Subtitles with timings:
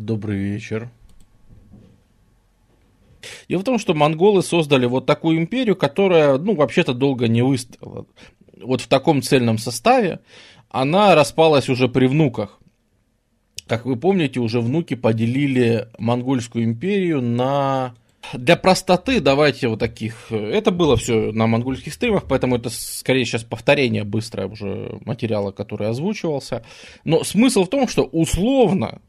[0.00, 0.90] Добрый вечер.
[3.50, 8.06] Дело в том, что монголы создали вот такую империю, которая, ну, вообще-то долго не выстояла.
[8.62, 10.20] Вот в таком цельном составе
[10.70, 12.60] она распалась уже при внуках.
[13.66, 17.94] Как вы помните, уже внуки поделили монгольскую империю на...
[18.32, 20.32] Для простоты давайте вот таких...
[20.32, 25.88] Это было все на монгольских стримах, поэтому это скорее сейчас повторение быстрое уже материала, который
[25.88, 26.64] озвучивался.
[27.04, 29.02] Но смысл в том, что условно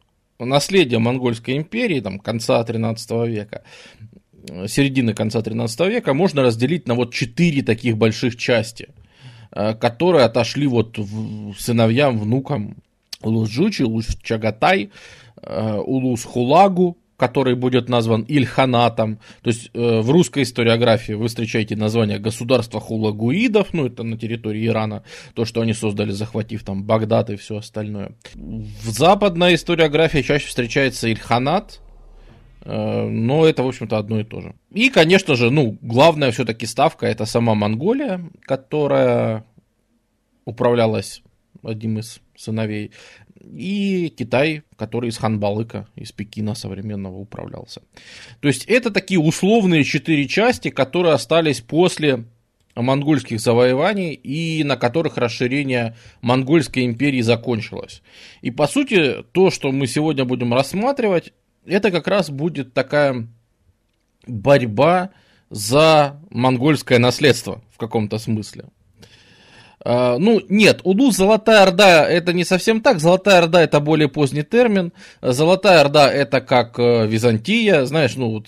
[0.44, 3.62] наследие монгольской империи там, конца 13 века,
[4.66, 8.88] середины конца 13 века можно разделить на вот четыре таких больших части,
[9.52, 10.98] э, которые отошли вот
[11.58, 12.76] сыновьям, внукам
[13.22, 14.90] Улус-Джучи, Улус-Чагатай,
[15.42, 19.20] э, Улус-Хулагу, который будет назван Ильханатом.
[19.42, 24.66] То есть э, в русской историографии вы встречаете название государства хулагуидов, ну это на территории
[24.66, 25.04] Ирана,
[25.34, 28.16] то, что они создали, захватив там Багдад и все остальное.
[28.34, 31.80] В западной историографии чаще встречается Ильханат,
[32.64, 34.56] э, но это, в общем-то, одно и то же.
[34.72, 39.44] И, конечно же, ну, главная все-таки ставка это сама Монголия, которая
[40.44, 41.22] управлялась
[41.62, 42.90] одним из сыновей,
[43.42, 47.82] и Китай, который из Ханбалыка, из Пекина современного управлялся.
[48.40, 52.24] То есть это такие условные четыре части, которые остались после
[52.74, 58.02] монгольских завоеваний и на которых расширение монгольской империи закончилось.
[58.40, 61.32] И по сути, то, что мы сегодня будем рассматривать,
[61.66, 63.28] это как раз будет такая
[64.26, 65.10] борьба
[65.50, 68.66] за монгольское наследство в каком-то смысле.
[69.84, 73.00] А, ну, нет, Удус Золотая Орда это не совсем так.
[73.00, 74.92] Золотая Орда это более поздний термин.
[75.20, 77.84] Золотая Орда это как э, Византия.
[77.84, 78.46] Знаешь, ну вот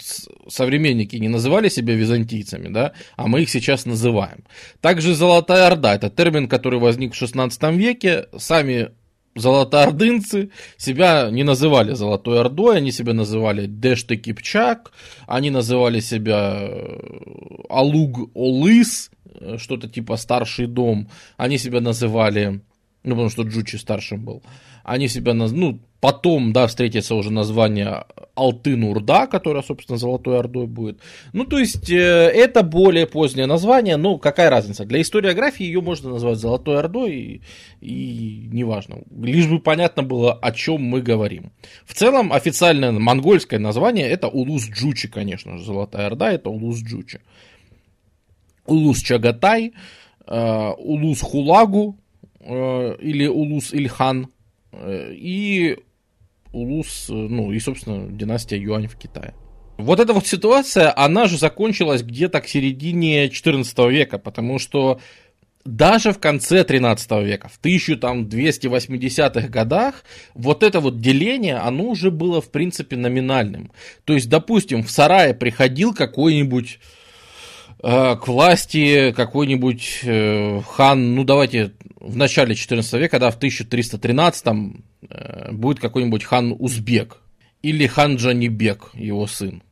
[0.49, 4.45] современники не называли себя византийцами, да, а мы их сейчас называем.
[4.81, 8.27] Также Золотая Орда это термин, который возник в 16 веке.
[8.37, 8.91] Сами
[9.35, 14.93] золотоордынцы себя не называли Золотой Ордой, они себя называли Дэшты Кипчак,
[15.27, 16.71] они называли себя
[17.69, 19.11] Алуг Олыс,
[19.59, 22.61] что-то типа старший дом, они себя называли,
[23.03, 24.43] ну, потому что Джучи старшим был,
[24.83, 28.05] они себя, ну, потом, да, встретится уже название
[28.37, 31.01] Алтын-Урда, которая, собственно, Золотой Ордой будет.
[31.33, 34.85] Ну, то есть, э, это более позднее название, но какая разница?
[34.85, 37.43] Для историографии ее можно назвать Золотой Ордой, и,
[37.81, 38.99] и неважно.
[39.19, 41.53] Лишь бы понятно было, о чем мы говорим.
[41.87, 45.65] В целом, официальное монгольское название это Улус-Джучи, конечно же.
[45.65, 47.21] Золотая Орда это Улус-Джучи.
[48.67, 49.73] Улус Чагатай,
[50.27, 51.99] э, Улус Хулагу
[52.41, 54.29] э, или Улус Ильхан
[54.73, 55.79] э, и
[56.53, 59.35] Улус, ну и, собственно, династия Юань в Китае.
[59.77, 65.01] Вот эта вот ситуация, она же закончилась где-то к середине 14 века, потому что
[65.65, 70.05] даже в конце 13 века, в 1280-х годах,
[70.35, 73.73] вот это вот деление, оно уже было, в принципе, номинальным.
[74.05, 76.79] То есть, допустим, в сарае приходил какой-нибудь
[77.81, 84.47] к власти какой-нибудь э, хан, ну давайте в начале 14 века, да, в 1313
[85.09, 87.21] э, будет какой-нибудь хан Узбек
[87.63, 89.63] или хан Джанибек, его сын.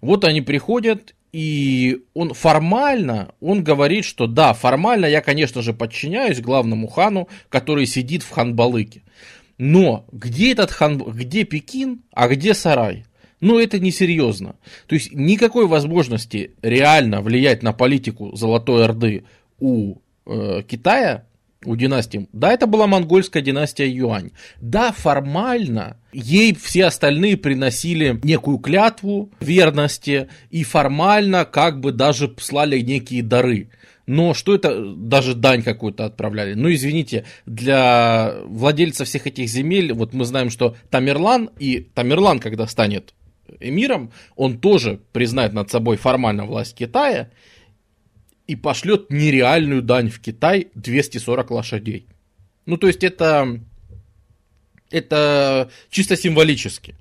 [0.00, 6.40] Вот они приходят, и он формально, он говорит, что да, формально я, конечно же, подчиняюсь
[6.40, 9.02] главному хану, который сидит в ханбалыке.
[9.58, 13.04] Но где этот хан, где Пекин, а где сарай?
[13.40, 14.56] Но это несерьезно.
[14.86, 19.24] То есть никакой возможности реально влиять на политику Золотой Орды
[19.60, 21.24] у э, Китая,
[21.64, 24.30] у династии, да, это была монгольская династия Юань.
[24.60, 32.80] Да, формально ей все остальные приносили некую клятву верности и формально как бы даже слали
[32.80, 33.70] некие дары.
[34.06, 36.54] Но что это, даже дань какую-то отправляли.
[36.54, 42.66] Ну, извините, для владельца всех этих земель, вот мы знаем, что Тамерлан, и Тамерлан, когда
[42.66, 43.12] станет
[43.60, 47.30] эмиром, он тоже признает над собой формально власть Китая
[48.46, 52.06] и пошлет нереальную дань в Китай 240 лошадей.
[52.66, 53.60] Ну, то есть это,
[54.90, 56.94] это чисто символически.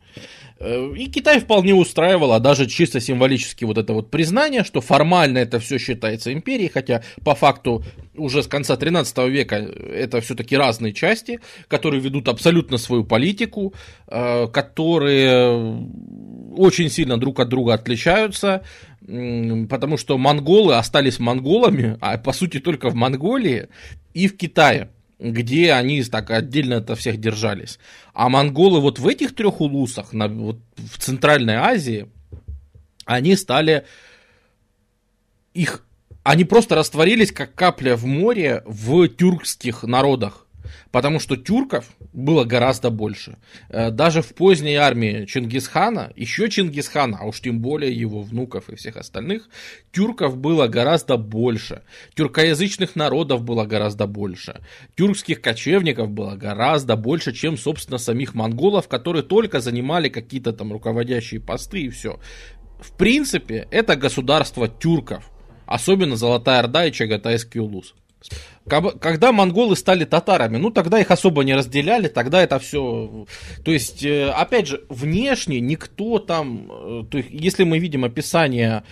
[0.59, 5.39] Э, и Китай вполне устраивало, а даже чисто символически вот это вот признание, что формально
[5.39, 7.83] это все считается империей, хотя по факту
[8.15, 13.73] уже с конца 13 века это все-таки разные части, которые ведут абсолютно свою политику,
[14.07, 15.87] э, которые
[16.55, 18.63] очень сильно друг от друга отличаются,
[19.69, 23.67] потому что монголы остались монголами, а по сути только в Монголии
[24.13, 27.79] и в Китае где они так отдельно это всех держались.
[28.13, 32.09] А монголы вот в этих трех улусах, на, вот в Центральной Азии,
[33.05, 33.85] они стали
[35.53, 35.83] их
[36.23, 40.46] они просто растворились, как капля в море, в тюркских народах.
[40.91, 43.37] Потому что тюрков было гораздо больше.
[43.69, 48.75] Э, даже в поздней армии Чингисхана, еще Чингисхана, а уж тем более его внуков и
[48.75, 49.49] всех остальных,
[49.91, 51.83] тюрков было гораздо больше.
[52.15, 54.61] Тюркоязычных народов было гораздо больше.
[54.95, 61.41] Тюркских кочевников было гораздо больше, чем, собственно, самих монголов, которые только занимали какие-то там руководящие
[61.41, 62.19] посты и все.
[62.79, 65.29] В принципе, это государство тюрков.
[65.65, 67.93] Особенно Золотая Орда и Чагатайский Улус.
[68.67, 73.25] Когда монголы стали татарами, ну тогда их особо не разделяли, тогда это все...
[73.63, 76.69] То есть, э, опять же, внешне никто там...
[76.69, 78.83] Э, то есть, если мы видим описание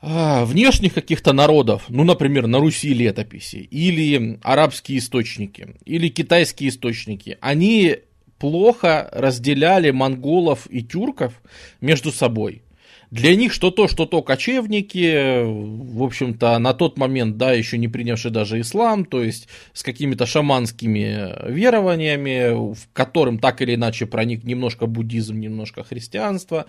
[0.00, 7.36] а, внешних каких-то народов, ну, например, на Руси летописи, или арабские источники, или китайские источники,
[7.40, 7.98] они
[8.38, 11.34] плохо разделяли монголов и тюрков
[11.80, 12.62] между собой.
[13.10, 17.88] Для них что то, что то кочевники, в общем-то, на тот момент, да, еще не
[17.88, 24.44] принявшие даже ислам, то есть с какими-то шаманскими верованиями, в которым так или иначе проник
[24.44, 26.66] немножко буддизм, немножко христианство.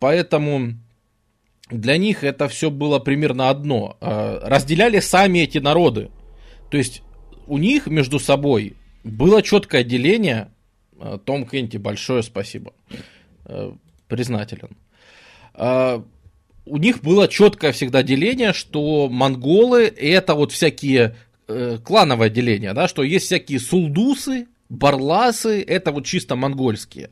[0.00, 0.72] Поэтому
[1.70, 3.96] для них это все было примерно одно.
[4.00, 6.10] А, разделяли сами эти народы.
[6.70, 7.02] То есть
[7.46, 8.74] у них между собой
[9.04, 10.48] было четкое деление.
[10.98, 12.72] А, Том Кенти, большое спасибо.
[13.44, 13.74] А,
[14.08, 14.76] признателен.
[15.56, 16.04] А,
[16.66, 21.16] у них было четкое всегда деление, что монголы это вот всякие
[21.48, 27.10] э, клановое деление, да, что есть всякие сулдусы, барласы, это вот чисто монгольские.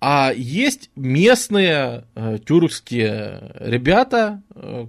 [0.00, 4.86] А есть местные э, тюркские ребята, э,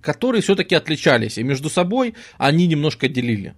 [0.00, 3.54] которые все-таки отличались, и между собой они немножко делили.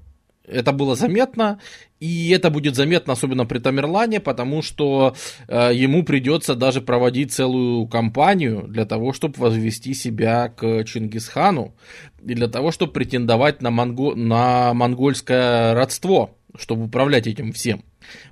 [0.52, 1.58] Это было заметно,
[2.00, 5.14] и это будет заметно особенно при Тамерлане, потому что
[5.48, 11.74] э, ему придется даже проводить целую кампанию для того, чтобы возвести себя к Чингисхану,
[12.22, 14.14] и для того, чтобы претендовать на, монго...
[14.14, 17.84] на монгольское родство, чтобы управлять этим всем.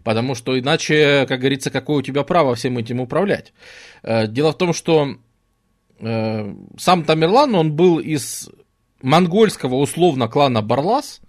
[0.04, 3.52] Потому что иначе, как говорится, какое у тебя право всем этим управлять?
[4.02, 5.16] Э, дело в том, что
[6.00, 8.48] э, сам Тамерлан, он был из
[9.02, 11.20] монгольского условно клана Барлас,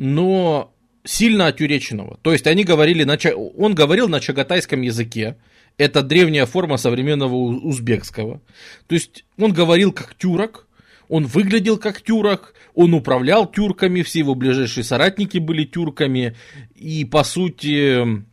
[0.00, 0.72] но
[1.04, 2.18] сильно отюреченного.
[2.22, 5.36] То есть они говорили на, он говорил на чагатайском языке,
[5.76, 8.40] это древняя форма современного узбекского.
[8.86, 10.66] То есть он говорил как тюрок,
[11.08, 16.34] он выглядел как тюрок, он управлял тюрками, все его ближайшие соратники были тюрками,
[16.74, 18.24] и по сути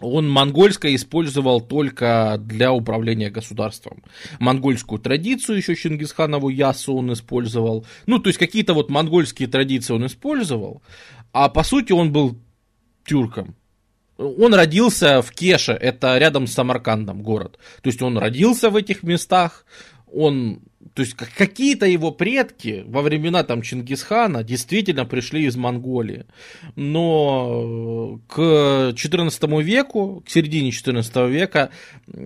[0.00, 4.02] он монгольское использовал только для управления государством.
[4.38, 7.86] Монгольскую традицию еще Чингисханову Ясу он использовал.
[8.06, 10.82] Ну, то есть какие-то вот монгольские традиции он использовал,
[11.32, 12.38] а по сути он был
[13.04, 13.54] тюрком.
[14.18, 17.58] Он родился в Кеше, это рядом с Самаркандом город.
[17.82, 19.66] То есть он родился в этих местах,
[20.10, 20.60] он
[20.94, 26.26] то есть какие-то его предки во времена там Чингисхана действительно пришли из Монголии.
[26.74, 31.70] Но к XIV веку, к середине XIV века,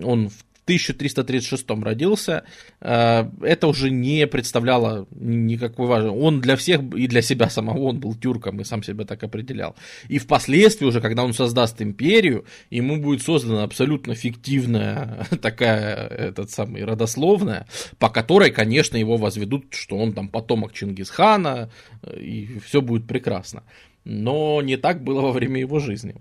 [0.03, 2.43] он в 1336 родился,
[2.79, 6.17] э, это уже не представляло никакой важности.
[6.17, 9.75] Он для всех и для себя самого он был тюрком и сам себя так определял.
[10.07, 16.83] И впоследствии уже, когда он создаст империю, ему будет создана абсолютно фиктивная такая, этот самый,
[16.83, 17.67] родословная,
[17.99, 21.69] по которой, конечно, его возведут, что он там потомок Чингисхана,
[22.15, 23.63] и все будет прекрасно.
[24.03, 26.15] Но не так было во время его жизни.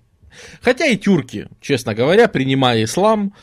[0.61, 3.35] Хотя и тюрки, честно говоря, принимая ислам,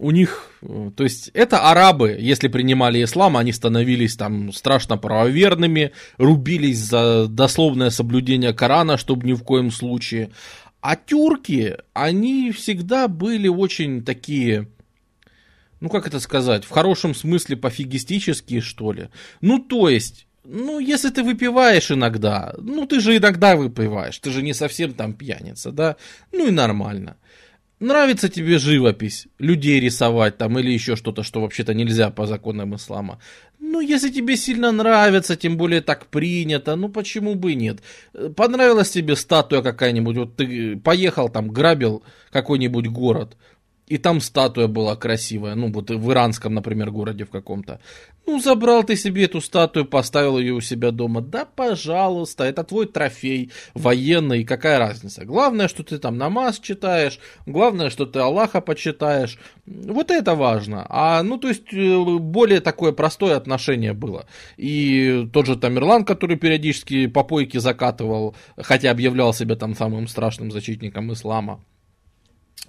[0.00, 5.92] у них, э, то есть это арабы, если принимали ислам, они становились там страшно правоверными,
[6.16, 10.30] рубились за дословное соблюдение Корана, чтобы ни в коем случае.
[10.80, 14.68] А тюрки, они всегда были очень такие,
[15.80, 19.10] ну как это сказать, в хорошем смысле пофигистические, что ли.
[19.42, 24.42] Ну то есть, ну, если ты выпиваешь иногда, ну, ты же иногда выпиваешь, ты же
[24.42, 25.96] не совсем там пьяница, да,
[26.32, 27.16] ну и нормально.
[27.80, 33.20] Нравится тебе живопись, людей рисовать там или еще что-то, что вообще-то нельзя по законам ислама.
[33.58, 37.80] Ну, если тебе сильно нравится, тем более так принято, ну почему бы нет?
[38.36, 43.38] Понравилась тебе статуя какая-нибудь, вот ты поехал там, грабил какой-нибудь город,
[43.90, 47.80] и там статуя была красивая, ну вот в иранском, например, городе в каком-то.
[48.24, 51.20] Ну, забрал ты себе эту статую, поставил ее у себя дома.
[51.20, 55.24] Да, пожалуйста, это твой трофей военный, какая разница.
[55.24, 59.38] Главное, что ты там намаз читаешь, главное, что ты Аллаха почитаешь.
[59.66, 60.86] Вот это важно.
[60.88, 64.26] А, ну, то есть, э, более такое простое отношение было.
[64.56, 71.12] И тот же Тамерлан, который периодически попойки закатывал, хотя объявлял себя там самым страшным защитником
[71.12, 71.60] ислама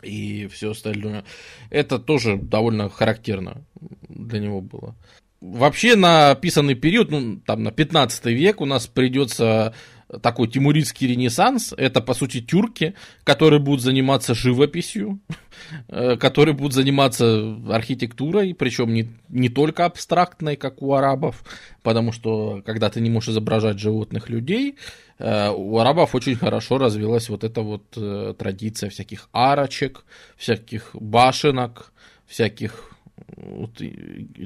[0.01, 1.23] и все остальное.
[1.69, 3.65] Это тоже довольно характерно
[4.09, 4.95] для него было.
[5.41, 9.73] Вообще на описанный период, ну, там на 15 век у нас придется
[10.19, 11.73] такой тимуридский ренессанс.
[11.77, 15.19] Это, по сути, тюрки, которые будут заниматься живописью,
[15.87, 21.43] э, которые будут заниматься архитектурой, причем не, не только абстрактной, как у арабов,
[21.83, 24.75] потому что, когда ты не можешь изображать животных людей,
[25.17, 31.93] э, у арабов очень хорошо развилась вот эта вот э, традиция всяких арочек, всяких башенок,
[32.25, 32.91] всяких
[33.37, 33.81] вот,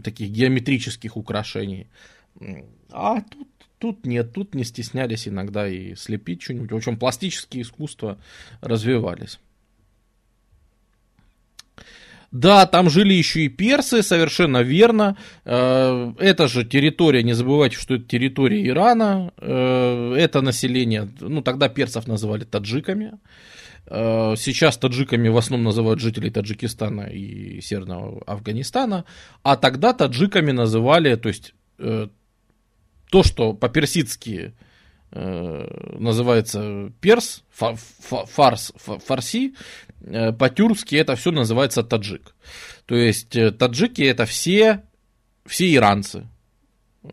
[0.04, 1.88] таких геометрических украшений.
[2.92, 3.48] А тут
[3.80, 6.72] Тут нет, тут не стеснялись иногда и слепить что-нибудь.
[6.72, 8.18] В общем, пластические искусства
[8.62, 9.40] развивались.
[12.32, 15.16] Да, там жили еще и персы, совершенно верно.
[15.46, 19.32] Э, это же территория, не забывайте, что это территория Ирана.
[19.38, 23.14] Э, это население, ну тогда персов называли таджиками.
[23.86, 29.06] Э, сейчас таджиками в основном называют жителей Таджикистана и Северного Афганистана.
[29.44, 31.54] А тогда таджиками называли, то есть
[33.10, 34.54] то, что по-персидски
[35.12, 39.56] э, называется перс, фа, фа, фарс, фа, фарси,
[40.02, 42.36] э, по-тюркски это все называется таджик.
[42.86, 44.84] То есть э, таджики это все,
[45.46, 46.28] все иранцы.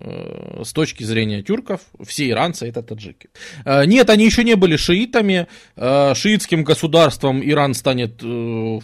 [0.00, 3.28] Э, с точки зрения тюрков, все иранцы это таджики.
[3.64, 5.48] Э, нет, они еще не были шиитами.
[5.76, 8.22] Э, шиитским государством Иран станет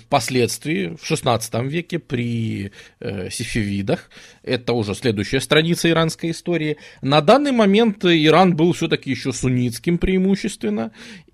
[0.00, 4.10] впоследствии, в 16 веке, при сефевидах.
[4.42, 6.76] Это уже следующая страница иранской истории.
[7.02, 10.92] На данный момент Иран был все-таки еще суннитским преимущественно.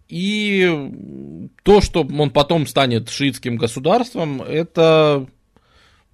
[0.08, 0.90] И
[1.62, 5.26] то, что он потом станет шиитским государством, это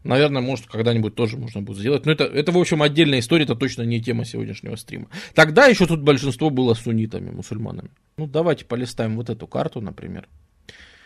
[0.02, 2.07] Наверное, может, когда-нибудь тоже можно будет сделать.
[2.07, 5.09] Но это, это, в общем, отдельная история, это точно не тема сегодняшнего стрима.
[5.35, 7.90] Тогда еще тут большинство было суннитами, мусульманами.
[8.16, 10.26] Ну, давайте полистаем вот эту карту, например.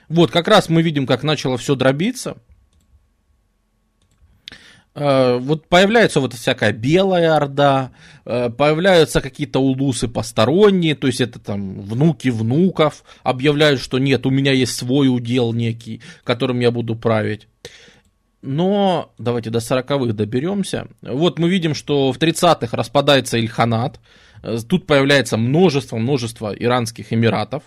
[0.08, 2.36] Вот, как раз мы видим, как начало все дробиться.
[4.94, 7.90] Э, вот появляется вот всякая белая орда,
[8.24, 14.30] э, появляются какие-то улусы посторонние, то есть это там внуки внуков объявляют, что нет, у
[14.30, 17.48] меня есть свой удел некий, которым я буду править.
[18.46, 20.88] Но давайте до 40-х доберемся.
[21.00, 24.00] Вот мы видим, что в 30-х распадается Ильханат.
[24.68, 27.62] Тут появляется множество, множество иранских эмиратов.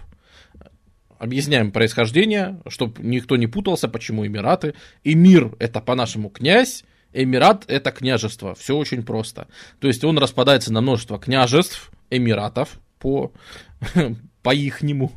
[1.18, 4.76] Объясняем происхождение, чтобы никто не путался, почему Эмираты.
[5.04, 8.54] Эмир– это по-нашему князь, Эмират– это княжество.
[8.54, 9.48] Все очень просто.
[9.80, 13.32] То есть он распадается на множество княжеств, эмиратов по,
[14.44, 15.12] по ихнему,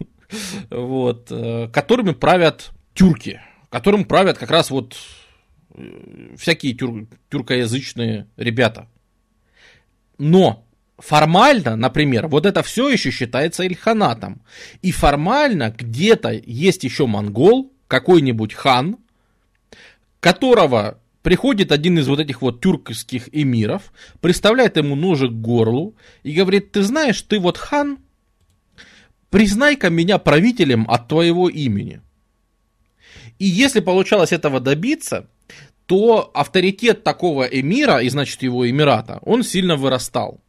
[0.71, 4.97] вот, э, которыми правят тюрки, которым правят как раз вот
[6.37, 8.89] всякие тюр, тюркоязычные ребята.
[10.19, 10.67] Но
[10.99, 14.43] формально, например, вот это все еще считается Ильханатом.
[14.83, 18.99] И формально где-то есть еще монгол, какой-нибудь хан,
[20.21, 26.33] которого приходит один из вот этих вот тюркских эмиров, представляет ему ножик к горлу и
[26.33, 27.99] говорит, ты знаешь, ты вот хан,
[29.31, 32.01] признай-ка меня правителем от твоего имени.
[33.39, 35.27] И если получалось этого добиться,
[35.91, 40.41] то авторитет такого эмира, и значит его эмирата, он сильно вырастал.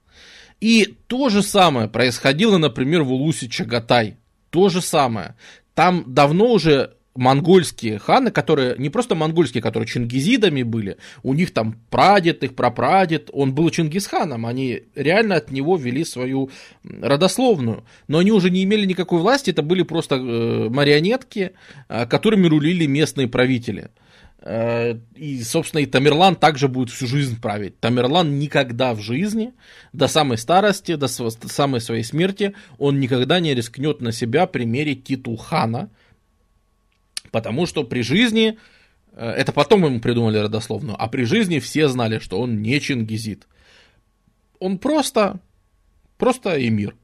[0.59, 4.17] И то же самое происходило, например, в Улусе Чагатай.
[4.51, 5.33] То же самое.
[5.73, 11.75] Там давно уже монгольские ханы, которые не просто монгольские, которые чингизидами были, у них там
[11.89, 16.51] прадед, их прапрадед, он был чингисханом, они реально от него вели свою
[16.83, 21.53] родословную, но они уже не имели никакой власти, это были просто э, марионетки,
[21.89, 23.89] э, которыми рулили местные правители.
[24.43, 27.79] Э, и, собственно, и Тамерлан также будет всю жизнь править.
[27.79, 29.53] Тамерлан никогда в жизни,
[29.93, 35.37] до самой старости, до самой своей смерти, он никогда не рискнет на себя примерить титул
[35.37, 35.89] хана,
[37.29, 38.57] потому что при жизни,
[39.13, 43.47] э, это потом ему придумали родословную, а при жизни все знали, что он не чингизит.
[44.57, 45.39] Он просто,
[46.17, 46.95] просто эмир.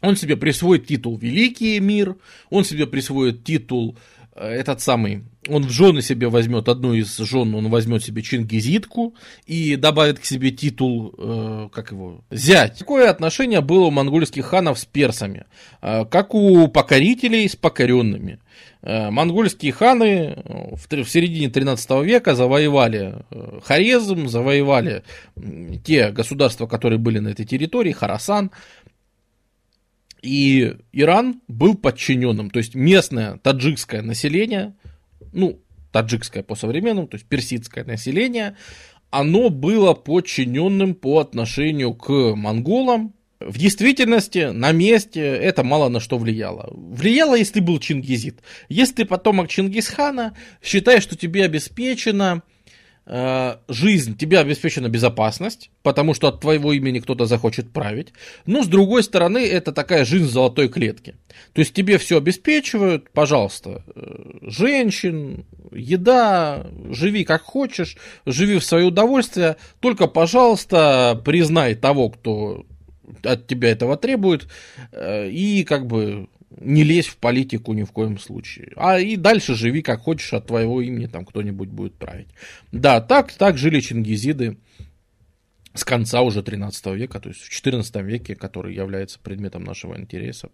[0.00, 2.16] Он себе присвоит титул Великий Эмир,
[2.50, 3.96] он себе присвоит титул
[4.38, 9.14] Э, этот самый, он в жены себе возьмет, одну из жен он возьмет себе чингизитку
[9.46, 12.78] и добавит к себе титул, э, как его, зять.
[12.78, 15.46] Какое отношение было у монгольских ханов с персами?
[15.82, 18.40] Э, как у покорителей с покоренными.
[18.82, 25.02] Э, монгольские ханы в, в середине 13 века завоевали э, Хорезм, завоевали
[25.84, 28.50] те государства, которые были на этой территории, Харасан,
[30.22, 34.74] и Иран был подчиненным, то есть местное таджикское население,
[35.32, 35.60] ну,
[35.92, 38.56] таджикское по современному, то есть персидское население,
[39.10, 43.14] оно было подчиненным по отношению к монголам.
[43.40, 46.68] В действительности, на месте это мало на что влияло.
[46.72, 48.40] Влияло, если был чингизит.
[48.68, 52.42] Если ты потомок Чингисхана, считай, что тебе обеспечено
[53.68, 58.12] жизнь, тебе обеспечена безопасность, потому что от твоего имени кто-то захочет править.
[58.44, 61.14] Но, с другой стороны, это такая жизнь в золотой клетке.
[61.54, 67.96] То есть тебе все обеспечивают, пожалуйста, э, женщин, еда, живи как хочешь,
[68.26, 72.66] живи в свое удовольствие, только, пожалуйста, признай того, кто
[73.22, 74.48] от тебя этого требует,
[74.92, 78.72] э, и как бы не лезь в политику ни в коем случае.
[78.76, 82.28] А и дальше живи как хочешь, от твоего имени там кто-нибудь будет править.
[82.72, 84.58] Да, так, так жили чингизиды
[85.74, 90.50] с конца уже 13 века, то есть в 14 веке, который является предметом нашего интереса.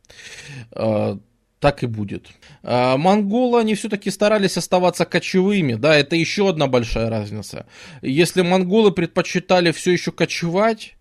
[0.73, 1.19] А,
[1.61, 2.29] так и будет.
[2.63, 7.67] А, монголы, они все-таки старались оставаться кочевыми, да, это еще одна большая разница.
[8.03, 10.97] Если монголы предпочитали все еще кочевать,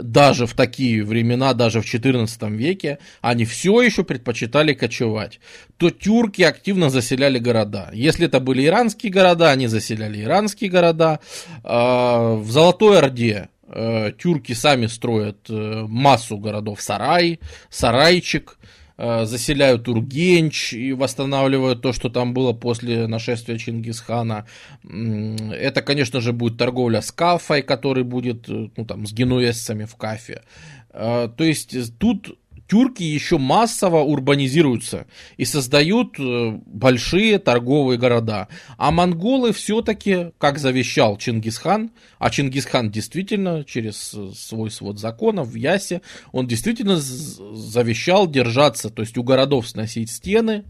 [0.00, 5.40] даже в такие времена, даже в XIV веке, они все еще предпочитали кочевать,
[5.76, 7.90] то тюрки активно заселяли города.
[7.92, 11.20] Если это были иранские города, они заселяли иранские города.
[11.64, 18.58] А, в Золотой Орде э, тюрки сами строят э, массу городов Сарай, Сарайчик,
[18.98, 24.46] заселяют Ургенч и восстанавливают то, что там было после нашествия Чингисхана.
[24.84, 29.96] Это, конечно же, будет торговля с Кафой, который будет э, ну, там, с генуэзцами в
[29.96, 30.42] Кафе.
[30.90, 32.38] Э, то есть тут
[32.68, 35.06] тюрки еще массово урбанизируются
[35.36, 38.48] и создают э, большие торговые города.
[38.76, 45.54] А монголы все-таки, как завещал Чингисхан, а Чингисхан действительно через э, свой свод законов в
[45.54, 50.64] Ясе, он действительно завещал держаться, то есть у городов сносить стены,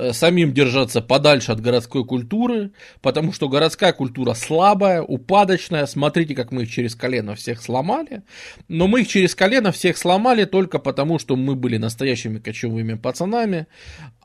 [0.00, 2.70] Э, самим держаться подальше от городской культуры,
[3.02, 5.86] потому что городская культура слабая, упадочная.
[5.86, 8.22] Смотрите, как мы их через колено всех сломали.
[8.68, 13.66] Но мы их через колено всех сломали только потому, что мы были настоящими кочевыми пацанами,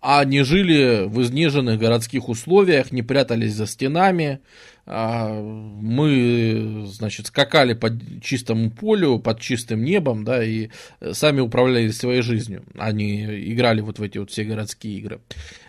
[0.02, 4.40] а не жили в изнеженных городских условиях, не прятались за стенами,
[4.86, 7.90] а, мы, значит, скакали по
[8.22, 10.70] чистому полю, под чистым небом, да, и
[11.12, 15.22] сами управляли своей жизнью, они играли вот в эти вот все городские игры.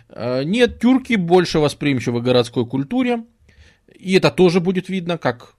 [0.08, 3.24] А, нет, тюрки больше восприимчивы к городской культуре,
[3.96, 5.54] и это тоже будет видно, как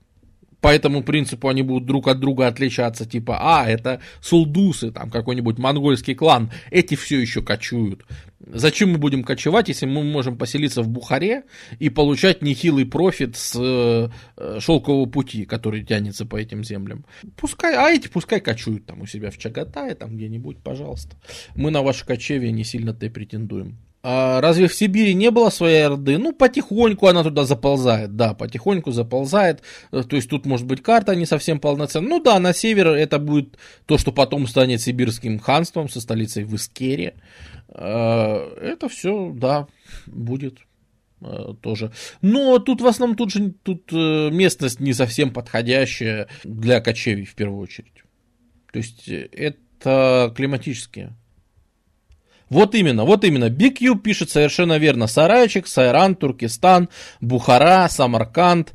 [0.60, 5.58] по этому принципу они будут друг от друга отличаться, типа, а, это сулдусы, там какой-нибудь
[5.58, 8.04] монгольский клан, эти все еще кочуют.
[8.40, 11.44] Зачем мы будем кочевать, если мы можем поселиться в Бухаре
[11.78, 17.06] и получать нехилый профит с э, шелкового пути, который тянется по этим землям?
[17.36, 21.16] Пускай, а эти пускай кочуют там у себя в Чагатае, там где-нибудь, пожалуйста.
[21.54, 23.78] Мы на ваше кочевье не сильно-то и претендуем.
[24.08, 26.16] А разве в Сибири не было своей Орды?
[26.16, 29.62] Ну, потихоньку она туда заползает, да, потихоньку заползает.
[29.90, 32.10] Э, то есть тут может быть карта не совсем полноценная.
[32.10, 36.54] Ну да, на север это будет то, что потом станет сибирским ханством со столицей в
[36.54, 37.14] Искере.
[37.66, 39.66] Э, это все, да,
[40.06, 40.58] будет
[41.20, 41.90] э, тоже.
[42.22, 47.60] Но тут в основном тут же тут местность не совсем подходящая для кочевий в первую
[47.60, 48.04] очередь.
[48.72, 51.16] То есть это климатические
[52.48, 53.48] вот именно, вот именно.
[53.48, 55.06] BQ пишет совершенно верно.
[55.06, 56.88] Сарайчик, Сайран, Туркестан,
[57.20, 58.72] Бухара, Самарканд.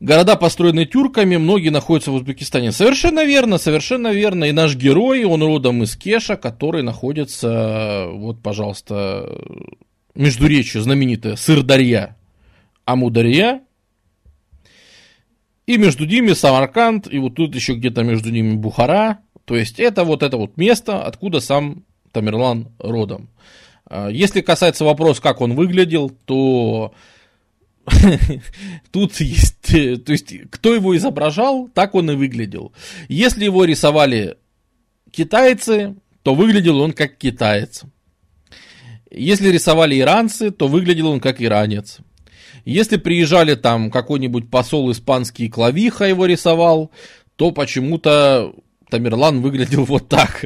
[0.00, 2.72] Города, построенные тюрками, многие находятся в Узбекистане.
[2.72, 4.44] Совершенно верно, совершенно верно.
[4.44, 9.40] И наш герой, он родом из Кеша, который находится, вот, пожалуйста,
[10.14, 12.16] между речью знаменитая Сырдарья,
[12.84, 13.62] Амударья,
[15.66, 19.20] и между ними Самарканд, и вот тут еще где-то между ними Бухара.
[19.46, 21.84] То есть это вот это вот место, откуда сам
[22.14, 23.28] Тамерлан родом.
[23.86, 26.94] А, если касается вопроса, как он выглядел, то
[28.90, 29.60] тут есть,
[30.04, 32.72] то есть, кто его изображал, так он и выглядел.
[33.08, 34.36] Если его рисовали
[35.10, 37.82] китайцы, то выглядел он как китаец.
[39.10, 41.98] Если рисовали иранцы, то выглядел он как иранец.
[42.64, 46.90] Если приезжали там какой-нибудь посол испанский Клавиха его рисовал,
[47.36, 48.54] то почему-то
[48.94, 50.44] Тамерлан выглядел вот так.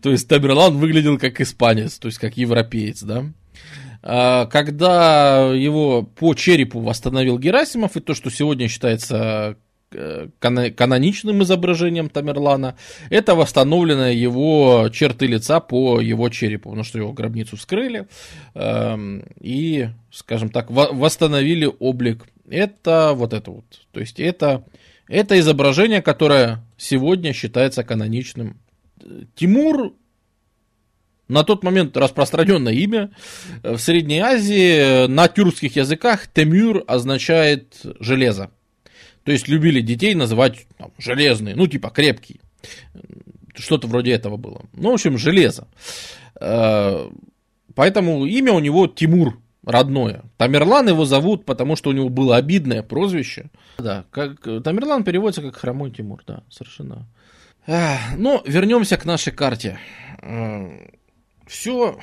[0.00, 3.26] то есть Тамерлан выглядел как испанец, то есть как европеец, да.
[4.02, 9.58] А, когда его по черепу восстановил Герасимов, и то, что сегодня считается
[9.92, 12.76] э, каноничным изображением Тамерлана,
[13.10, 18.06] это восстановленные его черты лица по его черепу, потому что его гробницу вскрыли
[18.54, 22.24] эм, и, скажем так, восстановили облик.
[22.48, 24.64] Это вот это вот, то есть это
[25.08, 28.60] это изображение, которое сегодня считается каноничным.
[29.34, 29.94] Тимур
[31.28, 33.10] на тот момент распространенное имя
[33.62, 38.50] в Средней Азии на тюркских языках Темюр означает железо.
[39.24, 42.40] То есть любили детей называть там, железные, ну типа крепкий.
[43.54, 44.62] Что-то вроде этого было.
[44.72, 45.68] Ну, в общем, железо.
[46.40, 47.08] Э,
[47.74, 50.22] поэтому имя у него Тимур родное.
[50.36, 53.50] Тамерлан его зовут, потому что у него было обидное прозвище.
[53.78, 57.06] Да, как, Тамерлан переводится как хромой Тимур, да, совершенно.
[57.66, 59.78] Ну, вернемся к нашей карте.
[61.46, 61.98] Все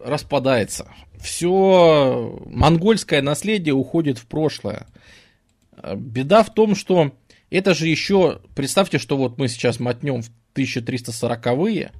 [0.00, 0.88] распадается.
[1.18, 4.86] Все монгольское наследие уходит в прошлое.
[5.94, 7.12] Беда в том, что
[7.50, 11.98] это же еще, представьте, что вот мы сейчас мотнем в 1340-е, э,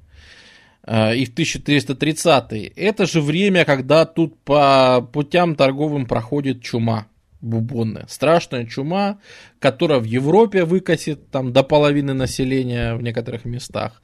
[0.87, 2.67] и в 1330-е.
[2.75, 7.07] Это же время, когда тут по путям торговым проходит чума
[7.45, 8.05] бубонная.
[8.07, 9.19] Страшная чума,
[9.59, 14.01] которая в Европе выкосит там до половины населения в некоторых местах.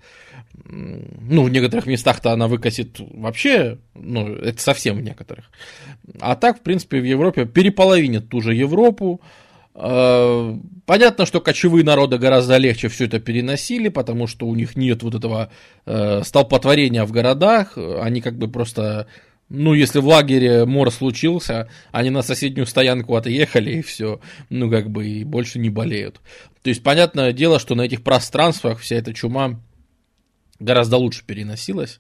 [0.66, 5.50] Ну, в некоторых местах-то она выкосит вообще, ну, это совсем в некоторых.
[6.20, 12.18] А так, в принципе, в Европе переполовинит ту же Европу, Э, понятно, что кочевые народы
[12.18, 15.52] гораздо легче все это переносили, потому что у них нет вот этого
[15.86, 17.78] э, столпотворения в городах.
[17.78, 19.08] Они как бы просто,
[19.50, 24.90] ну, если в лагере мор случился, они на соседнюю стоянку отъехали и все, ну, как
[24.90, 26.20] бы и больше не болеют.
[26.64, 29.60] То есть, понятное дело, что на этих пространствах вся эта чума
[30.60, 32.00] гораздо лучше переносилась.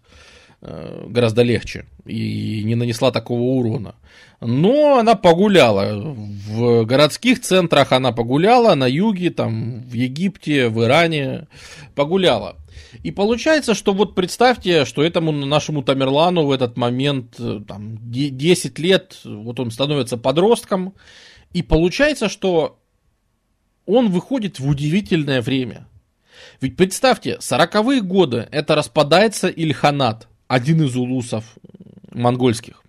[0.64, 3.96] Э, гораздо легче и не нанесла такого урона.
[4.42, 6.00] Но она погуляла.
[6.00, 11.48] В городских центрах она погуляла, на юге, там, в Египте, в Иране
[11.96, 12.58] погуляла.
[13.02, 18.78] И получается, что вот представьте, что этому нашему Тамерлану в этот момент э, там, 10
[18.78, 20.94] лет, вот он становится подростком,
[21.54, 22.80] и получается, что
[23.88, 25.88] он выходит в удивительное время.
[26.60, 31.46] Ведь представьте, 40-е годы это распадается Ильханат один из улусов
[32.12, 32.84] монгольских.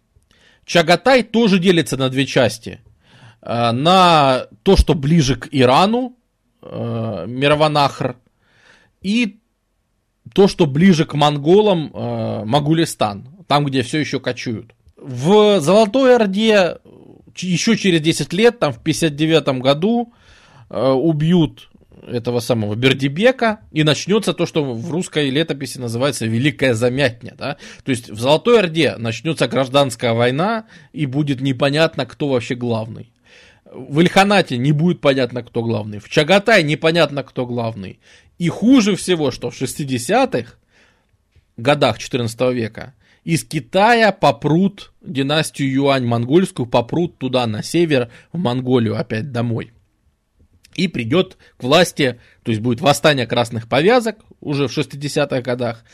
[0.65, 2.81] Чагатай тоже делится на две части.
[3.41, 6.17] Э, на то, что ближе к Ирану,
[6.61, 8.17] э, Мирванахр,
[9.01, 9.39] и
[10.35, 14.75] то, что ближе к монголам, э, Магулистан, там, где все еще кочуют.
[14.97, 16.79] В Золотой Орде
[17.37, 20.13] еще через 10 лет, там в 59 году,
[20.69, 21.71] убьют
[22.03, 27.35] этого самого Бердибека, и начнется то, что в русской летописи называется Великая Замятня.
[27.39, 27.57] Да?
[27.85, 33.13] То есть в Золотой Орде начнется гражданская война, и будет непонятно, кто вообще главный.
[33.73, 35.99] В Ильханате не будет понятно, кто главный.
[35.99, 38.01] В Чагатай непонятно, кто главный.
[38.39, 40.55] И хуже всего, что в 60-х
[41.57, 48.99] годах 14 века из Китая попрут династию Юань монгольскую, попрут туда на север, в Монголию
[48.99, 49.73] опять домой
[50.75, 55.85] и придет к власти, то есть будет восстание красных повязок уже в 60-х годах,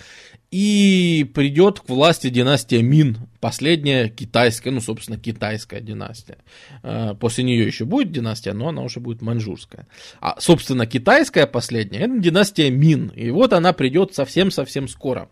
[0.51, 6.39] и придет к власти династия Мин, последняя китайская, ну, собственно, китайская династия.
[6.83, 9.87] Э, после нее еще будет династия, но она уже будет маньчжурская.
[10.21, 15.29] А, собственно, китайская последняя, это династия Мин, и вот она придет совсем-совсем скоро.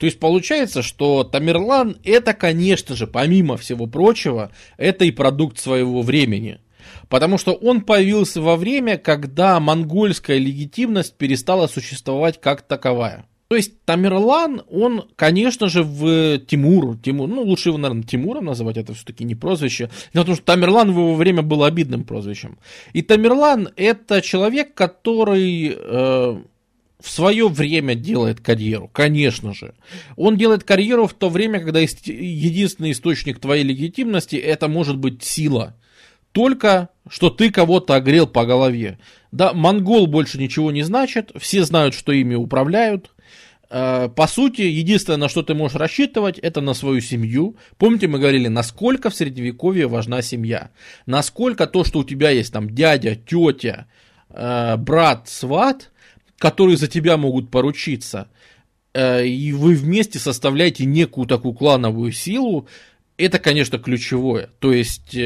[0.00, 6.02] То есть получается, что Тамерлан, это, конечно же, помимо всего прочего, это и продукт своего
[6.02, 6.58] времени–
[7.08, 13.26] Потому что он появился во время, когда монгольская легитимность перестала существовать как таковая.
[13.48, 18.76] То есть Тамерлан, он, конечно же, в Тимур, Тимур, ну лучше его, наверное, Тимуром называть,
[18.76, 22.58] это все-таки не прозвище, потому что Тамерлан в его время был обидным прозвищем.
[22.92, 26.42] И Тамерлан это человек, который э,
[26.98, 29.74] в свое время делает карьеру, конечно же.
[30.16, 35.76] Он делает карьеру в то время, когда единственный источник твоей легитимности это может быть сила
[36.36, 38.98] только что ты кого-то огрел по голове.
[39.32, 43.10] Да, монгол больше ничего не значит, все знают, что ими управляют.
[43.70, 47.56] Э, по сути, единственное, на что ты можешь рассчитывать, это на свою семью.
[47.78, 50.68] Помните, мы говорили, насколько в средневековье важна семья.
[51.06, 53.86] Насколько то, что у тебя есть там дядя, тетя,
[54.28, 55.90] э, брат, сват,
[56.36, 58.28] которые за тебя могут поручиться,
[58.92, 62.68] э, и вы вместе составляете некую такую клановую силу,
[63.16, 64.50] это, конечно, ключевое.
[64.58, 65.16] То есть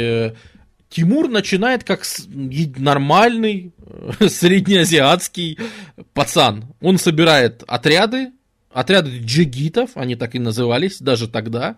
[0.90, 5.57] Тимур начинает как нормальный э, среднеазиатский
[6.12, 6.64] пацан.
[6.81, 8.33] Он собирает отряды,
[8.72, 11.76] отряды джигитов, они так и назывались даже тогда,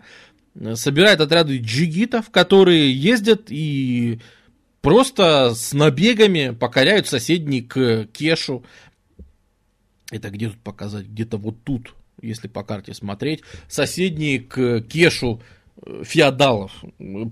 [0.73, 4.19] собирает отряды джигитов, которые ездят и
[4.81, 8.65] просто с набегами покоряют соседний к Кешу.
[10.09, 11.05] Это где тут показать?
[11.05, 13.41] Где-то вот тут, если по карте смотреть.
[13.67, 15.39] Соседние к Кешу
[16.03, 16.71] феодалов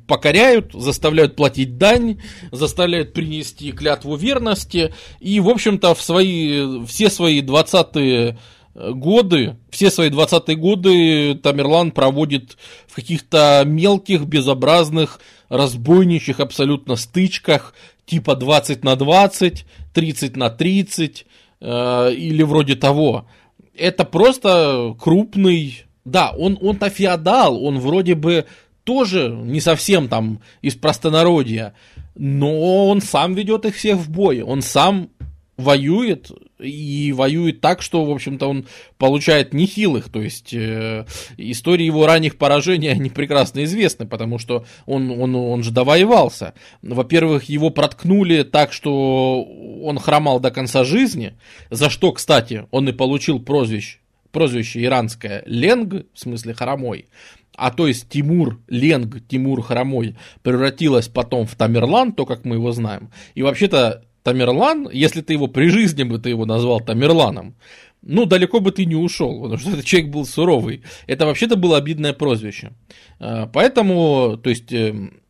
[0.08, 7.41] покоряют, заставляют платить дань, заставляют принести клятву верности, и, в общем-то, в свои, все свои
[7.41, 8.38] 20-е
[8.73, 17.73] годы, все свои 20-е годы Тамерлан проводит в каких-то мелких, безобразных, разбойничьих абсолютно стычках,
[18.06, 21.25] типа 20 на 20, 30 на 30,
[21.60, 23.27] э, или вроде того.
[23.75, 28.46] Это просто крупный да, он, он-то феодал, он вроде бы
[28.84, 31.74] тоже не совсем там из простонародья,
[32.16, 35.10] но он сам ведет их всех в бой, он сам
[35.58, 38.66] воюет, и воюет так, что, в общем-то, он
[38.98, 41.06] получает нехилых, то есть э,
[41.38, 46.54] истории его ранних поражений, они прекрасно известны, потому что он, он, он же довоевался.
[46.82, 51.34] Во-первых, его проткнули так, что он хромал до конца жизни,
[51.70, 54.00] за что, кстати, он и получил прозвище,
[54.32, 57.08] прозвище иранское Ленг, в смысле хромой,
[57.56, 62.72] а то есть Тимур, Ленг, Тимур Хромой превратилась потом в Тамерлан, то, как мы его
[62.72, 63.12] знаем.
[63.36, 67.56] И вообще-то Тамерлан, если ты его при жизни бы ты его назвал Тамерланом,
[68.02, 70.84] ну, далеко бы ты не ушел, потому что этот человек был суровый.
[71.06, 72.72] Это вообще-то было обидное прозвище.
[73.20, 75.20] А, поэтому, то есть, эм,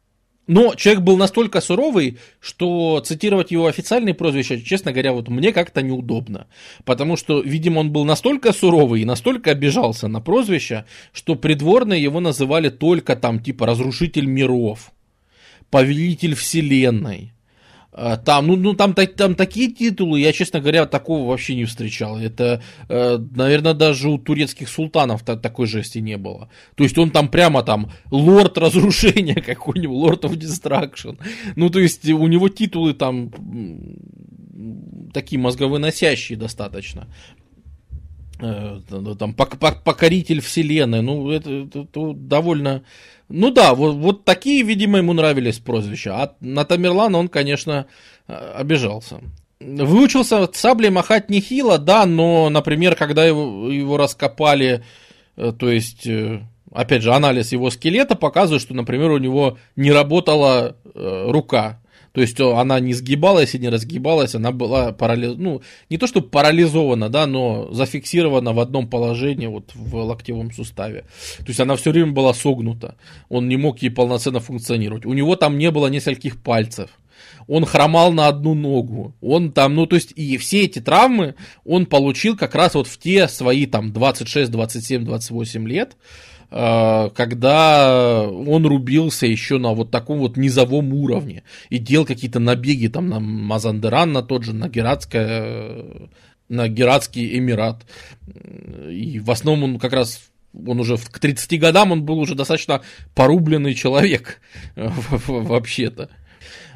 [0.52, 5.82] но человек был настолько суровый, что цитировать его официальные прозвища, честно говоря, вот мне как-то
[5.82, 6.48] неудобно.
[6.84, 12.20] Потому что, видимо, он был настолько суровый и настолько обижался на прозвища, что придворные его
[12.20, 14.92] называли только там типа разрушитель миров,
[15.70, 17.32] повелитель вселенной
[17.92, 22.18] там, ну, ну там, там такие титулы, я, честно говоря, такого вообще не встречал.
[22.18, 26.50] Это, э, наверное, даже у турецких султанов такой жести не было.
[26.76, 31.18] То есть он там прямо там лорд разрушения какой-нибудь, лорд of destruction.
[31.56, 33.32] Ну, то есть у него титулы там
[35.14, 37.08] такие мозговыносящие достаточно.
[38.40, 38.80] Э,
[39.20, 42.84] там покоритель вселенной, ну, это, это, это довольно
[43.32, 46.16] ну да, вот, вот такие, видимо, ему нравились прозвища.
[46.16, 47.88] А на Тамерлана он, конечно,
[48.28, 49.22] э, обижался.
[49.60, 54.84] Выучился саблей махать нехило, да, но, например, когда его, его раскопали,
[55.38, 56.42] э, то есть, э,
[56.72, 61.81] опять же, анализ его скелета показывает, что, например, у него не работала рука.
[62.14, 65.36] То есть она не сгибалась и не разгибалась, она была парализ...
[65.38, 71.06] ну, не то что парализована, да, но зафиксирована в одном положении вот в локтевом суставе.
[71.40, 72.96] То есть она все время была согнута.
[73.30, 75.06] Он не мог ей полноценно функционировать.
[75.06, 76.90] У него там не было нескольких пальцев.
[77.48, 79.16] Он хромал на одну ногу.
[79.22, 82.98] Он там, ну, то есть, и все эти травмы он получил как раз вот в
[82.98, 85.96] те свои там 26, 27, 28 лет.
[86.52, 92.88] Э, когда он рубился еще на вот таком вот низовом уровне и делал какие-то набеги
[92.88, 96.10] там на Мазандеран, на тот же, на Гератское,
[96.50, 97.86] на Гератский Эмират.
[98.90, 100.22] И в основном он как раз
[100.54, 102.82] он уже к 30 годам он был уже достаточно
[103.16, 104.42] порубленный человек
[104.76, 106.10] вообще-то.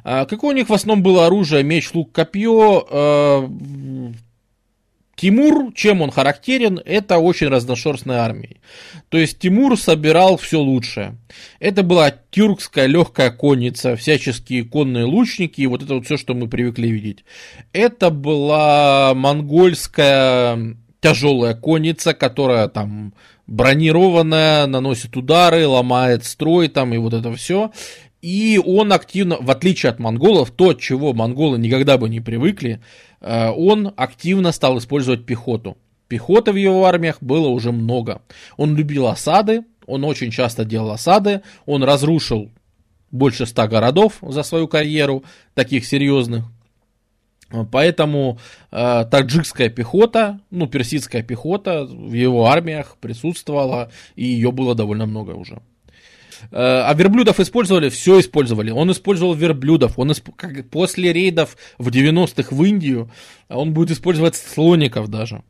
[0.06, 1.64] А какое у них в основном было оружие?
[1.64, 3.50] Меч, лук, копье.
[5.16, 8.58] Тимур, чем он характерен, это очень разношерстная армия.
[9.10, 11.16] То есть Тимур собирал все лучшее.
[11.60, 16.50] Это была тюркская легкая конница, всяческие конные лучники и вот это вот все, что мы
[16.50, 17.24] привыкли видеть.
[17.72, 23.14] Это была монгольская тяжелая конница, которая там
[23.48, 27.72] бронированная, наносит удары, ломает строй там и вот это все.
[28.26, 32.82] И он активно, в отличие от монголов, то, чего монголы никогда бы не привыкли,
[33.26, 35.78] Э, он активно стал использовать пехоту.
[36.08, 38.22] Пехоты в его армиях было уже много.
[38.56, 42.52] Он любил осады, он очень часто делал осады, он разрушил
[43.10, 45.24] больше ста городов за свою карьеру,
[45.56, 46.46] таких серьезных.
[47.72, 48.38] Поэтому
[48.72, 55.32] э, таджикская пехота, ну, персидская пехота в его армиях присутствовала, и ее было довольно много
[55.32, 55.62] уже.
[56.52, 57.90] Э, а верблюдов использовали?
[57.90, 58.72] Все использовали.
[58.72, 59.98] Он использовал верблюдов.
[59.98, 60.30] Он исп...
[60.36, 63.12] как, после рейдов в 90-х в Индию
[63.50, 65.44] он будет использовать слоников даже.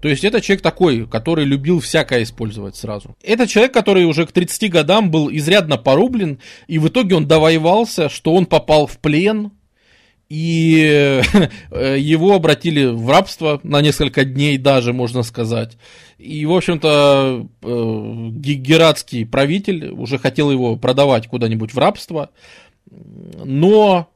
[0.00, 3.16] То есть это человек такой, который любил всякое использовать сразу.
[3.22, 8.08] Это человек, который уже к 30 годам был изрядно порублен, и в итоге он довоевался,
[8.08, 9.52] что он попал в плен,
[10.28, 11.22] и
[11.70, 15.76] э, его обратили в рабство на несколько дней даже, можно сказать.
[16.18, 22.30] И, в общем-то, э, гератский правитель уже хотел его продавать куда-нибудь в рабство,
[23.44, 24.08] но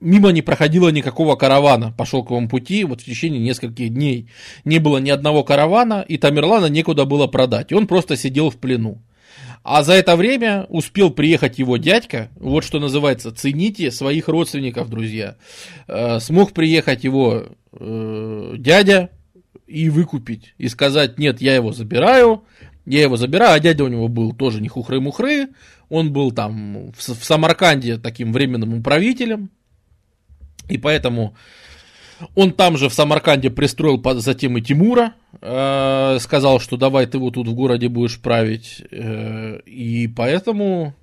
[0.00, 4.28] мимо не проходило никакого каравана по шелковому пути, вот в течение нескольких дней
[4.64, 8.56] не было ни одного каравана, и Тамерлана некуда было продать, и он просто сидел в
[8.56, 9.02] плену.
[9.62, 15.36] А за это время успел приехать его дядька, вот что называется, цените своих родственников, друзья.
[15.88, 19.10] Э, смог приехать его э, дядя
[19.66, 22.44] и выкупить, и сказать, нет, я его забираю,
[22.84, 25.48] я его забираю, а дядя у него был тоже не хухры-мухры,
[25.88, 29.50] он был там в, в Самарканде таким временным управителем,
[30.68, 31.36] и поэтому
[32.34, 37.34] он там же в Самарканде пристроил затем и Тимура, э, сказал, что давай ты вот
[37.34, 38.82] тут в городе будешь править.
[38.90, 40.94] Э, и поэтому...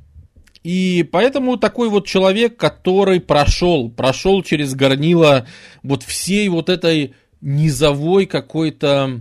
[0.63, 5.45] И поэтому такой вот человек, который прошел, прошел через горнило
[5.83, 9.19] вот всей вот этой низовой какой-то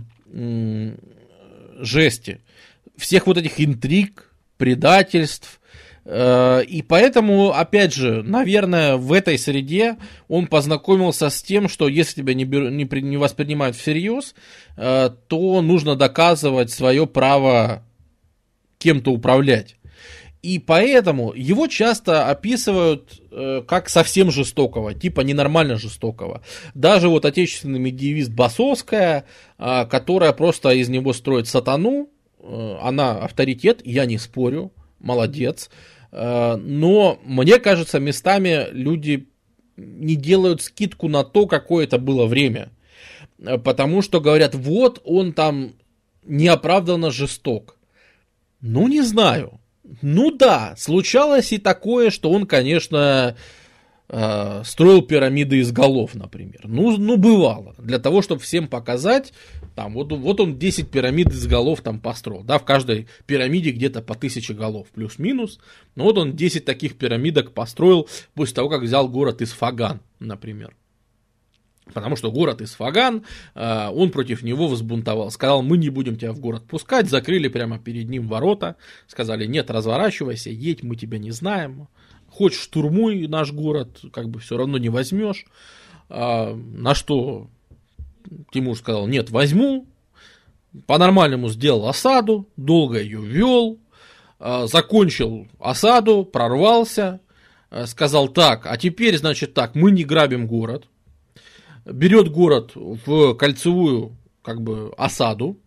[1.79, 2.39] жести.
[2.95, 5.59] Всех вот этих интриг, предательств,
[6.05, 12.33] и поэтому, опять же, наверное, в этой среде он познакомился с тем, что если тебя
[12.33, 14.35] не, беру, не, не воспринимают всерьез,
[14.75, 17.83] э, то нужно доказывать свое право
[18.79, 19.77] кем-то управлять.
[20.41, 26.43] И поэтому его часто описывают э, как совсем жестокого, типа ненормально жестокого.
[26.73, 29.23] Даже вот отечественный медиевист Басовская,
[29.57, 35.69] э, которая просто из него строит сатану, э, она авторитет, я не спорю, молодец.
[35.69, 39.27] Э, но мне кажется, местами люди
[39.77, 42.69] не делают скидку на то, какое это было время.
[43.39, 45.73] Э, потому что говорят, вот он там
[46.23, 47.77] неоправданно жесток.
[48.61, 49.59] Ну, не знаю.
[50.01, 53.35] Ну да, случалось и такое, что он, конечно,
[54.07, 56.61] э, строил пирамиды из голов, например.
[56.63, 57.75] Ну, ну, бывало.
[57.77, 59.33] Для того, чтобы всем показать,
[59.75, 62.43] там, вот, вот он 10 пирамид из голов там построил.
[62.43, 65.59] Да, в каждой пирамиде где-то по 1000 голов, плюс-минус.
[65.95, 70.75] Но вот он 10 таких пирамидок построил после того, как взял город из Фаган, например.
[71.91, 73.23] Потому что город Исфаган,
[73.55, 75.29] э, он против него взбунтовал.
[75.31, 77.09] Сказал, мы не будем тебя в город пускать.
[77.09, 78.77] Закрыли прямо перед ним ворота.
[79.07, 81.89] Сказали, нет, разворачивайся, едь, мы тебя не знаем.
[82.29, 85.45] Хочешь, штурмуй наш город, как бы все равно не возьмешь.
[86.09, 87.49] А, на что
[88.51, 89.87] Тимур сказал, нет, возьму.
[90.87, 93.79] По-нормальному сделал осаду, долго ее вел,
[94.39, 97.21] а, закончил осаду, прорвался,
[97.69, 100.87] а, сказал так, а теперь, значит так, мы не грабим город,
[101.85, 105.59] берет город в кольцевую как бы осаду,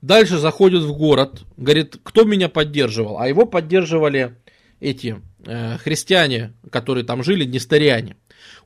[0.00, 4.36] дальше заходит в город, говорит, кто меня поддерживал, а его поддерживали
[4.80, 8.16] эти э, христиане, которые там жили, нестариане.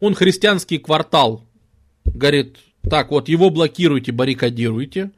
[0.01, 1.45] Он христианский квартал,
[2.05, 5.11] говорит, так вот его блокируйте, баррикадируйте,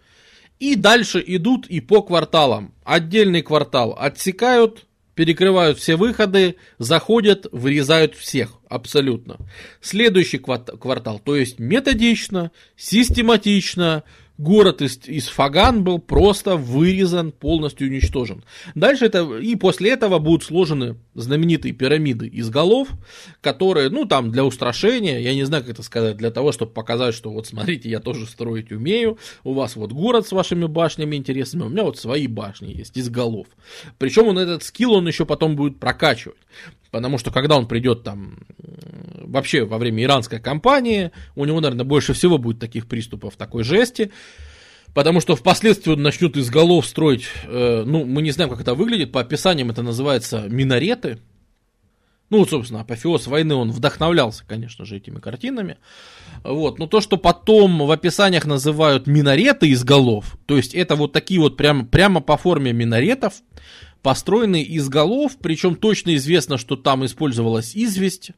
[0.59, 2.75] и дальше идут и по кварталам.
[2.85, 9.38] Отдельный квартал отсекают, перекрывают все выходы, заходят, вырезают всех, абсолютно.
[9.81, 14.05] Следующий квартал, то есть методично, систематично,
[14.40, 18.42] город из, из Фаган был просто вырезан, полностью уничтожен.
[18.74, 22.88] Дальше это, и после этого будут сложены знаменитые пирамиды из голов,
[23.42, 27.14] которые, ну, там, для устрашения, я не знаю, как это сказать, для того, чтобы показать,
[27.14, 31.64] что вот смотрите, я тоже строить умею, у вас вот город с вашими башнями интересными,
[31.64, 33.46] у меня вот свои башни есть из голов.
[33.98, 36.38] Причем он этот скилл, он еще потом будет прокачивать.
[36.90, 38.38] Потому что когда он придет там
[39.31, 44.11] вообще во время иранской кампании, у него, наверное, больше всего будет таких приступов такой жести.
[44.92, 48.74] Потому что впоследствии он начнет из голов строить, э, ну, мы не знаем, как это
[48.74, 51.18] выглядит, по описаниям это называется минареты.
[52.29, 55.79] Ну, вот, собственно, апофеоз войны, он вдохновлялся, конечно же, этими картинами.
[56.44, 56.79] Вот.
[56.79, 61.40] Но то, что потом в описаниях называют минареты из голов, то есть это вот такие
[61.40, 63.35] вот прям, прямо по форме минаретов,
[64.02, 68.32] построенный из голов, причем точно известно, что там использовалась известь,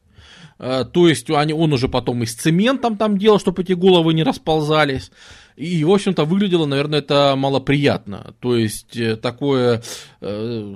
[0.58, 4.14] э, то есть они, он уже потом и с цементом там делал, чтобы эти головы
[4.14, 5.10] не расползались.
[5.56, 8.34] И, в общем-то, выглядело, наверное, это малоприятно.
[8.40, 9.82] То есть э, такое,
[10.20, 10.74] э,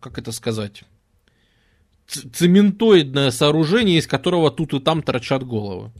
[0.00, 0.82] как это сказать,
[2.06, 5.90] цементоидное сооружение, из которого тут и там торчат головы.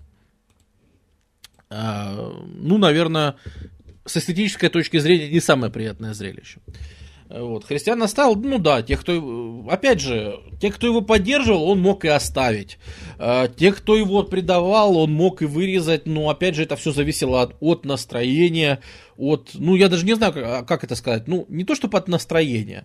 [1.68, 3.34] Ну, наверное,
[4.04, 6.60] с эстетической точки зрения не самое приятное зрелище.
[7.28, 7.64] Вот.
[7.64, 12.08] Христиан оставил, ну да, тех, кто, опять же, те, кто его поддерживал, он мог и
[12.08, 12.78] оставить.
[13.18, 17.42] А, те, кто его предавал, он мог и вырезать, но опять же, это все зависело
[17.42, 18.80] от, от настроения,
[19.16, 22.08] от, ну я даже не знаю, как, как это сказать, ну не то, чтобы от
[22.08, 22.84] настроения.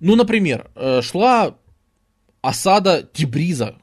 [0.00, 1.56] Ну, например, э, шла
[2.42, 3.76] осада Тибриза,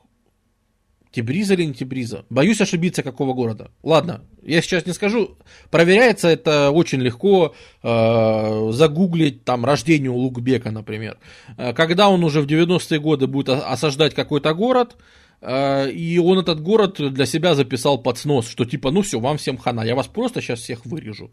[1.12, 2.26] Тибриза или не Тибриза?
[2.30, 3.72] Боюсь ошибиться, какого города.
[3.84, 5.38] Ладно, я сейчас не скажу.
[5.70, 7.54] Проверяется это очень легко.
[7.84, 11.18] Э, загуглить там рождение Улугбека, например.
[11.58, 14.96] Э, когда он уже в 90-е годы будет осаждать какой-то город,
[15.42, 19.38] э, и он этот город для себя записал под снос, что типа, ну все, вам
[19.38, 21.32] всем хана, я вас просто сейчас всех вырежу.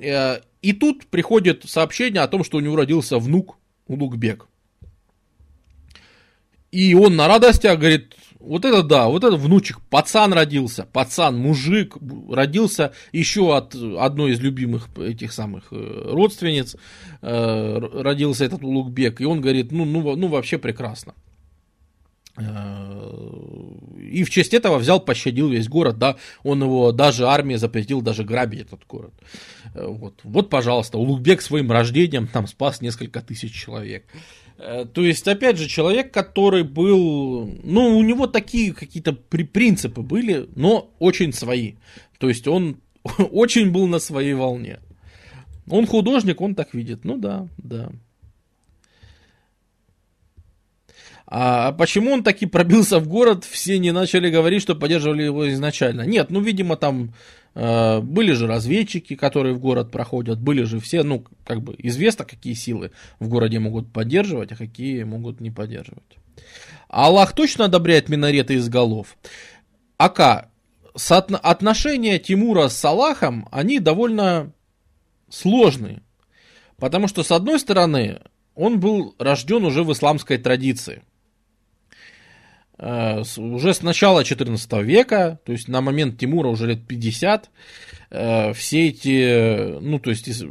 [0.00, 4.48] Э, и тут приходит сообщение о том, что у него родился внук Улугбек.
[6.72, 8.14] И он на радостях говорит,
[8.46, 11.96] вот это да, вот это внучек, пацан родился, пацан, мужик,
[12.30, 16.76] родился еще от одной из любимых этих самых э, родственниц,
[17.22, 21.14] э, родился этот Улугбек, и он говорит, ну, ну, ну вообще прекрасно.
[22.38, 23.06] Э,
[23.98, 28.22] и в честь этого взял, пощадил весь город, да, он его, даже армия запретил даже
[28.22, 29.12] грабить этот город.
[29.74, 34.04] Вот, вот пожалуйста, Улугбек своим рождением там спас несколько тысяч человек.
[34.56, 40.90] То есть, опять же, человек, который был, ну, у него такие какие-то принципы были, но
[40.98, 41.74] очень свои.
[42.18, 42.80] То есть, он
[43.18, 44.80] очень был на своей волне.
[45.68, 47.04] Он художник, он так видит.
[47.04, 47.90] Ну да, да.
[51.26, 56.02] А почему он таки пробился в город, все не начали говорить, что поддерживали его изначально.
[56.02, 57.08] Нет, ну, видимо, там э,
[57.56, 62.52] были же разведчики, которые в город проходят, были же все, ну, как бы известно, какие
[62.52, 66.18] силы в городе могут поддерживать, а какие могут не поддерживать.
[66.88, 69.16] Аллах точно одобряет минареты из голов?
[69.96, 70.50] Ака,
[70.94, 74.52] соотно- отношения Тимура с Аллахом, они довольно
[75.30, 76.02] сложные.
[76.76, 78.20] Потому что, с одной стороны,
[78.54, 81.02] он был рожден уже в исламской традиции.
[82.78, 87.50] Э, уже с начала 14 века, то есть на момент Тимура уже лет 50,
[88.10, 90.44] э, все эти, ну то есть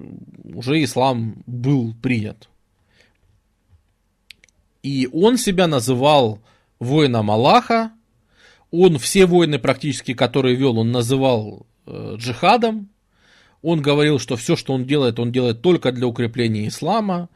[0.44, 2.50] уже ислам был принят.
[4.82, 6.40] И он себя называл
[6.80, 7.92] воином Аллаха,
[8.72, 12.90] он все войны практически, которые вел, он называл э, джихадом,
[13.62, 17.30] он говорил, что все, что он делает, он делает только для укрепления ислама,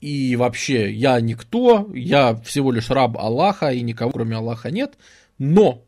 [0.00, 4.96] и вообще я никто, я всего лишь раб Аллаха, и никого кроме Аллаха нет.
[5.38, 5.84] Но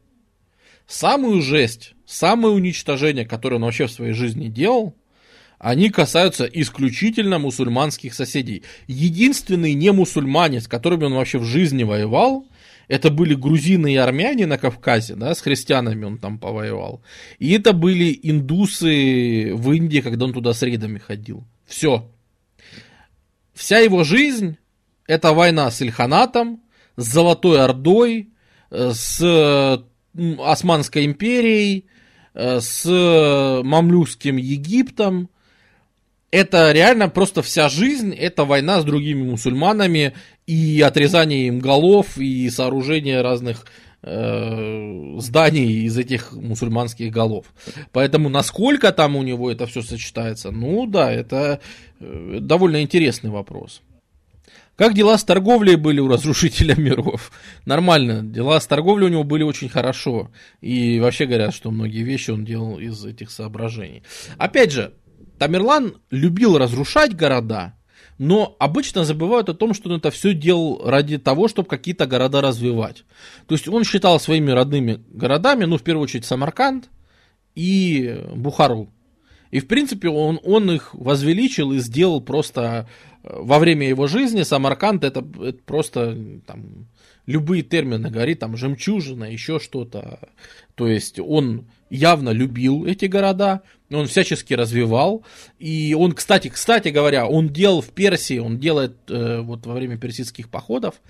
[0.86, 4.96] самую жесть, самое уничтожение, которое он вообще в своей жизни делал,
[5.58, 8.62] они касаются исключительно мусульманских соседей.
[8.86, 12.46] Единственный не мусульмане, с которыми он вообще в жизни воевал,
[12.88, 17.02] это были грузины и армяне на Кавказе, да, с христианами он там повоевал.
[17.38, 21.44] И это были индусы в Индии, когда он туда с рейдами ходил.
[21.66, 22.10] Все.
[23.60, 24.56] Вся его жизнь–
[25.06, 26.62] это война с Ильханатом,
[26.96, 28.30] с Золотой Ордой,
[28.70, 29.84] э, с
[30.38, 31.84] Османской империей,
[32.32, 32.86] э, с
[33.62, 35.28] Мамлюкским Египтом.
[36.30, 40.14] Это реально просто вся жизнь, это война с другими мусульманами
[40.46, 43.66] и отрезание им голов и сооружение разных
[44.02, 47.46] э, зданий из этих мусульманских голов.
[47.92, 51.60] Поэтому насколько там у него это все сочетается, ну да, это
[52.00, 53.82] э, довольно интересный вопрос.
[54.80, 57.32] Как дела с торговлей были у разрушителя миров?
[57.66, 60.30] Нормально, дела с торговлей у него были очень хорошо.
[60.62, 64.02] И вообще говорят, что многие вещи он делал из этих соображений.
[64.38, 64.94] Опять же,
[65.38, 67.74] Тамерлан любил разрушать города,
[68.20, 72.42] но обычно забывают о том, что он это все делал ради того, чтобы какие-то города
[72.42, 73.04] развивать.
[73.46, 76.90] То есть он считал своими родными городами, ну, в первую очередь, Самарканд
[77.54, 78.90] и Бухару.
[79.50, 82.86] И, в принципе, он, он их возвеличил и сделал просто
[83.22, 84.42] э, во время его жизни.
[84.42, 86.14] Самарканд это, это просто
[86.46, 86.88] там,
[87.24, 90.28] любые термины говорит, там жемчужина, еще что-то.
[90.74, 95.24] То есть он явно любил эти города, он всячески развивал.
[95.58, 99.98] И он, кстати, кстати говоря, он делал в Персии, он делает э, вот во время
[99.98, 101.00] персидских походов,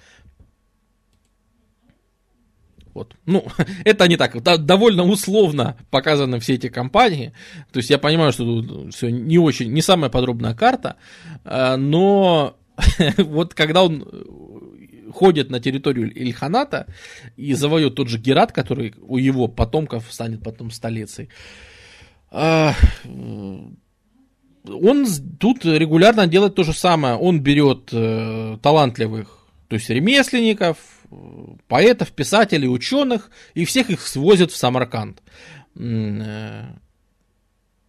[2.95, 3.15] вот.
[3.27, 3.47] Ну,
[3.85, 4.43] это не так.
[4.43, 7.33] Да, довольно условно показаны все эти компании.
[7.73, 10.97] То есть я понимаю, что тут все не очень, не самая подробная карта,
[11.45, 12.57] э, но
[13.17, 14.07] вот когда он
[15.13, 16.87] ходит на территорию Ильханата
[17.37, 21.29] и завоет тот же Герат, который у его потомков станет потом столицей.
[22.31, 22.75] А,
[24.65, 25.07] он
[25.39, 27.17] тут регулярно делает то же самое.
[27.17, 30.77] Он берет э, талантливых, то есть ремесленников,
[31.67, 35.23] поэтов, писателей, ученых, и всех их свозят в Самарканд.
[35.77, 36.65] Э,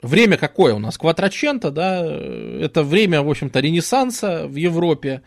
[0.01, 0.97] время какое у нас?
[0.97, 5.21] Кватрачента, да, это время, в общем-то, ренессанса в Европе.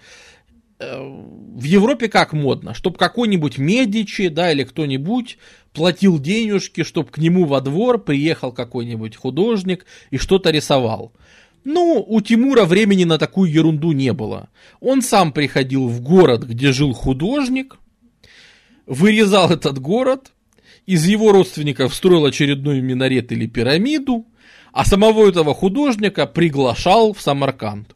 [0.79, 5.39] Э, в Европе как модно, чтобы какой-нибудь Медичи, да, или кто-нибудь
[5.75, 11.13] платил денежки, чтобы к нему во двор приехал какой-нибудь художник и что-то рисовал.
[11.65, 14.49] Ну, у Тимура времени на такую ерунду не было.
[14.81, 17.77] Он сам приходил в город, где жил художник,
[18.87, 20.33] вырезал этот город,
[20.87, 24.27] из его родственников строил очередной минарет или пирамиду,
[24.73, 27.95] а самого этого художника приглашал в Самарканд.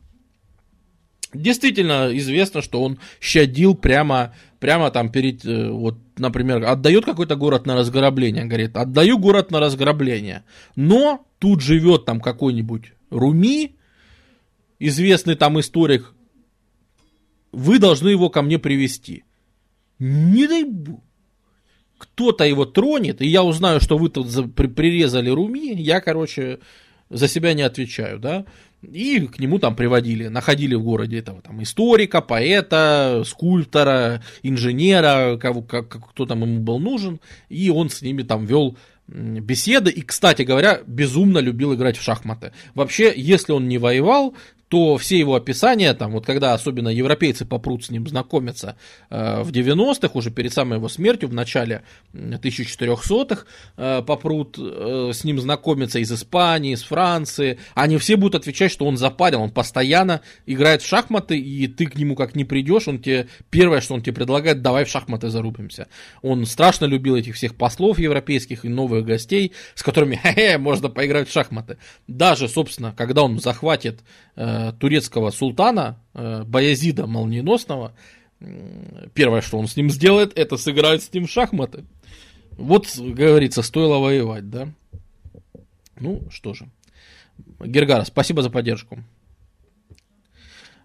[1.34, 7.66] Действительно известно, что он щадил прямо, прямо там перед, э, вот, например, отдает какой-то город
[7.66, 13.76] на разграбление, говорит, отдаю город на разграбление, но тут живет там какой-нибудь Руми,
[14.78, 16.14] известный там историк,
[17.52, 19.24] вы должны его ко мне привести.
[19.98, 21.00] Не дай бог.
[21.98, 26.60] Кто-то его тронет, и я узнаю, что вы тут прирезали Руми, я, короче,
[27.10, 28.44] за себя не отвечаю, да.
[28.82, 35.62] И к нему там приводили, находили в городе этого там историка, поэта, скульптора, инженера, кого,
[35.62, 38.76] как, кто там ему был нужен, и он с ними там вел
[39.08, 42.52] беседы, и, кстати говоря, безумно любил играть в шахматы.
[42.74, 44.34] Вообще, если он не воевал,
[44.68, 48.76] то все его описания, там, вот когда особенно европейцы попрут с ним знакомиться
[49.08, 53.46] э, в 90-х, уже перед самой его смертью, в начале 1400-х,
[53.76, 58.84] э, попрут э, с ним знакомиться из Испании, из Франции, они все будут отвечать, что
[58.84, 62.98] он запарил, он постоянно играет в шахматы, и ты к нему как не придешь, он
[62.98, 65.88] тебе, первое, что он тебе предлагает, давай в шахматы зарубимся.
[66.20, 71.28] Он страшно любил этих всех послов европейских и новых гостей, с которыми, хе-хе, можно поиграть
[71.28, 71.78] в шахматы.
[72.06, 74.00] Даже, собственно, когда он захватит
[74.36, 77.92] э, турецкого султана, э, Баязида Молниеносного,
[78.40, 81.84] э, первое, что он с ним сделает, это сыграть с ним в шахматы.
[82.52, 84.68] Вот, говорится, стоило воевать, да?
[86.00, 86.68] Ну, что же.
[87.60, 88.98] Гергара, спасибо за поддержку.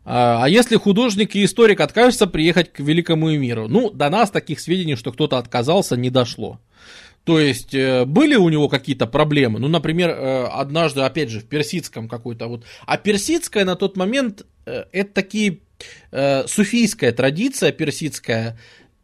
[0.05, 3.67] А, а если художник и историк откажутся приехать к великому миру?
[3.67, 6.59] Ну, до нас таких сведений, что кто-то отказался, не дошло.
[7.23, 9.59] То есть э, были у него какие-то проблемы.
[9.59, 12.65] Ну, например, э, однажды, опять же, в персидском какой-то вот.
[12.85, 15.59] А персидская на тот момент э, это такие
[16.45, 18.57] суфийская традиция персидская.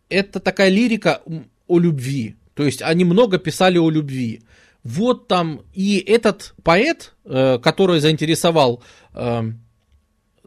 [0.07, 1.21] Это такая лирика
[1.67, 2.37] о любви.
[2.53, 4.43] То есть они много писали о любви.
[4.85, 8.81] Вот там и этот поэт, который заинтересовал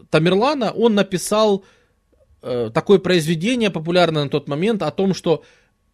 [0.09, 1.67] Тамерлана, он написал
[2.41, 5.45] такое произведение популярное на тот момент о том, что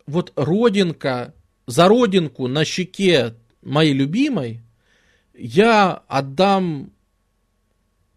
[0.06, 1.34] вот родинка
[1.68, 4.62] за родинку на щеке моей любимой
[5.34, 6.90] я отдам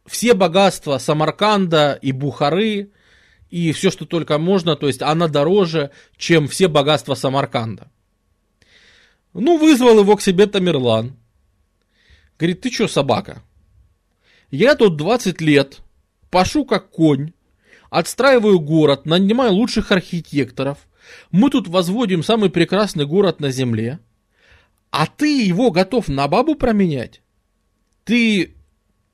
[0.05, 2.91] все богатства Самарканда и Бухары,
[3.49, 7.91] и все, что только можно, то есть она дороже, чем все богатства Самарканда.
[9.33, 11.17] Ну, вызвал его к себе Тамерлан.
[12.39, 13.43] Говорит, ты что, собака?
[14.49, 15.81] Я тут 20 лет,
[16.29, 17.33] пашу как конь,
[17.89, 20.87] отстраиваю город, нанимаю лучших архитекторов,
[21.31, 23.99] мы тут возводим самый прекрасный город на земле,
[24.89, 27.21] а ты его готов на бабу променять?
[28.03, 28.55] Ты,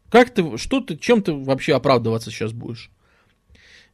[0.10, 2.90] как ты, что ты, чем ты вообще оправдываться сейчас будешь?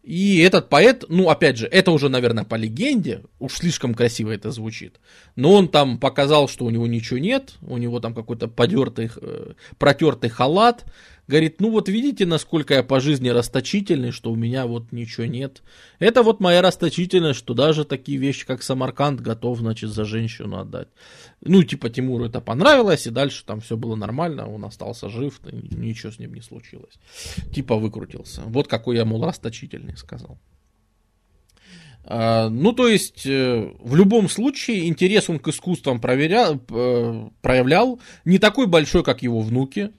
[0.04, 4.51] И этот поэт, ну, опять же, это уже, наверное, по легенде, уж слишком красиво это
[4.51, 4.99] звучит,
[5.38, 9.54] но он там показал, что у него ничего нет, у него там какой-то подертый, э,
[9.78, 10.84] протертый халат,
[11.26, 15.64] Говорит, ну вот видите, насколько я по жизни расточительный, что у меня вот ничего нет.
[16.00, 20.90] Это вот моя расточительность, что даже такие вещи, как Самарканд, готов, значит, за женщину отдать.
[21.40, 26.12] Ну, типа Тимуру это понравилось, и дальше там все было нормально, он остался жив, ничего
[26.12, 26.96] с ним не случилось.
[27.54, 28.42] Типа выкрутился.
[28.46, 30.38] Вот какой я, мол, расточительный, сказал.
[32.06, 38.02] А, ну, то есть, э, в любом случае, интерес он к искусствам проверял, э, проявлял,
[38.26, 39.92] не такой большой, как его внуки,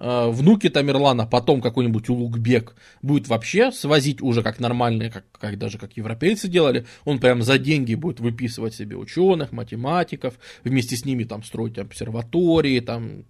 [0.00, 5.96] внуки Тамерлана, потом какой-нибудь Улугбек будет вообще свозить уже как нормальные, как, как даже как
[5.96, 10.34] европейцы делали, он прям за деньги будет выписывать себе ученых, математиков,
[10.64, 13.24] вместе с ними там строить обсерватории, там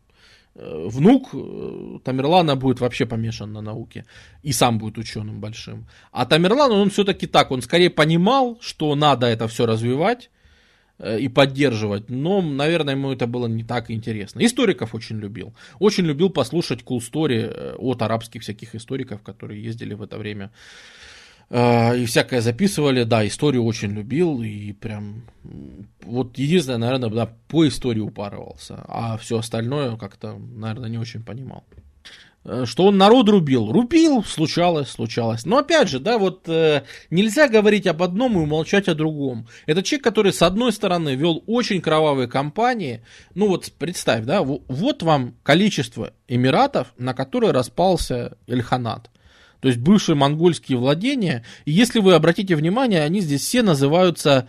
[0.55, 4.07] э, внук э, Тамерлана будет вообще помешан на науке
[4.45, 5.87] и сам будет ученым большим.
[6.13, 10.40] А Тамерлан, он все-таки так, он скорее понимал, что надо это все развивать, Э,
[11.03, 14.45] и поддерживать, но, наверное, ему это было не так интересно.
[14.45, 15.55] Историков очень любил.
[15.79, 20.51] Очень любил послушать cool story э, от арабских всяких историков, которые ездили в это время
[21.49, 23.05] э, и всякое записывали.
[23.05, 25.25] Да, историю очень любил и прям
[26.03, 31.65] вот единственное, наверное, да, по истории упарывался, а все остальное как-то, наверное, не очень понимал.
[32.43, 33.71] Э, что он народ рубил.
[33.71, 35.45] Рубил, случалось, случалось.
[35.45, 39.47] Но опять же, да, вот э, нельзя говорить об одном и умолчать о другом.
[39.67, 43.05] Это человек, который, с одной стороны, вел очень кровавые кампании.
[43.35, 49.11] Ну вот представь, да, вот вам количество эмиратов, на которые распался Эльханат.
[49.61, 51.45] То есть бывшие монгольские владения.
[51.67, 54.49] И если вы обратите внимание, они здесь все называются,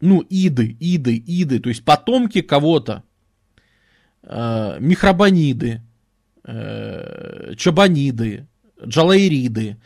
[0.00, 3.02] ну, иды, иды, иды, то есть потомки кого-то.
[4.22, 5.82] Э, михрабаниды,
[6.44, 8.46] э, чабаниды,
[8.84, 9.76] джалаириды.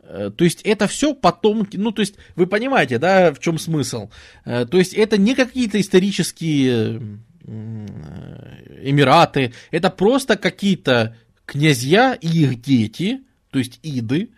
[0.00, 4.10] Э, то есть это все потомки, ну то есть вы понимаете, да, в чем смысл.
[4.44, 13.22] Э, то есть это не какие-то исторические Эмираты, это просто какие-то князья и их дети,
[13.50, 14.30] то есть иды,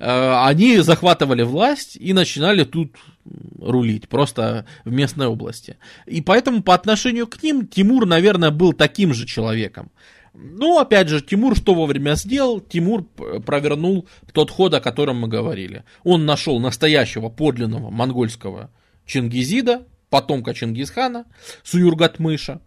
[0.00, 2.96] они захватывали власть и начинали тут
[3.58, 5.76] рулить, просто в местной области.
[6.06, 9.90] И поэтому по отношению к ним Тимур, наверное, был таким же человеком.
[10.34, 12.60] Ну, опять же, Тимур что вовремя сделал?
[12.60, 15.84] Тимур провернул тот ход, о котором мы говорили.
[16.02, 18.70] Он нашел настоящего подлинного монгольского
[19.06, 21.26] Чингизида, потомка Чингисхана,
[21.62, 22.60] Суюргатмыша,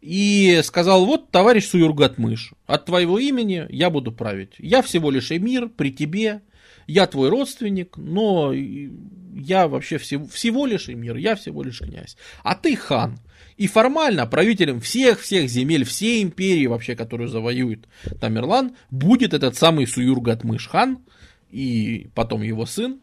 [0.00, 4.54] и сказал, вот, товарищ Суюргатмыш, от твоего имени я буду править.
[4.58, 6.42] Я всего лишь эмир при тебе,
[6.86, 12.16] я твой родственник, но я вообще всего, всего лишь эмир, я всего лишь князь.
[12.44, 13.18] А ты хан.
[13.58, 17.88] И формально правителем всех-всех земель, всей империи вообще, которую завоюет
[18.20, 21.00] Тамерлан, будет этот самый Суюргатмыш хан,
[21.50, 23.00] и потом его сын,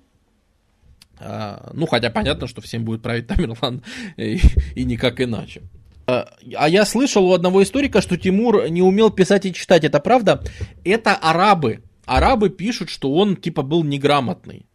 [1.19, 3.83] а, ну, хотя понятно, что всем будет править Тамерлан
[4.17, 4.39] и,
[4.75, 5.61] и никак иначе.
[6.07, 9.83] А, а я слышал у одного историка, что Тимур не умел писать и читать.
[9.83, 10.41] Это правда?
[10.83, 11.83] Это арабы.
[12.05, 14.67] Арабы пишут, что он типа был неграмотный.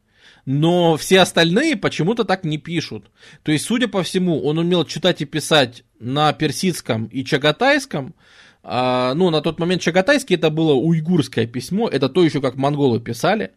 [0.52, 3.12] Но все остальные почему-то так не пишут.
[3.44, 8.16] То есть, судя по всему, он умел читать и писать на персидском и чагатайском,
[8.64, 12.98] а, ну, на тот момент чагатайский это было уйгурское письмо, это то еще как монголы
[12.98, 13.52] писали.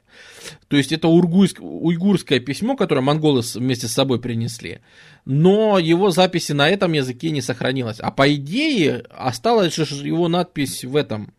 [0.68, 4.82] То есть это ургуйск, уйгурское письмо, которое монголы вместе с собой принесли.
[5.26, 8.00] Но его записи на этом языке не сохранилось.
[8.02, 11.34] А по идее осталась же его надпись в этом.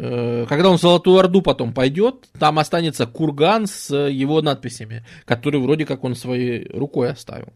[0.00, 5.60] Э, когда он в Золотую Орду потом пойдет, там останется курган с его надписями, который
[5.60, 7.52] вроде как он своей рукой оставил.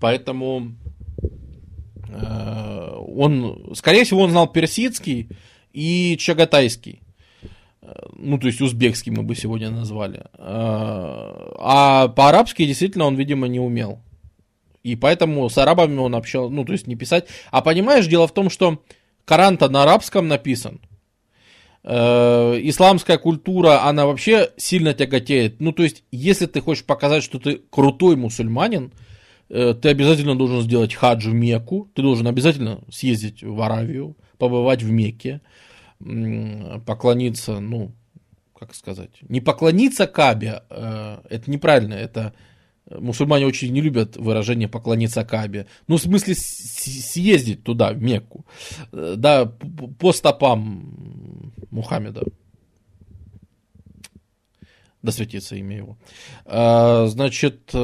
[0.00, 0.74] Поэтому
[2.14, 5.28] Э, он, скорее всего, он знал персидский
[5.72, 7.00] и чагатайский.
[7.82, 10.24] Э, ну, то есть узбекский мы бы сегодня назвали.
[10.38, 14.00] А по-арабски действительно он, видимо, не умел.
[14.82, 17.26] И поэтому с арабами он общался, ну, то есть не писать.
[17.50, 18.82] А понимаешь, дело в том, что
[19.24, 20.80] Коран-то на арабском написан.
[21.84, 25.60] Исламская культура, она вообще сильно тяготеет.
[25.60, 28.92] Ну, то есть, если ты хочешь показать, что ты крутой мусульманин,
[29.48, 34.82] Э, ты обязательно должен сделать хадж в Мекку, ты должен обязательно съездить в Аравию, побывать
[34.82, 35.40] в Мекке,
[36.86, 37.92] поклониться, ну,
[38.58, 42.34] как сказать, не поклониться Кабе, э, это неправильно, это
[42.90, 48.44] мусульмане очень не любят выражение поклониться Кабе, ну, в смысле съездить туда, в Мекку,
[48.92, 52.24] э, да, по стопам Мухаммеда,
[55.02, 55.98] да светится имя его.
[56.46, 57.74] А, значит,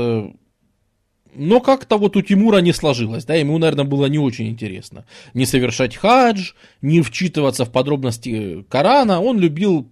[1.34, 5.04] но как-то вот у Тимура не сложилось, да, ему, наверное, было не очень интересно.
[5.34, 9.90] Не совершать хадж, не вчитываться в подробности Корана, он любил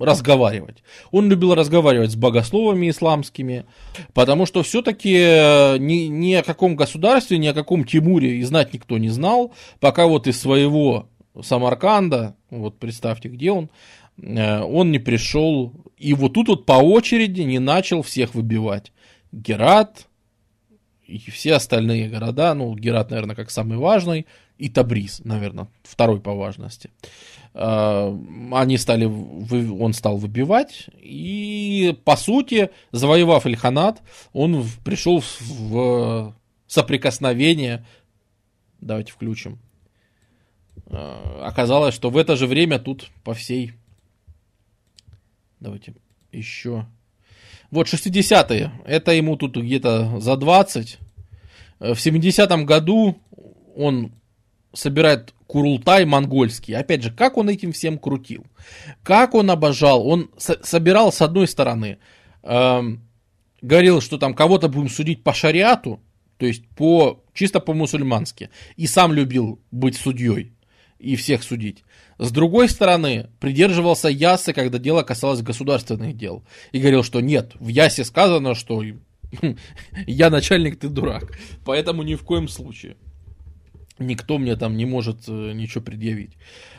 [0.00, 0.82] разговаривать.
[1.10, 3.66] Он любил разговаривать с богословами исламскими,
[4.14, 8.72] потому что все-таки э, ни, ни о каком государстве, ни о каком Тимуре и знать
[8.72, 11.08] никто не знал, пока вот из своего
[11.40, 13.70] Самарканда, вот представьте, где он,
[14.20, 18.92] э, он не пришел, и вот тут вот по очереди не начал всех выбивать.
[19.32, 20.06] Герат,
[21.06, 24.26] и все остальные города, ну, Герат, наверное, как самый важный,
[24.58, 26.90] и Табриз, наверное, второй по важности.
[27.54, 28.16] А,
[28.52, 36.34] они стали, он стал выбивать, и, по сути, завоевав Ильханат, он пришел в
[36.66, 37.84] соприкосновение,
[38.80, 39.58] давайте включим,
[40.86, 43.72] а, оказалось, что в это же время тут по всей,
[45.60, 45.94] давайте
[46.32, 46.86] еще.
[47.70, 50.98] Вот 60-е, это ему тут где-то за 20.
[51.80, 53.20] Э, в 70-м году
[53.76, 54.12] он
[54.72, 56.76] собирает Курултай монгольский.
[56.76, 58.46] Опять же, как он этим всем крутил?
[59.02, 60.06] Как он обожал?
[60.06, 61.98] Он со- собирал с одной стороны,
[62.42, 62.80] э,
[63.62, 66.00] говорил, что там кого-то будем судить по шариату,
[66.36, 68.50] то есть по, чисто по-мусульмански.
[68.76, 70.52] И сам любил быть судьей
[70.98, 71.82] и всех судить.
[72.18, 76.44] С другой стороны, придерживался Ясы, когда дело касалось государственных дел.
[76.72, 78.82] И говорил, что нет, в Ясе сказано, что
[80.06, 81.38] я начальник, ты дурак.
[81.64, 82.96] Поэтому ни в коем случае.
[83.98, 86.32] Никто мне там не может э, ничего предъявить.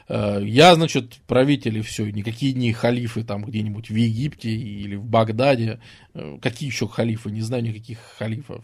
[0.08, 2.10] Э, я, значит, правитель и все.
[2.10, 5.80] Никакие не халифы там где-нибудь в Египте или в Багдаде.
[6.14, 7.32] Э, какие еще халифы?
[7.32, 8.64] Не знаю никаких халифов.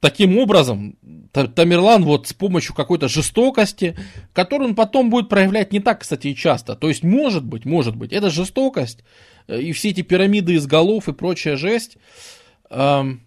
[0.00, 0.98] Таким образом,
[1.32, 3.96] Тамерлан вот с помощью какой-то жестокости,
[4.34, 6.76] которую он потом будет проявлять не так, кстати, и часто.
[6.76, 9.02] То есть, может быть, может быть, это жестокость
[9.48, 11.96] и все эти пирамиды из голов и прочая жесть.
[12.68, 13.23] Эм,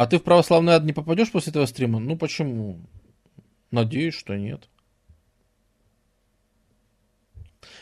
[0.00, 1.98] а ты в православный ад не попадешь после этого стрима?
[2.00, 2.78] Ну почему?
[3.70, 4.66] Надеюсь, что нет.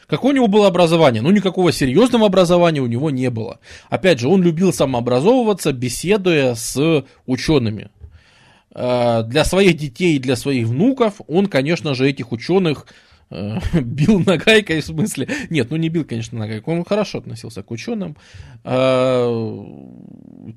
[0.08, 1.22] Какое у него было образование?
[1.22, 3.60] Ну, никакого серьезного образования у него не было.
[3.88, 7.88] Опять же, он любил самообразовываться, беседуя с учеными.
[8.74, 12.86] Э, для своих детей и для своих внуков он, конечно же, этих ученых
[13.74, 15.28] бил нагайкой в смысле.
[15.50, 16.74] Нет, ну не бил, конечно, нагайкой.
[16.74, 18.16] Он хорошо относился к ученым.
[18.64, 19.26] Э,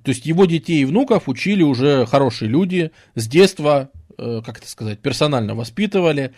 [0.04, 5.00] то есть его детей и внуков учили уже хорошие люди с детства, как это сказать,
[5.00, 6.34] персонально воспитывали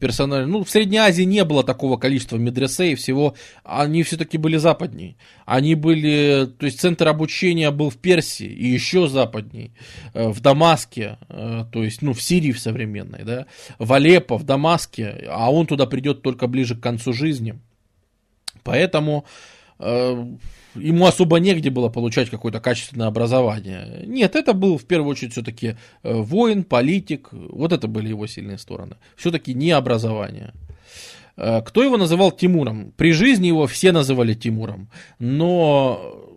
[0.00, 0.46] персонально.
[0.46, 3.34] Ну, в Средней Азии не было такого количества медресей, всего.
[3.64, 5.16] Они все-таки были западней.
[5.46, 9.72] Они были, то есть центр обучения был в Персии и еще западней,
[10.14, 13.46] э, в Дамаске, э, то есть, ну, в Сирии в современной, да,
[13.78, 17.58] в Алеппо, в Дамаске, а он туда придет только ближе к концу жизни.
[18.62, 19.24] Поэтому
[20.74, 24.04] ему особо негде было получать какое-то качественное образование.
[24.06, 28.58] Нет, это был в первую очередь все-таки э, воин, политик, вот это были его сильные
[28.58, 28.96] стороны.
[29.16, 30.52] Все-таки не образование.
[31.36, 32.92] Э, кто его называл Тимуром?
[32.96, 36.36] При жизни его все называли Тимуром, но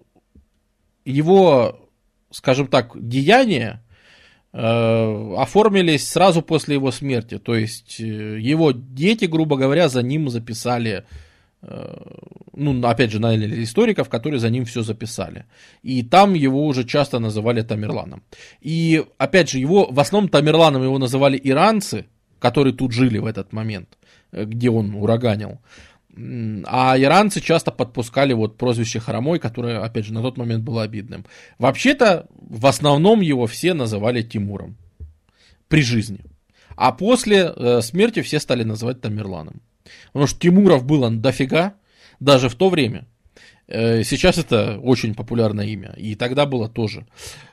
[1.05, 1.89] его,
[2.31, 3.83] скажем так, деяния
[4.51, 7.37] э, оформились сразу после его смерти.
[7.37, 11.05] То есть его дети, грубо говоря, за ним записали
[12.55, 15.45] ну, опять же, наняли историков, которые за ним все записали.
[15.81, 18.23] И там его уже часто называли Тамерланом.
[18.61, 22.05] И, опять же, его, в основном Тамерланом его называли иранцы,
[22.39, 23.97] которые тут жили в этот момент,
[24.31, 25.59] э, где он ураганил.
[26.15, 31.25] А иранцы часто подпускали вот прозвище Хромой, которое, опять же, на тот момент было обидным.
[31.57, 34.77] Вообще-то, в основном его все называли Тимуром
[35.69, 36.19] при жизни.
[36.75, 39.61] А после э, смерти все стали называть Тамерланом.
[40.07, 41.75] Потому что Тимуров было дофига,
[42.19, 43.05] даже в то время.
[43.67, 47.05] Э, сейчас это очень популярное имя, и тогда было тоже.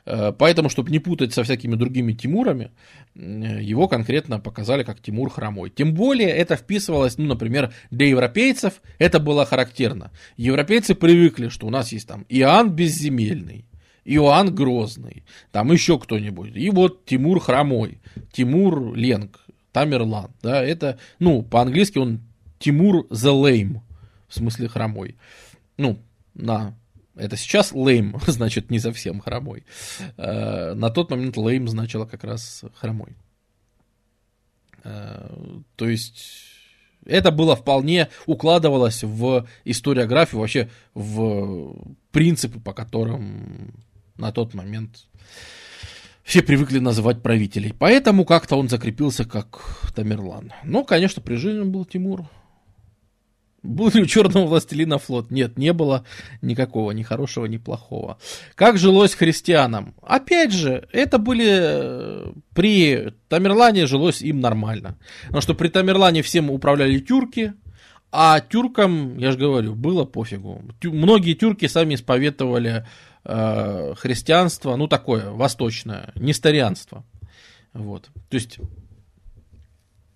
[0.05, 2.71] Э, поэтому, чтобы не путать со всякими другими Тимурами,
[3.15, 5.69] его конкретно показали как Тимур Хромой.
[5.69, 10.11] Тем более это вписывалось, ну, например, для европейцев это было характерно.
[10.37, 13.65] Европейцы привыкли, что у нас есть там Иоанн Безземельный,
[14.05, 16.55] Иоанн Грозный, там еще кто-нибудь.
[16.55, 17.99] И вот Тимур Хромой,
[18.31, 19.39] Тимур Ленг,
[19.71, 20.31] Тамерлан.
[20.41, 22.21] Да, это, ну, по-английски он
[22.59, 23.81] Тимур the Lame
[24.27, 25.17] в смысле хромой.
[25.77, 25.99] Ну,
[26.33, 26.75] на
[27.15, 29.65] это сейчас лейм, значит, не совсем хромой.
[30.17, 33.15] Э, на тот момент лейм значило как раз хромой.
[34.83, 35.29] Э,
[35.75, 36.51] то есть
[37.05, 41.75] это было вполне укладывалось в историографию, вообще в
[42.11, 43.73] принципы, по которым
[44.17, 45.07] на тот момент
[46.31, 47.73] все привыкли называть правителей.
[47.77, 49.59] Поэтому как-то он закрепился как
[49.93, 50.53] Тамерлан.
[50.63, 52.23] Но, конечно, при жизни был Тимур.
[53.63, 55.29] Был ли у черного властелина флот?
[55.29, 56.05] Нет, не было
[56.41, 58.17] никакого, ни хорошего, ни плохого.
[58.55, 59.93] Как жилось христианам?
[60.01, 61.49] Опять же, это были...
[61.49, 64.97] Э, при Тамерлане жилось им нормально.
[65.23, 67.55] Потому что при Тамерлане всем управляли тюрки,
[68.09, 70.61] а тюркам, я же говорю, было пофигу.
[70.79, 72.85] Тю, многие тюрки сами исповедовали
[73.23, 77.03] э, христианство, ну такое, восточное, нестарианство.
[77.73, 78.09] Вот.
[78.29, 78.59] То есть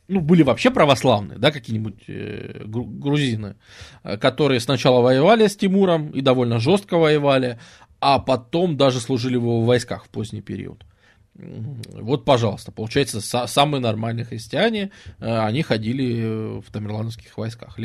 [0.07, 3.55] ну, были вообще православные, да, какие-нибудь э, грузины,
[4.03, 7.59] э, которые сначала воевали с Тимуром и довольно жестко воевали,
[7.99, 10.85] а потом даже служили в его войсках в поздний период.
[11.33, 17.77] Вот, пожалуйста, получается, самые нормальные христиане, э, они ходили в тамерлановских войсках.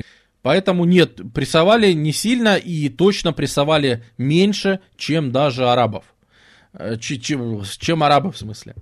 [0.43, 6.05] Поэтому нет, прессовали не сильно и точно прессовали меньше, чем даже арабов.
[6.73, 8.77] Э, чем, чем арабы в смысле.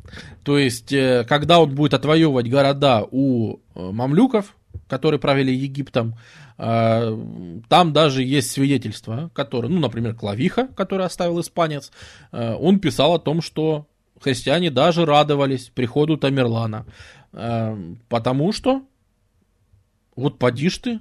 [0.45, 4.55] То есть, э, когда он будет отвоевывать города у э, мамлюков,
[4.89, 6.15] которые правили Египтом,
[6.57, 11.93] там даже есть свидетельства, которые, ну, например, Клавиха, который оставил испанец,
[12.33, 13.87] он писал о том, что
[14.21, 16.85] христиане даже радовались приходу Тамерлана,
[18.09, 18.83] потому что,
[20.19, 21.01] вот поди ты,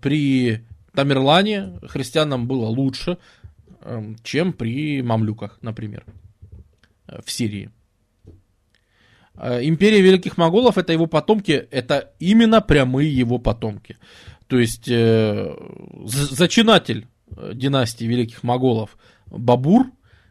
[0.00, 3.18] при Тамерлане христианам было лучше,
[4.22, 6.04] чем при мамлюках, например
[7.24, 7.70] в Сирии.
[9.34, 13.96] Э, империя Великих Моголов это его потомки, это именно прямые его потомки.
[14.46, 15.54] То есть э,
[16.04, 17.06] зачинатель
[17.36, 18.96] э, династии Великих Моголов
[19.26, 19.86] Бабур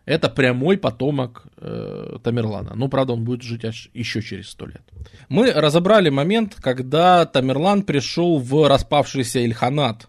[0.06, 2.74] это прямой потомок э, Тамерлана.
[2.76, 4.82] Ну, правда, он будет жить аж еще через сто лет.
[5.30, 10.08] Мы разобрали момент, когда Тамерлан пришел в распавшийся Ильханат.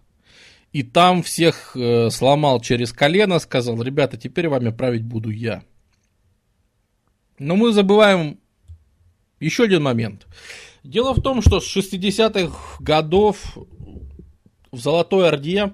[0.73, 5.65] И там всех э, сломал через колено, сказал, ребята, теперь вами править буду я.
[7.39, 8.39] Но мы забываем
[9.41, 10.27] еще один момент.
[10.85, 13.59] Дело в том, что с 60-х годов
[14.71, 15.73] в Золотой Орде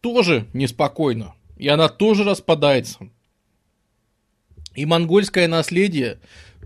[0.00, 1.34] тоже неспокойно.
[1.62, 3.08] И она тоже распадается.
[4.74, 6.18] И монгольское наследие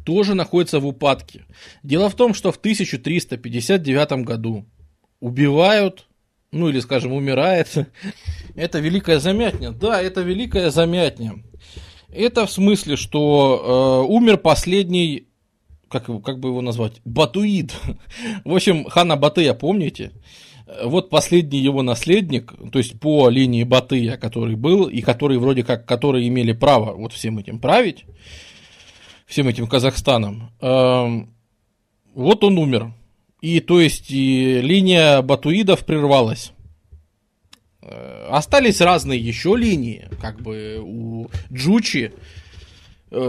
[0.07, 1.44] тоже находится в упадке.
[1.82, 4.64] Дело в том, что в 1359 году
[5.20, 6.07] убивают,
[6.51, 7.68] ну или, скажем, умирает,
[8.55, 9.72] это Великая Замятня.
[9.72, 11.44] Да, это Великая Замятня.
[12.09, 15.28] Это в смысле, что э, умер последний,
[15.90, 17.74] как, как бы его назвать, Батуид.
[18.47, 20.12] В общем, хана Батыя, помните?
[20.84, 25.86] Вот последний его наследник, то есть по линии Батыя, который был, и который вроде как,
[25.86, 28.04] которые имели право вот всем этим править,
[29.26, 31.24] всем этим Казахстаном, э,
[32.14, 32.92] вот он умер.
[33.40, 36.52] И то есть и линия Батуидов прервалась.
[37.82, 42.12] Э, остались разные еще линии, как бы у Джучи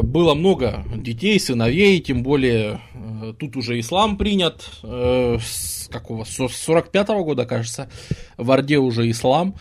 [0.01, 7.09] было много детей, сыновей, тем более э, тут уже ислам принят, с какого, с 45
[7.09, 7.89] -го года, кажется,
[8.38, 9.55] в Орде уже ислам.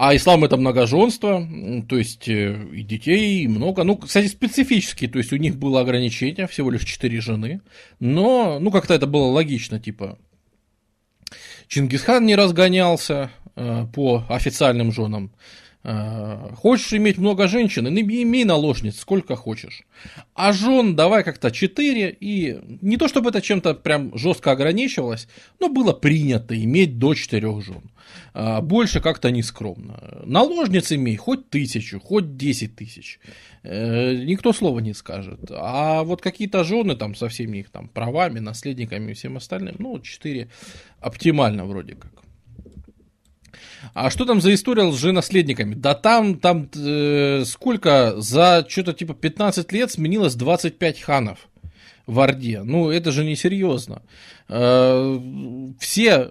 [0.00, 1.44] А ислам это многоженство,
[1.88, 3.82] то есть э, и детей много.
[3.82, 7.62] Ну, кстати, специфически, то есть у них было ограничение, всего лишь четыре жены.
[7.98, 10.16] Но, ну, как-то это было логично, типа,
[11.66, 15.32] Чингисхан не разгонялся э, по официальным женам.
[15.84, 19.84] Э, хочешь иметь много женщин, имей наложниц, сколько хочешь.
[20.34, 25.28] А жен давай как-то четыре, и не то чтобы это чем-то прям жестко ограничивалось,
[25.60, 27.82] но было принято иметь до четырех жен.
[28.34, 30.22] Э, больше как-то не скромно.
[30.24, 33.20] Наложниц имей хоть тысячу, хоть десять тысяч.
[33.62, 35.50] Э, никто слова не скажет.
[35.50, 40.00] А вот какие-то жены там со всеми их там правами, наследниками и всем остальным, ну,
[40.00, 40.48] четыре
[41.00, 42.27] оптимально вроде как.
[43.94, 45.74] А что там за история с наследниками?
[45.74, 48.14] Да там, там э, сколько?
[48.18, 51.48] За что-то типа 15 лет сменилось 25 ханов
[52.06, 52.62] в Орде.
[52.64, 54.02] Ну, это же несерьезно.
[54.48, 55.20] Э,
[55.78, 56.30] все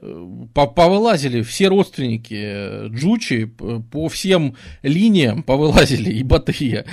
[0.54, 6.86] повылазили, все родственники Джучи по всем линиям повылазили и Батыя,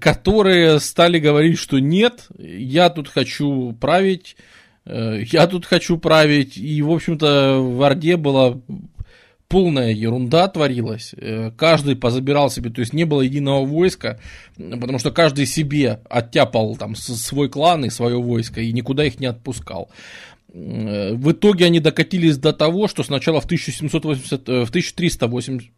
[0.00, 4.36] которые стали говорить, что нет, я тут хочу править,
[4.84, 6.56] э, я тут хочу править.
[6.56, 8.60] И, в общем-то, в Орде было
[9.48, 11.14] полная ерунда творилась.
[11.16, 14.18] Э, каждый позабирал себе, то есть не было единого войска,
[14.56, 19.26] потому что каждый себе оттяпал там свой клан и свое войско и никуда их не
[19.26, 19.90] отпускал.
[20.52, 25.70] Э, в итоге они докатились до того, что сначала в, 1780, э, в 1380,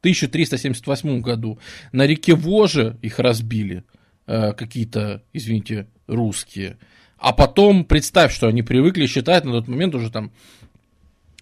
[0.00, 1.58] 1378 году
[1.92, 3.84] на реке Воже их разбили
[4.26, 6.78] какие-то, извините, русские.
[7.18, 10.30] А потом представь, что они привыкли считать на тот момент уже там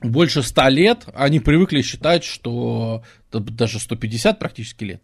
[0.01, 5.03] больше 100 лет они привыкли считать, что даже 150 практически лет,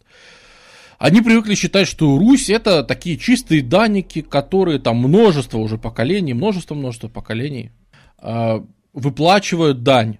[0.97, 7.09] они привыкли считать, что Русь это такие чистые данники, которые там множество уже поколений, множество-множество
[7.09, 7.71] поколений
[8.21, 8.61] э,
[8.93, 10.19] выплачивают дань.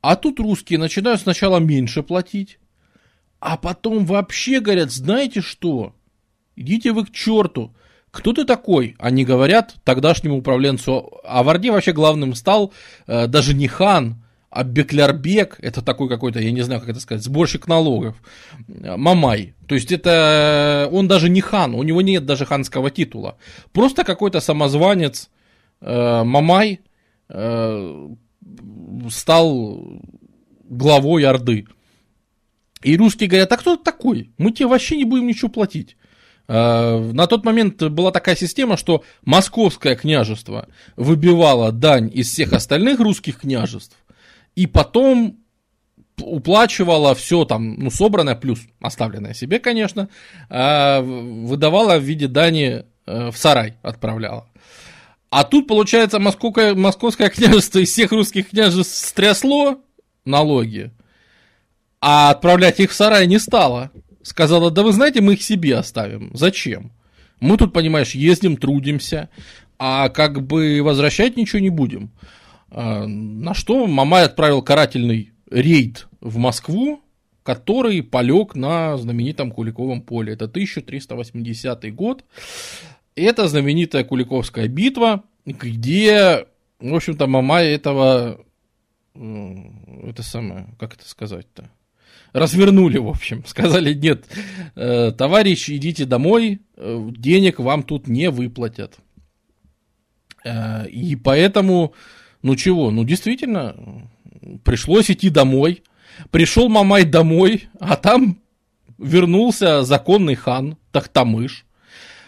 [0.00, 2.58] А тут русские начинают сначала меньше платить,
[3.40, 5.94] а потом вообще говорят, знаете что,
[6.56, 7.74] идите вы к черту,
[8.14, 8.94] кто ты такой?
[8.98, 12.72] Они говорят тогдашнему управленцу, а в Орде вообще главным стал
[13.08, 17.24] э, даже не хан, а Беклярбек, это такой какой-то, я не знаю, как это сказать,
[17.24, 18.14] сборщик налогов,
[18.68, 19.54] Мамай.
[19.66, 23.36] То есть это он даже не хан, у него нет даже ханского титула.
[23.72, 25.28] Просто какой-то самозванец
[25.80, 26.82] э, Мамай
[27.30, 28.08] э,
[29.10, 30.00] стал
[30.62, 31.66] главой Орды.
[32.84, 34.30] И русские говорят, а кто ты такой?
[34.38, 35.96] Мы тебе вообще не будем ничего платить.
[36.46, 43.00] Э, на тот момент была такая система, что московское княжество выбивало дань из всех остальных
[43.00, 43.96] русских княжеств,
[44.54, 45.38] и потом
[46.20, 50.08] уплачивала все там, ну, собранное, плюс оставленное себе, конечно,
[50.48, 54.48] э, выдавала в виде дани э, в сарай, отправляла.
[55.30, 59.80] А тут, получается, московское, московское княжество из всех русских княжеств стрясло
[60.24, 60.92] налоги,
[62.00, 63.90] а отправлять их в сарай не стало
[64.24, 66.30] сказала, да вы знаете, мы их себе оставим.
[66.34, 66.90] Зачем?
[67.40, 69.28] Мы тут, понимаешь, ездим, трудимся,
[69.78, 72.10] а как бы возвращать ничего не будем.
[72.70, 77.02] А, на что Мамай отправил карательный рейд в Москву,
[77.42, 80.32] который полег на знаменитом Куликовом поле.
[80.32, 82.24] Это 1380 год.
[83.14, 86.46] Это знаменитая Куликовская битва, где,
[86.80, 88.40] в общем-то, Мамай этого,
[89.14, 91.70] это самое, как это сказать-то,
[92.34, 93.44] развернули, в общем.
[93.46, 94.26] Сказали, нет,
[94.74, 98.98] э, товарищ, идите домой, э, денег вам тут не выплатят.
[100.44, 101.94] Э, и поэтому,
[102.42, 103.76] ну чего, ну действительно,
[104.64, 105.84] пришлось идти домой.
[106.30, 108.38] Пришел Мамай домой, а там
[108.98, 111.66] вернулся законный хан Тахтамыш,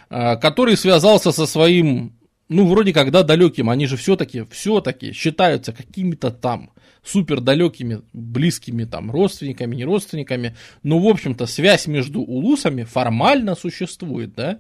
[0.09, 2.17] который связался со своим,
[2.49, 6.71] ну, вроде когда далеким, они же все-таки, все-таки считаются какими-то там
[7.07, 14.35] супер далекими, близкими там родственниками, не родственниками, но, в общем-то, связь между улусами формально существует,
[14.35, 14.59] да,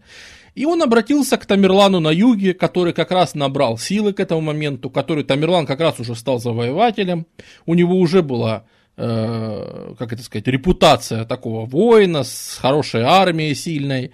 [0.54, 4.88] и он обратился к Тамерлану на юге, который как раз набрал силы к этому моменту,
[4.88, 7.26] который Тамерлан как раз уже стал завоевателем,
[7.66, 8.64] у него уже была
[8.96, 14.12] э, как это сказать, репутация такого воина с хорошей армией сильной.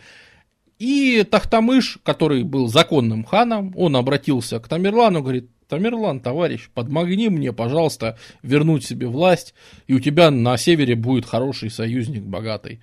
[0.79, 7.51] И Тахтамыш, который был законным ханом, он обратился к Тамерлану, говорит, Тамерлан, товарищ, подмогни мне,
[7.55, 9.55] пожалуйста, вернуть себе власть,
[9.87, 12.81] и у тебя на севере будет хороший союзник, богатый.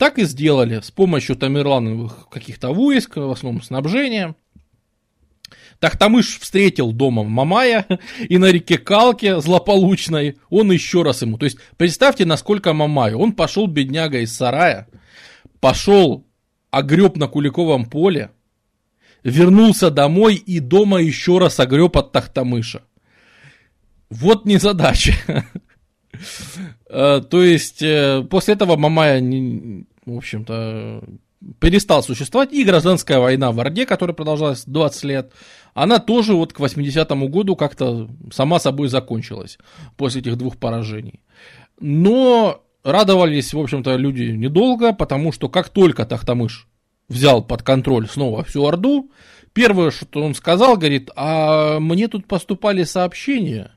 [0.00, 4.34] Так и сделали с помощью Тамерлановых каких-то войск, в основном снабжения.
[5.78, 7.86] Тахтамыш встретил дома Мамая,
[8.28, 11.38] и на реке Калке злополучной он еще раз ему.
[11.38, 13.16] То есть, представьте, насколько Мамаю.
[13.16, 14.88] Он пошел, бедняга, из сарая,
[15.60, 16.26] пошел,
[16.72, 18.32] огреб на Куликовом поле,
[19.24, 22.82] вернулся домой и дома еще раз огреб от Тахтамыша.
[24.10, 25.14] Вот незадача.
[26.94, 29.18] Э, то есть, э, после этого Мамая,
[30.04, 31.02] в общем-то,
[31.58, 32.52] перестал существовать.
[32.52, 35.32] И гражданская война в Орде, которая продолжалась 20 лет,
[35.74, 39.58] она тоже вот к 80-му году как-то сама собой закончилась
[39.96, 41.20] после этих двух поражений.
[41.80, 46.68] Но радовались, в общем-то, люди недолго, потому что как только Тахтамыш
[47.08, 49.10] взял под контроль снова всю Орду,
[49.52, 53.72] первое, что он сказал, говорит, а мне тут поступали сообщения,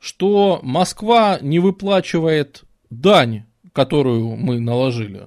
[0.00, 5.26] что Москва не выплачивает дань, которую мы наложили.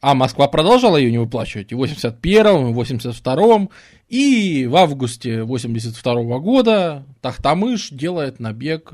[0.00, 3.70] А Москва продолжала ее не выплачивать и в 81-м, и в 82-м,
[4.08, 8.92] и в августе 82 -го года Тахтамыш делает набег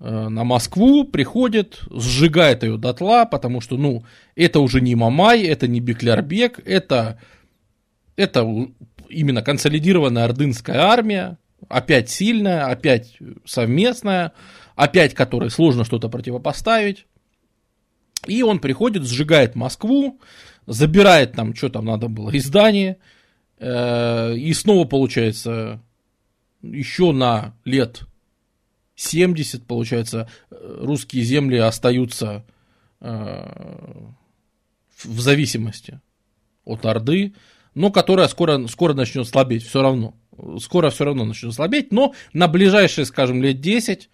[0.00, 4.04] на Москву, приходит, сжигает ее дотла, потому что, ну,
[4.36, 7.18] это уже не Мамай, это не Беклярбек, это,
[8.14, 8.46] это
[9.08, 11.38] именно консолидированная ордынская армия,
[11.68, 14.32] опять сильная, опять совместная,
[14.76, 17.06] опять которой сложно что-то противопоставить.
[18.26, 20.20] И он приходит, сжигает Москву,
[20.66, 22.98] забирает там, что там надо было, издание,
[23.58, 25.80] э, и снова получается
[26.62, 28.07] еще на лет
[28.98, 32.44] 70, получается, русские земли остаются
[33.00, 34.04] э,
[35.04, 36.00] в зависимости
[36.64, 37.34] от Орды,
[37.74, 40.14] но которая скоро, скоро начнет слабеть все равно.
[40.60, 44.10] Скоро все равно начнет слабеть, но на ближайшие, скажем, лет 10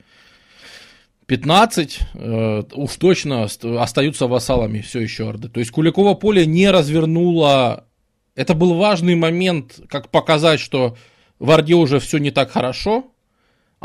[1.26, 5.48] 15 э, уж точно остаются вассалами все еще Орды.
[5.48, 7.86] То есть Куликово поле не развернуло...
[8.34, 10.98] Это был важный момент, как показать, что
[11.38, 13.13] в Орде уже все не так хорошо,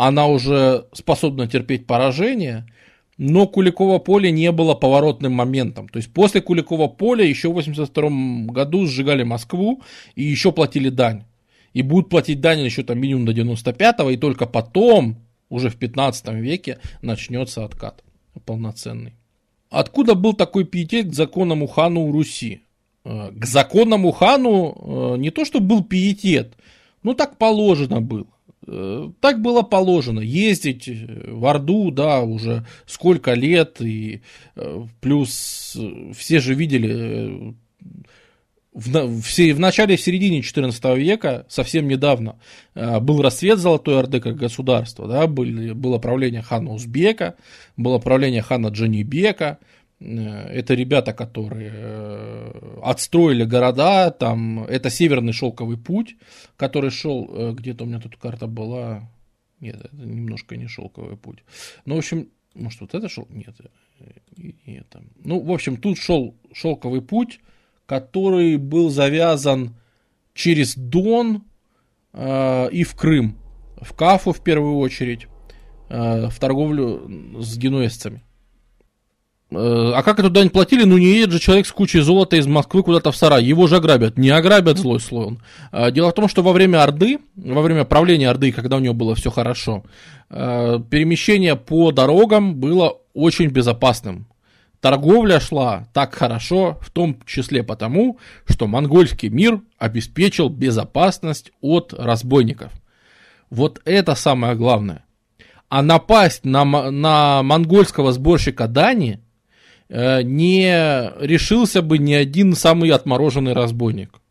[0.07, 2.65] она уже способна терпеть поражение,
[3.17, 5.89] но Куликово поле не было поворотным моментом.
[5.89, 8.09] То есть после Куликова поля еще в 82
[8.53, 9.81] году сжигали Москву
[10.15, 11.25] и еще платили дань.
[11.73, 15.17] И будут платить дань еще там минимум до 95-го, и только потом
[15.49, 18.01] уже в 15 веке начнется откат
[18.45, 19.15] полноценный.
[19.69, 22.61] Откуда был такой пиетет к законному хану Руси?
[23.03, 26.55] Э, к законному хану э, не то, что был пиетет,
[27.03, 28.27] ну так положено было.
[28.71, 34.21] Э, так было положено, ездить в Орду, да, уже сколько лет, и
[35.01, 35.77] плюс
[36.13, 37.55] все же видели
[38.73, 42.37] в, в, в начале, в середине 14 века, совсем недавно,
[42.75, 47.35] э, был расцвет Золотой Орды как государства, да, были, было правление хана Узбека,
[47.77, 49.65] было правление хана Джанибека, э,
[49.99, 56.15] это ребята, которые э, отстроили города, там, это северный шелковый путь,
[56.55, 59.09] который шел, где-то у меня тут карта была,
[59.59, 61.43] нет, это немножко не шелковый путь,
[61.85, 63.55] ну, в общем, может, вот это шел, нет,
[64.65, 67.39] нет, ну, в общем, тут шел шелковый путь,
[67.85, 69.75] который был завязан
[70.33, 71.43] через Дон
[72.13, 73.35] э, и в Крым,
[73.81, 75.27] в Кафу в первую очередь,
[75.89, 78.23] э, в торговлю с генуэзцами.
[79.51, 80.83] Э, а как эту дань платили?
[80.83, 83.43] Ну, не едет же человек с кучей золота из Москвы куда-то в сарай.
[83.43, 84.17] Его же ограбят.
[84.17, 85.39] Не ограбят злой слой он.
[85.71, 88.93] Э, дело в том, что во время Орды, во время правления Орды, когда у него
[88.93, 89.83] было все хорошо,
[90.29, 94.27] э, перемещение по дорогам было очень безопасным.
[94.81, 102.71] Торговля шла так хорошо, в том числе потому, что монгольский мир обеспечил безопасность от разбойников.
[103.49, 105.03] Вот это самое главное.
[105.67, 109.19] А напасть на, на монгольского сборщика Дани
[109.89, 114.21] не решился бы ни один самый отмороженный разбойник.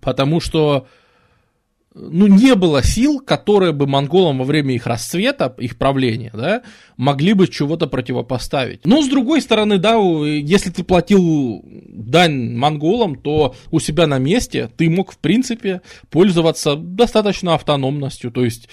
[0.00, 0.86] Потому что
[1.94, 6.62] ну, не было сил, которые бы монголам во время их расцвета, их правления, да,
[6.96, 8.86] могли бы чего-то противопоставить.
[8.86, 14.70] Но, с другой стороны, да, если ты платил дань монголам, то у себя на месте
[14.76, 18.68] ты мог, в принципе, пользоваться достаточно автономностью, то есть...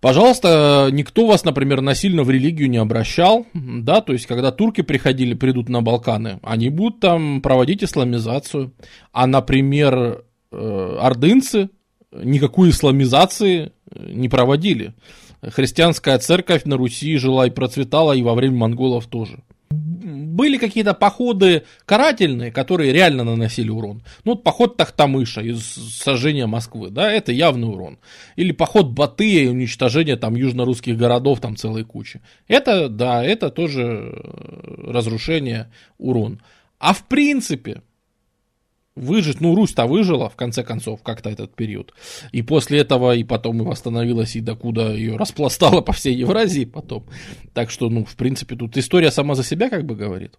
[0.00, 5.34] Пожалуйста, никто вас, например, насильно в религию не обращал, да, то есть, когда турки приходили,
[5.34, 8.72] придут на Балканы, они будут там проводить исламизацию,
[9.12, 11.70] а, например, э, ордынцы,
[12.12, 14.94] никакой исламизации э, не проводили.
[15.42, 19.42] Христианская церковь на Руси жила и процветала, и во время монголов тоже.
[20.36, 24.02] Были какие-то походы карательные, которые реально наносили урон.
[24.24, 27.98] Ну, вот поход Тахтамыша из сожжения Москвы, да, это явный урон.
[28.36, 32.20] Или поход Батыя и уничтожение там южно-русских городов, там целой кучи.
[32.48, 36.42] Это, да, это тоже э, разрушение, урон.
[36.78, 37.80] А в принципе,
[38.96, 39.40] выжить.
[39.40, 41.94] Ну, Русь-то выжила, в конце концов, как-то этот период.
[42.32, 47.04] И после этого, и потом и восстановилась, и докуда ее распластала по всей Евразии потом.
[47.54, 50.32] Так что, ну, в принципе, тут история сама за себя как бы говорит.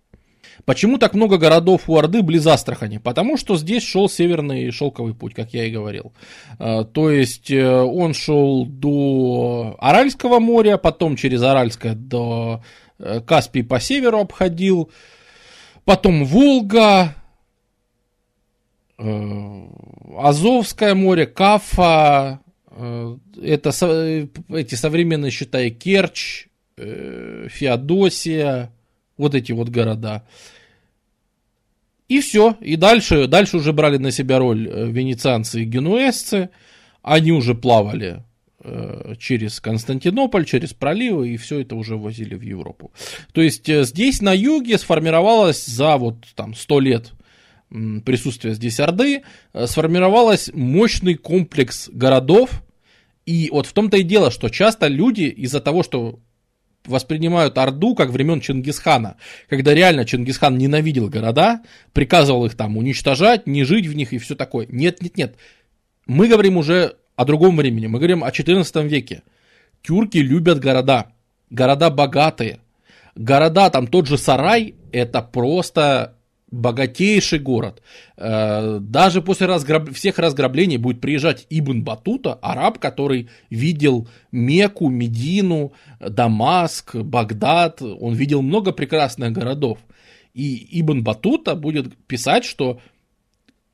[0.65, 2.97] Почему так много городов у Орды близ Астрахани?
[2.97, 6.13] Потому что здесь шел северный шелковый путь, как я и говорил.
[6.57, 12.63] А, то есть э, он шел до Аральского моря, потом через Аральское до
[12.99, 14.91] э, Каспий по северу обходил,
[15.85, 17.13] потом Волга,
[18.97, 22.39] Азовское море, Кафа,
[22.71, 23.69] это
[24.49, 28.71] эти современные, считай, Керчь, Феодосия,
[29.17, 30.23] вот эти вот города.
[32.07, 32.55] И все.
[32.61, 36.49] И дальше, дальше уже брали на себя роль э, венецианцы и генуэзцы.
[37.01, 38.23] Они уже плавали
[38.63, 42.91] э, через Константинополь, через проливы, и все это уже возили в Европу.
[43.33, 47.11] То есть э, здесь на юге сформировалось за вот там 100 лет
[47.69, 49.23] присутствия здесь Орды,
[49.65, 52.63] сформировалось мощный комплекс городов,
[53.25, 56.19] и вот в том-то и дело, что часто люди из-за того, что
[56.85, 59.17] воспринимают Орду как времен Чингисхана,
[59.49, 61.61] когда реально Чингисхан ненавидел города,
[61.93, 64.67] приказывал их там уничтожать, не жить в них и все такое.
[64.69, 65.35] Нет, нет, нет.
[66.05, 69.23] Мы говорим уже о другом времени, мы говорим о 14 веке.
[69.81, 71.11] Тюрки любят города,
[71.49, 72.59] города богатые.
[73.15, 76.16] Города, там тот же Сарай, это просто
[76.49, 77.81] богатейший город.
[78.15, 79.91] Э, даже после разграб...
[79.91, 87.81] всех разграблений будет приезжать Ибн Батута, араб, который видел Мекку, Медину, Дамаск, Багдад.
[87.81, 89.79] Он видел много прекрасных городов.
[90.33, 92.79] И Ибн Батута будет писать, что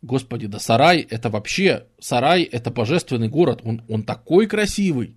[0.01, 5.15] Господи, да Сарай это вообще, Сарай это божественный город, он, он такой красивый,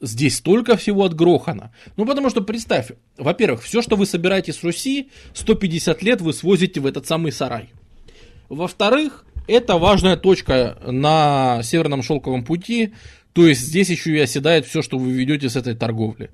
[0.00, 1.72] здесь столько всего отгрохано.
[1.96, 6.80] Ну, потому что представь, во-первых, все, что вы собираете с Руси, 150 лет вы свозите
[6.80, 7.70] в этот самый сарай.
[8.48, 12.94] Во-вторых, это важная точка на Северном Шелковом пути,
[13.32, 16.30] то есть здесь еще и оседает все, что вы ведете с этой торговли.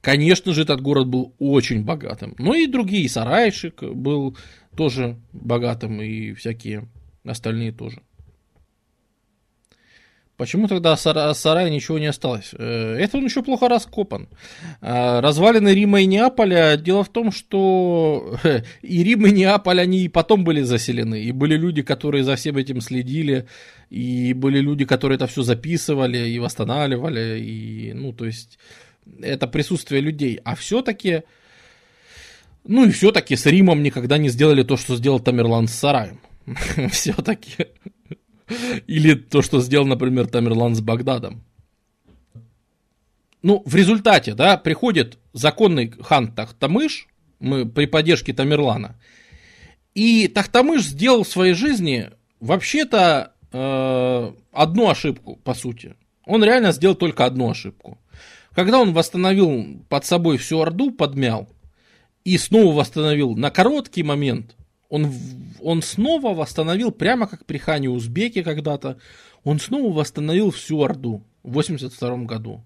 [0.00, 2.34] Конечно же, этот город был очень богатым.
[2.38, 4.36] Ну и другие, сарайшик был
[4.76, 6.88] тоже богатым, и всякие
[7.24, 8.00] остальные тоже.
[10.40, 12.54] Почему тогда от сарая ничего не осталось?
[12.54, 14.26] Э, это он еще плохо раскопан.
[14.80, 18.38] А, развалины Рима и Неаполя, дело в том, что
[18.80, 21.22] и Рим, и Неаполь, они и потом были заселены.
[21.24, 23.48] И были люди, которые за всем этим следили,
[23.90, 27.38] и были люди, которые это все записывали и восстанавливали.
[27.38, 28.58] И, ну, то есть,
[29.20, 30.40] это присутствие людей.
[30.42, 31.24] А все-таки,
[32.64, 36.18] ну и все-таки с Римом никогда не сделали то, что сделал Тамерлан с сараем.
[36.90, 37.66] Все-таки.
[38.86, 41.42] Или то, что сделал, например, Тамерлан с Багдадом.
[43.42, 47.06] Ну, в результате, да, приходит законный хан Тахтамыш,
[47.38, 49.00] мы при поддержке Тамерлана,
[49.94, 55.94] и Тахтамыш сделал в своей жизни вообще-то э, одну ошибку, по сути.
[56.26, 57.98] Он реально сделал только одну ошибку.
[58.54, 61.48] Когда он восстановил под собой всю Орду, подмял,
[62.24, 64.54] и снова восстановил на короткий момент
[64.90, 65.12] он,
[65.60, 68.98] он снова восстановил, прямо как при хане Узбеке когда-то,
[69.44, 72.62] он снова восстановил всю Орду в 82 году.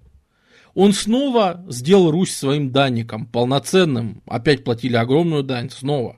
[0.74, 4.22] Он снова сделал Русь своим данником, полноценным.
[4.26, 6.16] Опять платили огромную дань, снова.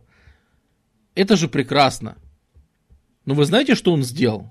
[1.15, 2.17] Это же прекрасно.
[3.27, 4.51] Но вы знаете, что он сделал?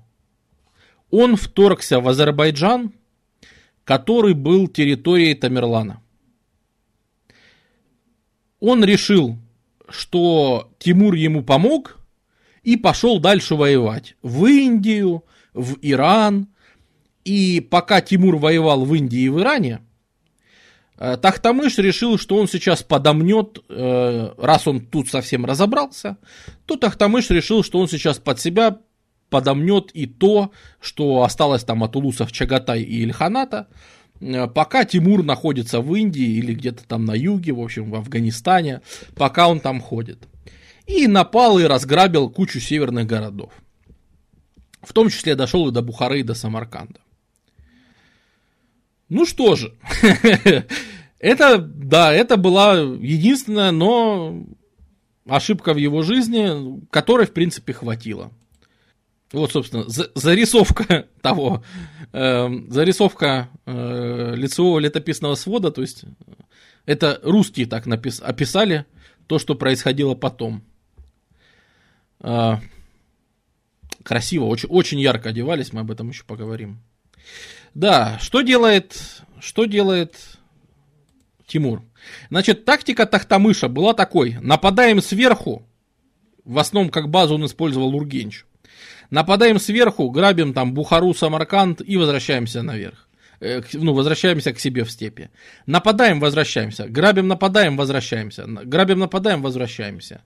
[1.10, 2.92] Он вторгся в Азербайджан,
[3.84, 6.02] который был территорией Тамерлана.
[8.60, 9.38] Он решил
[9.88, 11.98] что Тимур ему помог
[12.62, 15.24] и пошел дальше воевать в Индию,
[15.54, 16.48] в Иран.
[17.24, 19.80] И пока Тимур воевал в Индии и в Иране,
[20.98, 26.18] э, Тахтамыш решил, что он сейчас подомнет, э, раз он тут совсем разобрался,
[26.66, 28.78] то Тахтамыш решил, что он сейчас под себя
[29.28, 33.68] подомнет и то, что осталось там от улусов Чагатай и Ильханата,
[34.54, 38.82] пока Тимур находится в Индии или где-то там на юге, в общем, в Афганистане,
[39.14, 40.28] пока он там ходит.
[40.86, 43.52] И напал и разграбил кучу северных городов.
[44.82, 47.00] В том числе дошел и до Бухары, и до Самарканда.
[49.08, 49.74] Ну что же,
[51.18, 54.44] это, да, это была единственная, но
[55.28, 58.32] ошибка в его жизни, которой, в принципе, хватило.
[59.32, 61.64] Вот, собственно, зарисовка того,
[62.12, 66.04] э, зарисовка э, лицевого летописного свода, то есть
[66.84, 68.86] это русские так напис, описали
[69.26, 70.62] то, что происходило потом.
[72.20, 72.58] Э,
[74.04, 76.80] красиво, очень, очень ярко одевались, мы об этом еще поговорим.
[77.74, 80.16] Да, что делает, что делает
[81.46, 81.82] Тимур?
[82.30, 84.38] Значит, тактика Тахтамыша была такой.
[84.40, 85.66] Нападаем сверху,
[86.44, 88.44] в основном как базу он использовал Ургенч.
[89.10, 93.08] Нападаем сверху, грабим там Бухару, Самарканд и возвращаемся наверх.
[93.40, 95.30] Э, ну, возвращаемся к себе в степи.
[95.66, 96.86] Нападаем, возвращаемся.
[96.88, 98.46] Грабим, нападаем, возвращаемся.
[98.46, 100.22] Грабим, нападаем, возвращаемся.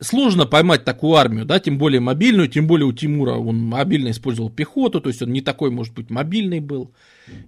[0.00, 4.50] сложно поймать такую армию, да, тем более мобильную, тем более у Тимура он мобильно использовал
[4.50, 6.94] пехоту, то есть он не такой, может быть, мобильный был.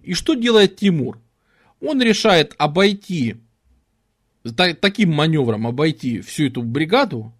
[0.02, 1.18] И что делает Тимур?
[1.80, 3.36] Он решает обойти,
[4.80, 7.32] таким маневром обойти всю эту бригаду,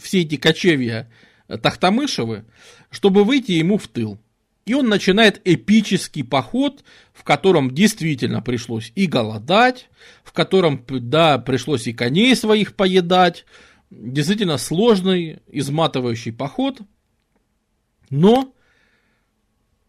[0.00, 1.10] все эти кочевья
[1.58, 2.44] Тахтамышевы,
[2.90, 4.18] чтобы выйти ему в тыл.
[4.64, 9.88] И он начинает эпический поход, в котором действительно пришлось и голодать,
[10.22, 13.44] в котором, да, пришлось и коней своих поедать.
[13.90, 16.80] Действительно сложный, изматывающий поход,
[18.08, 18.54] но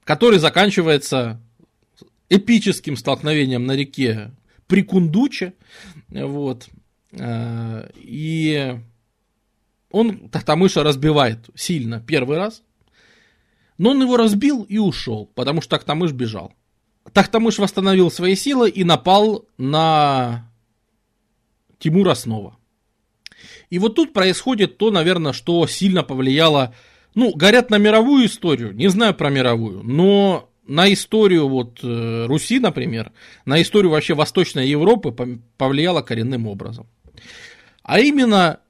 [0.03, 1.39] который заканчивается
[2.29, 4.31] эпическим столкновением на реке
[4.67, 5.53] Прикундуче.
[6.09, 6.67] Вот.
[7.11, 8.79] Э, и
[9.93, 12.63] он Тахтамыша разбивает сильно первый раз,
[13.77, 16.51] но он его разбил и ушел, потому что Тахтамыш бежал.
[17.13, 20.51] Тахтамыш восстановил свои силы и напал на
[21.77, 22.57] Тимура снова.
[23.69, 26.73] И вот тут происходит то, наверное, что сильно повлияло,
[27.13, 32.59] ну, говорят на мировую историю, не знаю про мировую, но на историю вот э, Руси,
[32.59, 33.11] например,
[33.45, 36.87] на историю вообще Восточной Европы повлияло коренным образом.
[37.83, 38.62] А именно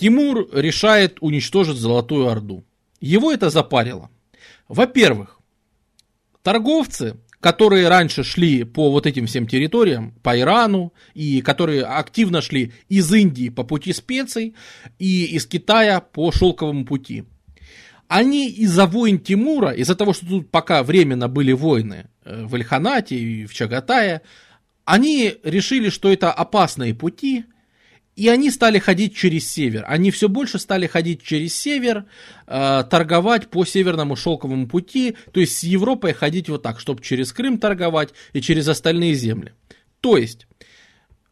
[0.00, 2.64] Тимур решает уничтожить Золотую Орду.
[3.02, 4.08] Его это запарило.
[4.66, 5.38] Во-первых,
[6.42, 12.72] торговцы, которые раньше шли по вот этим всем территориям, по Ирану, и которые активно шли
[12.88, 14.54] из Индии по пути специй,
[14.98, 17.24] и из Китая по шелковому пути,
[18.08, 23.16] они из-за войн Тимура, из-за того, что тут пока временно были войны э, в Ильханате
[23.16, 24.22] и в Чагатае,
[24.86, 27.44] они решили, что это опасные пути,
[28.20, 29.86] и они стали ходить через север.
[29.88, 32.04] Они все больше стали ходить через север,
[32.46, 37.32] э, торговать по северному шелковому пути, то есть с Европой ходить вот так, чтобы через
[37.32, 39.54] Крым торговать и через остальные земли.
[40.02, 40.46] То есть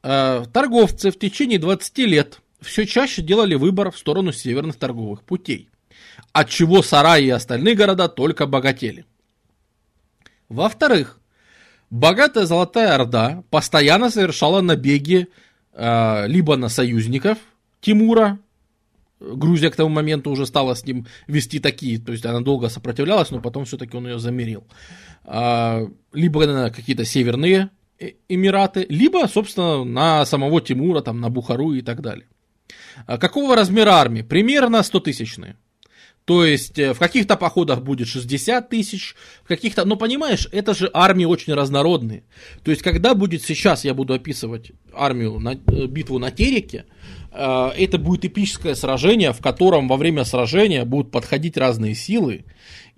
[0.03, 5.69] э, торговцы в течение 20 лет все чаще делали выбор в сторону северных торговых путей,
[6.33, 9.05] от чего Сарай и остальные города только богатели.
[10.49, 11.21] Во-вторых,
[11.91, 15.29] богатая Золотая Орда постоянно совершала набеги
[15.79, 17.39] либо на союзников
[17.81, 18.39] Тимура,
[19.21, 23.31] Грузия к тому моменту уже стала с ним вести такие, то есть она долго сопротивлялась,
[23.31, 24.65] но потом все-таки он ее замерил.
[25.25, 31.73] А, либо на какие-то северные э, Эмираты, либо, собственно, на самого Тимура, там, на Бухару
[31.73, 32.29] и так далее.
[33.07, 34.23] А какого размера армии?
[34.23, 35.57] Примерно 100 тысячные.
[36.29, 39.15] То есть э, в каких-то походах будет 60 тысяч,
[39.45, 39.87] в каких-то...
[39.87, 42.23] Но понимаешь, это же армии очень разнородные.
[42.63, 46.85] То есть когда будет сейчас, я буду описывать армию, на, э, битву на Тереке,
[47.33, 52.45] э, это будет эпическое сражение, в котором во время сражения будут подходить разные силы,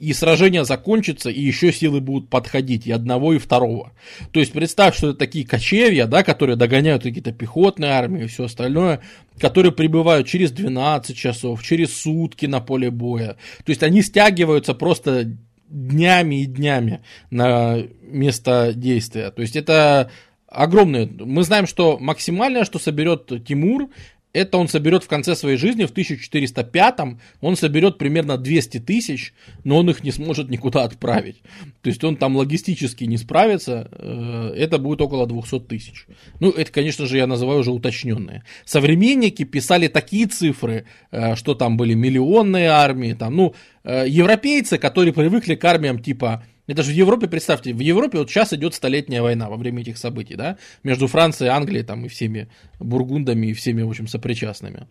[0.00, 3.92] и сражение закончится, и еще силы будут подходить, и одного, и второго.
[4.32, 8.44] То есть представь, что это такие кочевья, да, которые догоняют какие-то пехотные армии и все
[8.44, 9.00] остальное,
[9.38, 13.36] которые прибывают через 12 часов, через сутки на поле боя.
[13.64, 15.36] То есть они стягиваются просто
[15.68, 17.00] днями и днями
[17.30, 19.30] на место действия.
[19.30, 20.10] То есть это
[20.48, 21.06] огромное.
[21.06, 23.90] Мы знаем, что максимальное, что соберет Тимур,
[24.32, 29.32] это он соберет в конце своей жизни, в 1405-м, он соберет примерно 200 тысяч,
[29.64, 31.42] но он их не сможет никуда отправить.
[31.82, 36.06] То есть он там логистически не справится, э, это будет около 200 тысяч.
[36.38, 38.44] Ну, это, конечно же, я называю уже уточненные.
[38.64, 43.54] Современники писали такие цифры, э, что там были миллионные армии, там, ну,
[43.84, 48.30] э, европейцы, которые привыкли к армиям типа это же в Европе, представьте, в Европе вот
[48.30, 52.48] сейчас идет столетняя война во время этих событий, да, между Францией, Англией там и всеми
[52.78, 54.86] бургундами и всеми, в общем, сопричастными.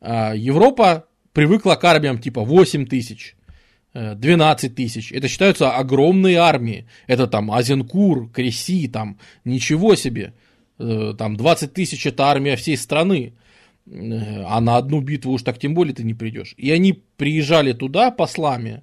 [0.00, 3.36] А Европа привыкла к армиям типа 8 тысяч,
[3.94, 5.12] 12 э, тысяч.
[5.12, 6.86] Это считаются огромные армии.
[7.06, 10.34] Это там Азенкур, Креси, там ничего себе.
[10.78, 13.34] Э, там 20 тысяч это армия всей страны.
[13.86, 16.54] Э, а на одну битву уж так тем более ты не придешь.
[16.56, 18.82] И они приезжали туда послами,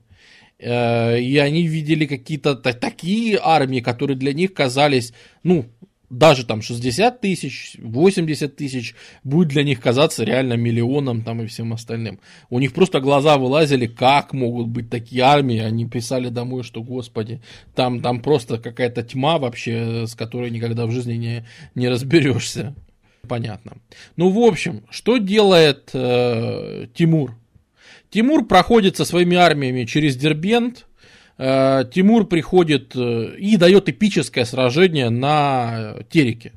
[0.60, 5.14] и они видели какие-то такие армии, которые для них казались,
[5.44, 5.66] ну,
[6.10, 11.74] даже там 60 тысяч, 80 тысяч будет для них казаться реально миллионом там и всем
[11.74, 12.20] остальным.
[12.50, 15.60] У них просто глаза вылазили, как могут быть такие армии.
[15.60, 17.42] Они писали домой, что, господи,
[17.76, 21.46] там, там просто какая-то тьма вообще, с которой никогда в жизни не,
[21.76, 22.76] не разберешься.
[23.28, 23.78] Понятно.
[24.16, 27.36] Ну, в общем, что делает э, Тимур?
[28.10, 30.88] Тимур проходит со своими армиями через Дербент.
[31.38, 36.54] Э, Тимур приходит э, и дает эпическое сражение на Тереке.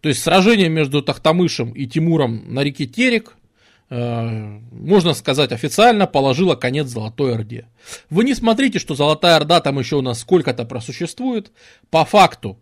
[0.00, 3.36] То есть сражение между Тахтамышем и Тимуром на реке Терек,
[3.90, 7.66] э, можно сказать официально, положило конец Золотой Орде.
[8.08, 11.50] Вы не смотрите, что Золотая Орда там еще у нас сколько-то просуществует.
[11.90, 12.58] По факту,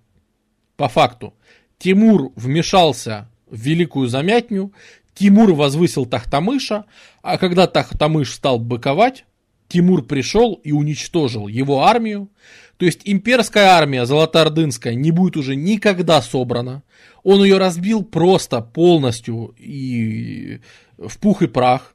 [0.77, 1.35] по факту,
[1.79, 4.73] Тимур вмешался в великую замятню,
[5.15, 6.85] Тимур возвысил Тахтамыша,
[7.23, 9.25] а когда Тахтамыш стал быковать,
[9.69, 12.31] Тимур пришел и уничтожил его армию.
[12.77, 16.83] То есть имперская армия золотоордынская не будет уже никогда собрана.
[17.23, 20.61] Он ее разбил просто полностью и
[20.99, 21.95] в пух и прах.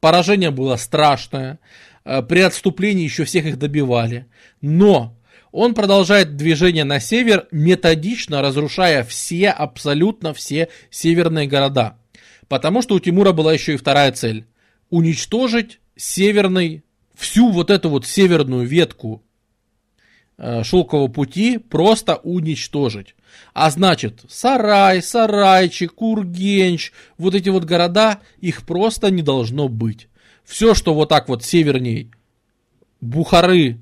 [0.00, 1.60] Поражение было страшное.
[2.04, 4.26] Э, при отступлении еще всех их добивали.
[4.60, 5.16] Но
[5.52, 11.98] он продолжает движение на север, методично разрушая все, абсолютно все северные города.
[12.52, 14.44] Потому что у Тимура была еще и вторая цель.
[14.90, 16.84] Уничтожить северный,
[17.14, 19.22] всю вот эту вот северную ветку
[20.36, 23.14] э, шелкового пути просто уничтожить.
[23.54, 30.08] А значит, Сарай, Сарайчик, Кургенч, вот эти вот города, их просто не должно быть.
[30.44, 32.10] Все, что вот так вот северней
[33.00, 33.78] Бухары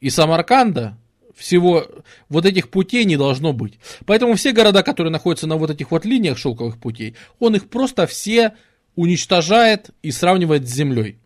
[0.00, 0.98] и Самарканда,
[1.40, 1.86] всего
[2.28, 3.78] вот этих путей не должно быть.
[4.04, 8.06] Поэтому все города, которые находятся на вот этих вот линиях шелковых путей, он их просто
[8.06, 8.52] все
[8.94, 11.18] уничтожает и сравнивает с землей.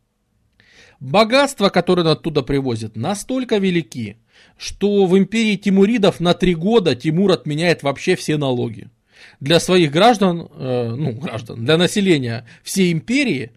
[1.00, 4.16] Богатства, которые он оттуда привозит, настолько велики,
[4.56, 8.88] что в империи Тимуридов на три года Тимур отменяет вообще все налоги.
[9.40, 13.50] Для своих граждан, э, ну, граждан, для населения всей империи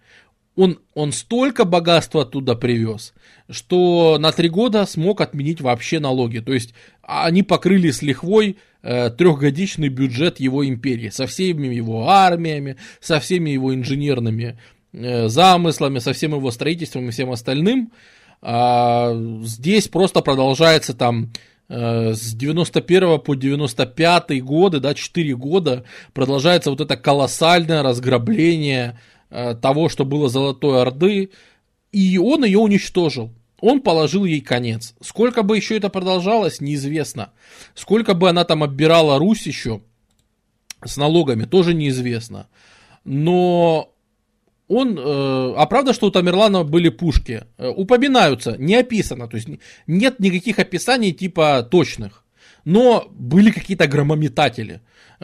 [0.56, 3.14] он, он столько богатства оттуда привез,
[3.50, 6.40] что на три года смог отменить вообще налоги.
[6.40, 12.78] То есть они покрыли с лихвой э, трехгодичный бюджет его империи, со всеми его армиями,
[13.00, 14.60] со всеми его инженерными
[14.94, 17.92] э, замыслами, со всем его строительством и всем остальным.
[18.42, 19.14] А
[19.44, 21.32] здесь просто продолжается там
[21.70, 29.00] э, с 91 по 95 годы, да, 4 года продолжается вот это колоссальное разграбление
[29.30, 31.32] э, того, что было Золотой Орды,
[31.98, 33.34] и он ее уничтожил.
[33.60, 34.94] Он положил ей конец.
[35.02, 37.32] Сколько бы еще это продолжалось, неизвестно.
[37.74, 39.82] Сколько бы она там оббирала Русь еще
[40.86, 42.48] с налогами, тоже неизвестно.
[43.04, 43.92] Но
[44.68, 47.46] он, э, а правда, что у Тамерлана были пушки?
[47.58, 49.48] Э, упоминаются, не описано, то есть
[49.88, 52.24] нет никаких описаний типа точных.
[52.68, 54.82] Но были какие-то громометатели.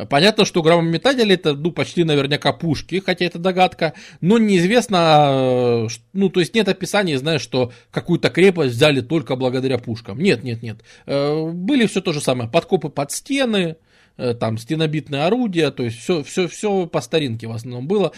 [0.09, 3.91] Понятно, что громометатели это ну, почти наверняка пушки, хотя это догадка,
[4.21, 9.77] но неизвестно, э, ну то есть нет описания, знаешь, что какую-то крепость взяли только благодаря
[9.77, 10.19] пушкам.
[10.19, 10.77] Нет, нет, нет.
[11.05, 13.75] Э, были все то же самое, подкопы под стены,
[14.15, 18.11] Э, там стенобитные орудия, то есть все, все, все по старинке в основном было.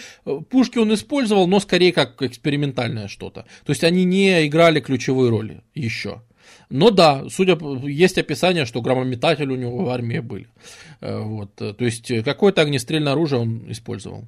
[0.50, 3.46] Пушки он использовал, но скорее как экспериментальное что-то.
[3.66, 6.22] То есть они не играли ключевой роли еще.
[6.70, 10.48] Но да, судя есть описание, что громометатель у него в армии были.
[11.02, 14.26] Э, вот, то есть какое-то огнестрельное оружие он использовал.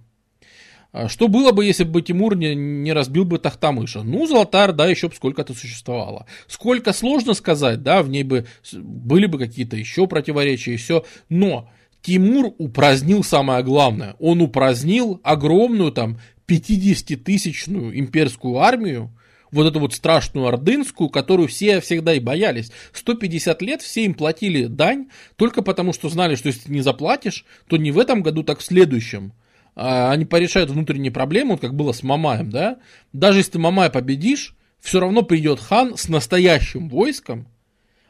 [0.91, 4.03] А что было бы, если бы Тимур не, не разбил бы Тахтамыша?
[4.03, 6.26] Ну, Золотая Орда еще бы сколько-то существовала.
[6.47, 11.05] Сколько сложно сказать, да, в ней бы были бы какие-то еще противоречия и все.
[11.30, 11.69] Но
[12.01, 14.15] Тимур упразднил самое главное.
[14.19, 19.11] Он упразднил огромную там 50-тысячную имперскую армию,
[19.58, 22.72] вот эту вот страшную ордынскую, которую все всегда и боялись.
[22.94, 27.78] 150 лет все им платили дань, только потому что знали, что если не заплатишь, то
[27.78, 29.34] не в этом году, так в следующем.
[29.76, 32.78] А, они порешают внутренние проблемы, вот как было с Мамаем, да,
[33.14, 37.48] даже если ты Мамая победишь, все равно придет хан с настоящим войском,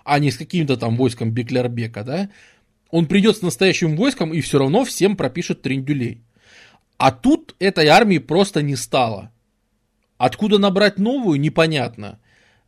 [0.03, 2.29] а не с каким-то там войском Беклербека, да,
[2.89, 6.21] он придет с настоящим войском и все равно всем пропишет трендюлей.
[6.97, 9.31] А тут этой армии просто не стало.
[10.17, 12.19] Откуда набрать новую, непонятно.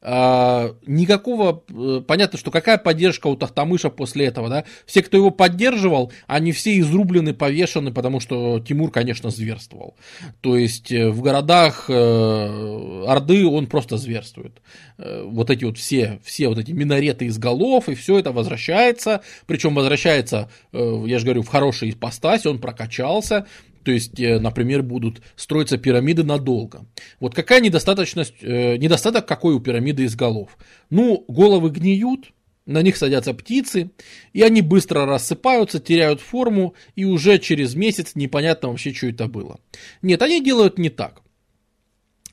[0.01, 5.29] А, никакого, э, понятно, что какая поддержка у Тахтамыша после этого, да, все, кто его
[5.29, 9.97] поддерживал, они все изрублены, повешены, потому что Тимур, конечно, зверствовал,
[10.39, 14.61] то есть э, в городах э, Орды он просто зверствует,
[14.97, 19.75] вот эти вот все, все вот эти минареты из голов, и все это возвращается, причем
[19.75, 23.47] возвращается, я же говорю, в хорошей ипостаси, он прокачался,
[23.89, 26.85] то есть, э, например, будут строиться пирамиды надолго.
[27.19, 30.59] Вот какая недостаточность, э, недостаток какой у пирамиды из голов?
[30.91, 32.31] Ну, головы гниют,
[32.67, 33.89] на них садятся птицы,
[34.31, 39.59] и они быстро рассыпаются, теряют форму, и уже через месяц непонятно вообще, что это было.
[40.03, 41.23] Нет, они делают не так.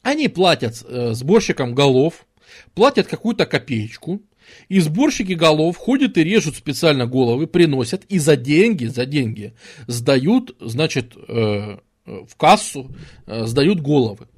[0.02, 2.26] Они платят э, сборщикам голов,
[2.74, 4.20] платят какую-то копеечку,
[4.68, 9.55] и сборщики голов ходят и режут специально головы, приносят и за деньги, за деньги
[9.86, 12.94] сдают, значит, э, в кассу,
[13.27, 14.28] э, сдают головы.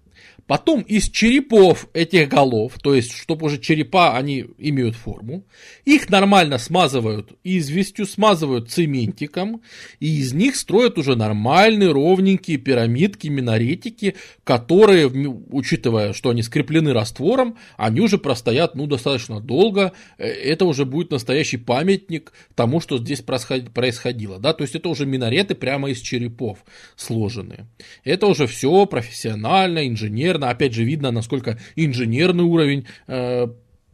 [0.48, 5.44] Потом из черепов этих голов, то есть, чтобы уже черепа, они имеют форму,
[5.84, 9.60] их нормально смазывают известью, смазывают цементиком,
[10.00, 17.58] и из них строят уже нормальные ровненькие пирамидки, минаретики, которые, учитывая, что они скреплены раствором,
[17.76, 23.20] они уже простоят, ну, достаточно долго, э, это уже будет настоящий памятник тому, что здесь
[23.20, 26.64] происходило, да, то есть это уже минареты прямо из черепов
[26.96, 27.66] сложенные.
[28.02, 30.50] Это уже все профессионально, инженерно, инженерно.
[30.50, 33.48] Опять же, видно, насколько инженерный уровень э,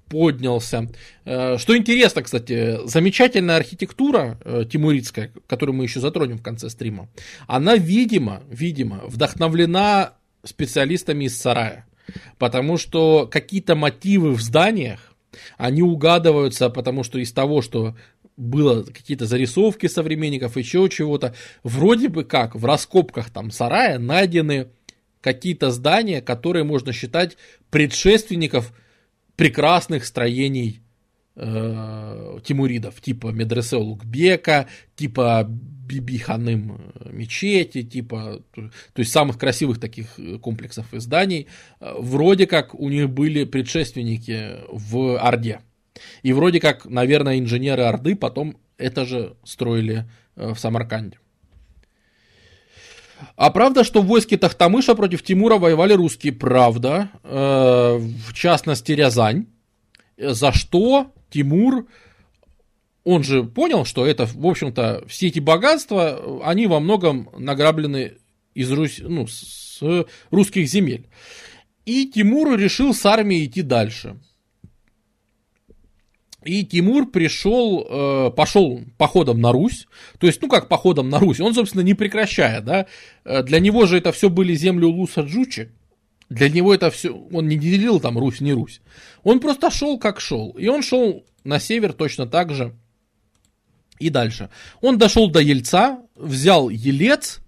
[0.08, 0.88] поднялся.
[1.24, 7.08] Э, что интересно, кстати, замечательная архитектура э, тимуридская, которую мы еще затронем в конце стрима,
[7.46, 10.12] она, видимо, видимо, вдохновлена
[10.44, 11.86] специалистами из сарая.
[12.38, 15.14] Потому что какие-то мотивы в зданиях,
[15.56, 17.96] они угадываются, потому что из того, что
[18.36, 24.68] было какие-то зарисовки современников, еще чего-то, вроде бы как в раскопках там сарая найдены
[25.24, 27.38] какие-то здания, которые можно считать
[27.70, 28.74] предшественников
[29.36, 30.82] прекрасных строений
[31.34, 40.18] э, тимуридов, типа Медресе Лукбека, типа Бибиханым э, мечети, типа, то есть самых красивых таких
[40.18, 41.46] э, комплексов и зданий.
[41.80, 45.60] Вроде как у них были предшественники в Орде.
[46.22, 50.05] И вроде как, наверное, инженеры Орды потом это же строили
[50.36, 51.16] в Самарканде.
[53.36, 56.32] А правда, что в войске Тахтамыша против Тимура воевали русские?
[56.32, 57.10] Правда.
[57.22, 59.46] Э, в частности, Рязань.
[60.16, 61.86] За что Тимур,
[63.02, 68.14] он же понял, что это, в общем-то, все эти богатства, они во многом награблены
[68.55, 69.82] из Русь, ну, с
[70.30, 71.09] русских земель.
[71.84, 74.16] И Тимур решил с армией идти дальше.
[76.44, 79.86] И Тимур пришел, э, пошел походом на Русь,
[80.18, 82.86] то есть, ну как походом на Русь, он, собственно, не прекращая, да,
[83.24, 85.72] э, для него же это все были земли Улуса Джучи,
[86.28, 88.82] для него это все, он не делил там Русь, не Русь,
[89.22, 92.74] он просто шел как шел, и он шел на север точно так же
[93.98, 94.50] и дальше.
[94.82, 97.40] Он дошел до Ельца, взял Елец,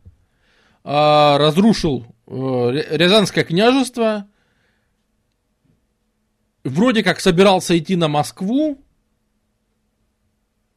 [0.85, 4.27] э, разрушил Рязанское княжество,
[6.64, 8.78] вроде как собирался идти на Москву,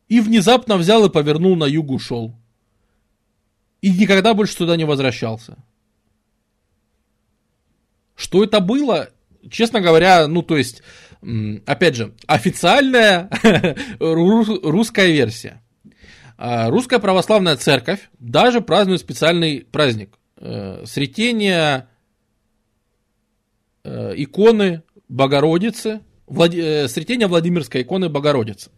[0.09, 2.35] и внезапно взял и повернул на юг ушел.
[3.81, 5.57] И никогда больше туда не возвращался.
[8.15, 9.09] Что это было?
[9.49, 10.81] Честно говоря, ну то есть,
[11.65, 13.29] опять же, официальная
[13.99, 15.61] русская версия.
[16.37, 20.17] А, русская православная церковь даже празднует специальный праздник.
[20.37, 21.87] Э, сретение
[23.83, 26.59] э, иконы Богородицы, Влади...
[26.59, 28.71] Э, сретение Владимирской иконы Богородицы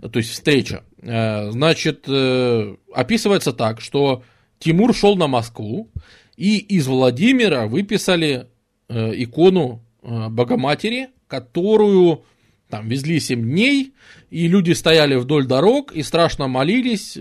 [0.00, 4.22] то есть встреча, э, значит, э, описывается так, что
[4.58, 5.90] Тимур шел на Москву,
[6.36, 8.46] и из Владимира выписали
[8.88, 12.24] э, икону Богоматери, которую
[12.70, 13.92] там везли 7 дней,
[14.30, 17.18] и люди стояли вдоль дорог и страшно молились,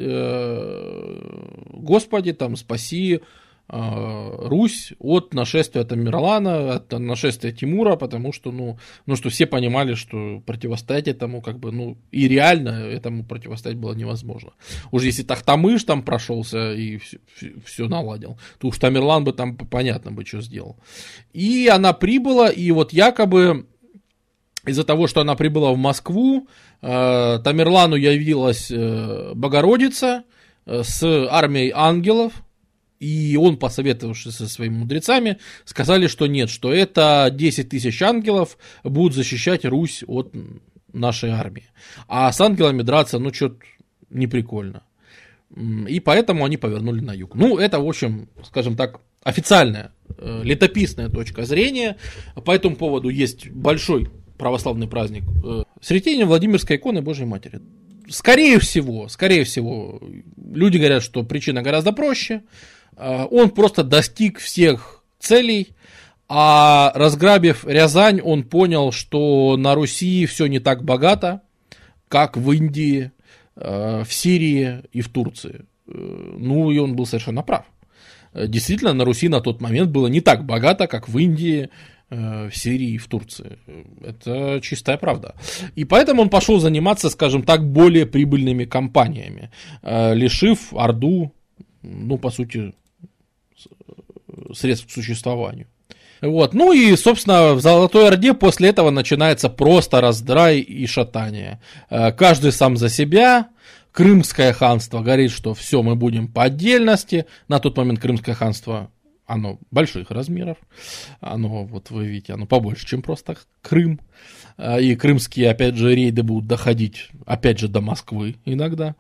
[1.72, 3.22] Господи, там, спаси
[3.68, 8.78] Русь от нашествия Тамерлана, от нашествия Тимура, потому что, ну,
[9.08, 13.94] ну, что все понимали, что противостоять этому, как бы, ну, и реально этому противостоять было
[13.94, 14.52] невозможно.
[14.92, 17.20] Уже если Тахтамыш там прошелся и все,
[17.66, 20.78] все наладил, то уж Тамерлан бы там понятно бы, что сделал.
[21.34, 23.66] И она прибыла, и вот якобы
[24.66, 26.48] из-за того, что она прибыла в Москву,
[26.82, 30.24] э, Тамерлану явилась э, Богородица
[30.66, 32.45] э, с армией ангелов,
[33.00, 39.16] и он, посоветовавшись со своими мудрецами, сказали, что нет, что это 10 тысяч ангелов будут
[39.16, 40.34] защищать Русь от
[40.94, 41.66] нашей армии.
[42.08, 43.58] А с ангелами драться, ну, что-то
[44.10, 44.84] не прикольно.
[45.88, 47.36] И поэтому они повернули на юг.
[47.36, 51.98] Ну, это, в общем, скажем так, официальная, э, летописная точка зрения.
[52.46, 57.62] По этому поводу есть большой православный праздник э, Сретения Владимирской иконы Божьей Матери.
[58.10, 60.00] Скорее всего, скорее всего,
[60.38, 62.44] люди говорят, что причина гораздо проще.
[62.98, 65.76] Э, он просто достиг всех целей,
[66.28, 71.42] а разграбив Рязань, он понял, что на Руси все не так богато,
[72.08, 73.12] как в Индии,
[73.56, 75.66] э, в Сирии и в Турции.
[75.88, 77.66] Э, ну, и он был совершенно прав.
[78.34, 81.70] Действительно, на Руси на тот момент было не так богато, как в Индии,
[82.10, 83.58] в Сирии и в Турции.
[84.04, 85.36] Это чистая правда.
[85.76, 89.52] И поэтому он пошел заниматься, скажем так, более прибыльными компаниями,
[89.82, 91.32] лишив Орду,
[91.82, 92.74] ну, по сути,
[94.54, 95.68] средств к существованию.
[96.22, 96.54] Вот.
[96.54, 101.62] Ну и, собственно, в Золотой Орде после этого начинается просто раздрай и шатание.
[101.90, 103.50] Э, каждый сам за себя.
[103.92, 107.26] Крымское ханство говорит, что все, мы будем по отдельности.
[107.48, 108.92] На тот момент Крымское ханство
[109.26, 110.58] оно больших размеров,
[111.20, 114.00] оно, вот вы видите, оно побольше, чем просто Крым,
[114.58, 118.96] а, и крымские, опять же, рейды будут доходить, опять же, до Москвы иногда.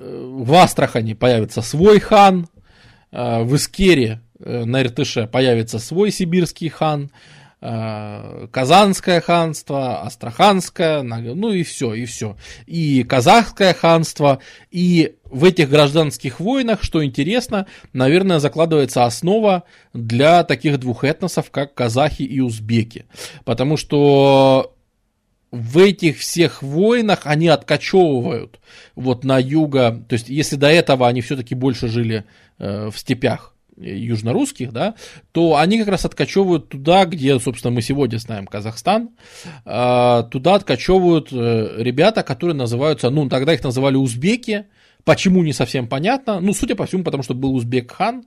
[0.00, 2.48] А, в Астрахани появится свой хан,
[3.12, 7.10] а, в Искере э, на Иртыше появится свой сибирский хан,
[7.62, 12.36] Э, Казанское ханство, Астраханское, ну и все, и все.
[12.66, 14.38] И Казахское ханство,
[14.70, 21.74] и в этих гражданских войнах, что интересно, наверное, закладывается основа для таких двух этносов, как
[21.74, 23.04] казахи и узбеки.
[23.44, 24.74] Потому что
[25.50, 28.60] в этих всех войнах они откачевывают
[28.94, 32.24] вот на юго, то есть если до этого они все-таки больше жили
[32.58, 34.94] э, в степях, южнорусских, да,
[35.32, 39.10] то они как раз откачевывают туда, где, собственно, мы сегодня знаем Казахстан,
[39.64, 44.66] а, туда откачевывают э, ребята, которые называются, ну, тогда их называли узбеки,
[45.04, 48.24] почему не совсем понятно, ну, судя по всему, потому что был узбек-хан,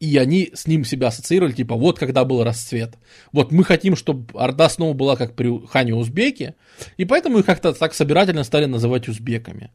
[0.00, 2.94] и они с ним себя ассоциировали, типа, вот когда был расцвет.
[3.32, 6.54] Вот мы хотим, чтобы Орда снова была как при хане узбеки,
[6.96, 9.70] и поэтому их как-то так собирательно стали называть узбеками.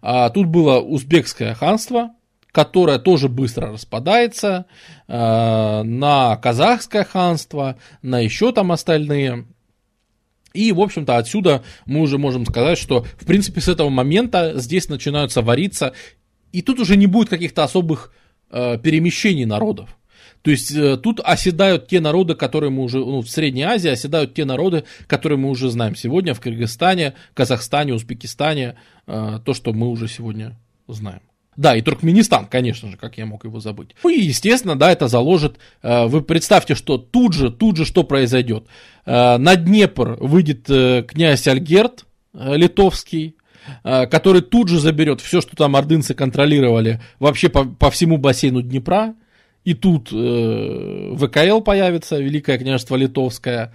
[0.00, 2.12] А, тут было узбекское ханство,
[2.52, 4.64] которая тоже быстро распадается,
[5.08, 9.44] э, на казахское ханство, на еще там остальные.
[10.54, 14.88] И, в общем-то, отсюда мы уже можем сказать, что, в принципе, с этого момента здесь
[14.88, 15.92] начинаются вариться,
[16.52, 18.10] и тут уже не будет каких-то особых
[18.50, 19.96] э, перемещений народов.
[20.42, 24.34] То есть э, тут оседают те народы, которые мы уже, ну, в Средней Азии оседают
[24.34, 29.88] те народы, которые мы уже знаем сегодня в Кыргызстане, Казахстане, Узбекистане, э, то, что мы
[29.88, 30.56] уже сегодня
[30.86, 31.20] знаем.
[31.56, 33.96] Да, и Туркменистан, конечно же, как я мог его забыть.
[34.04, 38.66] Ну и, естественно, да, это заложит, вы представьте, что тут же, тут же что произойдет.
[39.06, 42.04] На Днепр выйдет князь Альгерт
[42.34, 43.36] литовский,
[43.82, 49.14] который тут же заберет все, что там ордынцы контролировали, вообще по, по всему бассейну Днепра.
[49.64, 53.72] И тут ВКЛ появится, Великое княжество Литовское.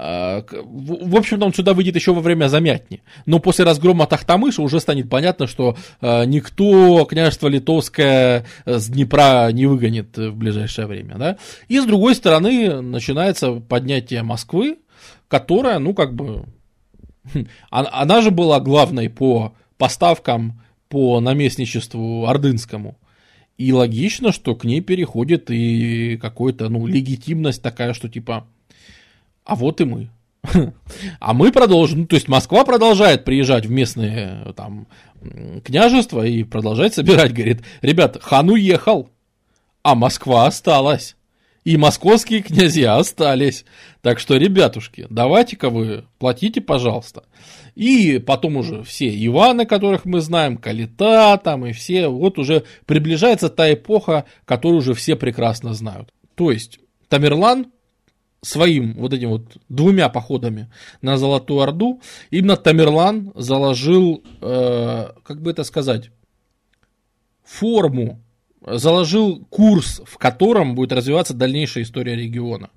[0.00, 3.02] А, в общем-то, он сюда выйдет еще во время замятни.
[3.26, 9.66] Но после разгрома Тахтамыша уже станет понятно, что а, никто княжество Литовское с Днепра не
[9.66, 11.16] выгонит в ближайшее время.
[11.16, 11.36] Да?
[11.68, 14.78] И с другой стороны, начинается поднятие Москвы,
[15.26, 16.44] которая, ну, как бы,
[17.70, 22.96] она же была главной по поставкам по наместничеству ордынскому.
[23.56, 28.46] И логично, что к ней переходит и какая-то, ну, легитимность такая, что типа,
[29.44, 30.10] а вот и мы.
[31.20, 34.86] А мы продолжим, ну, то есть Москва продолжает приезжать в местные там
[35.64, 39.10] княжества и продолжает собирать, говорит, ребят, хан уехал,
[39.82, 41.16] а Москва осталась.
[41.68, 43.66] И московские князья остались.
[44.00, 47.24] Так что, ребятушки, давайте-ка вы платите, пожалуйста.
[47.74, 53.50] И потом уже все Иваны, которых мы знаем, Калита там и все, вот уже приближается
[53.50, 56.14] та эпоха, которую уже все прекрасно знают.
[56.36, 56.80] То есть
[57.10, 57.66] Тамерлан
[58.40, 60.72] своим вот этим вот двумя походами
[61.02, 62.00] на Золотую Орду,
[62.30, 66.12] именно Тамерлан заложил, э, как бы это сказать,
[67.44, 68.22] форму,
[68.72, 72.70] заложил курс, в котором будет развиваться дальнейшая история региона.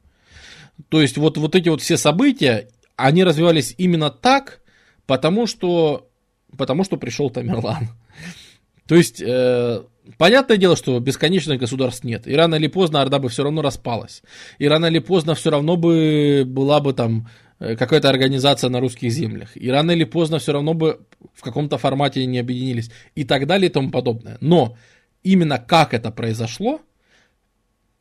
[0.89, 4.61] То есть вот, вот эти вот все события, они развивались именно так,
[5.05, 6.09] потому что,
[6.57, 7.89] потому что пришел Тамерлан.
[8.87, 9.83] То есть э,
[10.17, 12.27] Понятное дело, что бесконечных государств нет.
[12.27, 14.23] И рано или поздно Орда бы все равно распалась.
[14.57, 17.27] И рано или поздно все равно бы была бы там
[17.59, 19.55] э, какая-то организация на русских землях.
[19.55, 21.01] И рано или поздно все равно бы
[21.33, 22.89] в каком-то формате не объединились.
[23.13, 24.37] И так далее и тому подобное.
[24.41, 24.75] Но
[25.23, 26.81] именно как это произошло,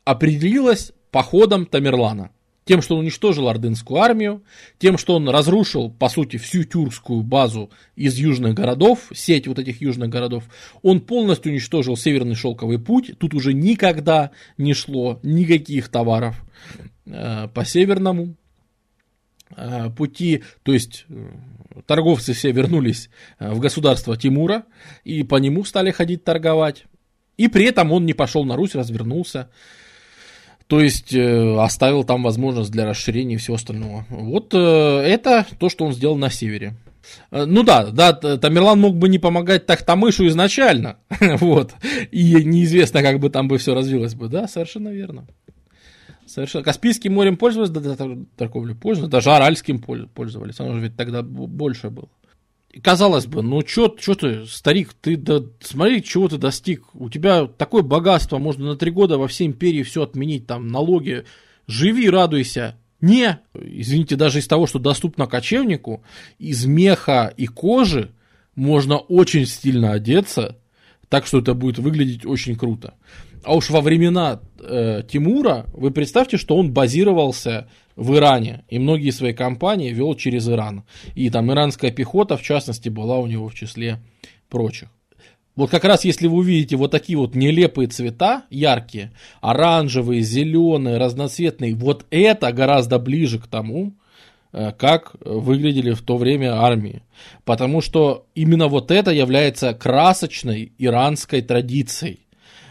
[0.04, 2.30] определилось походом Тамерлана.
[2.64, 4.44] Тем, что он уничтожил ордынскую армию,
[4.78, 9.80] тем, что он разрушил, по сути, всю тюркскую базу из южных городов, сеть вот этих
[9.80, 10.44] южных городов,
[10.82, 16.40] он полностью уничтожил Северный шелковый путь, тут уже никогда не шло никаких товаров
[17.06, 18.36] э, по северному
[19.56, 21.32] э, пути, то есть э,
[21.86, 24.64] торговцы все вернулись э, в государство Тимура
[25.02, 26.84] и по нему стали ходить торговать.
[27.40, 29.48] И при этом он не пошел на Русь, развернулся,
[30.66, 34.04] то есть э, оставил там возможность для расширения и всего остального.
[34.10, 36.74] Вот э, это то, что он сделал на севере.
[37.30, 40.98] Э, ну да, да, Тамерлан мог бы не помогать Тахтамышу изначально,
[41.40, 41.72] вот,
[42.10, 45.26] и неизвестно, как бы там бы все развилось бы, да, совершенно верно.
[46.26, 46.62] Совершенно.
[46.62, 47.96] Каспийским морем пользовались для
[48.36, 48.74] торговли?
[48.74, 52.10] Пользовались, даже Аральским пользовались, оно же ведь тогда больше было
[52.82, 56.84] казалось бы, ну что ты, старик, ты да, смотри, чего ты достиг.
[56.94, 61.24] У тебя такое богатство, можно на три года во всей империи все отменить, там налоги.
[61.66, 62.76] Живи, радуйся.
[63.00, 66.04] Не, извините, даже из того, что доступно кочевнику,
[66.38, 68.10] из меха и кожи
[68.54, 70.58] можно очень стильно одеться,
[71.08, 72.94] Так что это будет выглядеть очень круто.
[73.42, 77.68] А уж во времена э, Тимура, вы представьте, что он базировался
[78.00, 80.84] в Иране, и многие свои кампании вел через Иран.
[81.14, 83.98] И там иранская пехота, в частности, была у него в числе
[84.48, 84.88] прочих.
[85.54, 89.12] Вот как раз если вы увидите вот такие вот нелепые цвета, яркие,
[89.42, 93.92] оранжевые, зеленые, разноцветные, вот это гораздо ближе к тому,
[94.52, 97.02] э, как выглядели в то время армии.
[97.44, 102.20] Потому что именно вот это является красочной иранской традицией.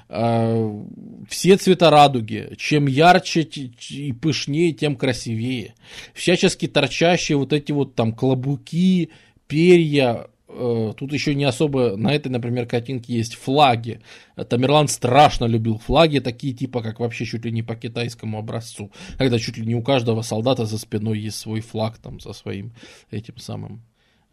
[0.10, 0.84] Э,
[1.30, 5.76] все цвета радуги, чем ярче и пышнее, тем красивее.
[6.14, 9.10] Всячески торчащие вот эти вот там клобуки,
[9.48, 14.02] перья, Э, тут еще не особо, на этой, например, картинке есть флаги.
[14.36, 18.92] Тамерлан страшно любил флаги, такие типа, как вообще чуть ли не по китайскому образцу.
[19.18, 22.74] Когда чуть ли не у каждого солдата за спиной есть свой флаг там со своим
[23.12, 23.84] этим самым.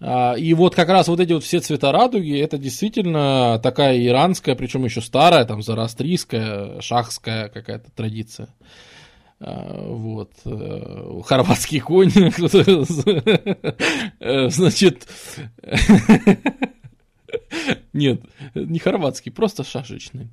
[0.01, 4.55] А, и вот как раз вот эти вот все цвета радуги, это действительно такая иранская,
[4.55, 8.49] причем еще старая, там, зарастрийская, шахская какая-то традиция.
[9.41, 12.11] А, вот, э, хорватский конь,
[14.21, 15.09] э, значит,
[17.93, 18.21] нет,
[18.55, 20.29] не хорватский, просто шашечный.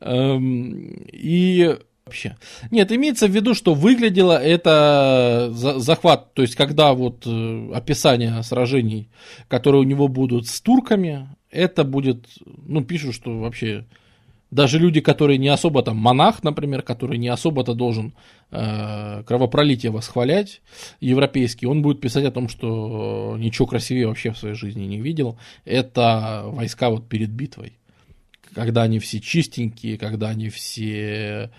[0.00, 1.78] Эм, и
[2.12, 2.36] вообще.
[2.70, 9.08] Нет, имеется в виду, что выглядело это захват, то есть когда вот э, описание сражений,
[9.48, 13.86] которые у него будут с турками, это будет, ну, пишут, что вообще
[14.50, 18.12] даже люди, которые не особо там монах, например, который не особо-то должен
[18.50, 20.60] э, кровопролитие восхвалять,
[21.00, 25.38] европейский, он будет писать о том, что ничего красивее вообще в своей жизни не видел.
[25.64, 27.78] Это войска вот перед битвой.
[28.54, 31.50] Когда они все чистенькие, когда они все...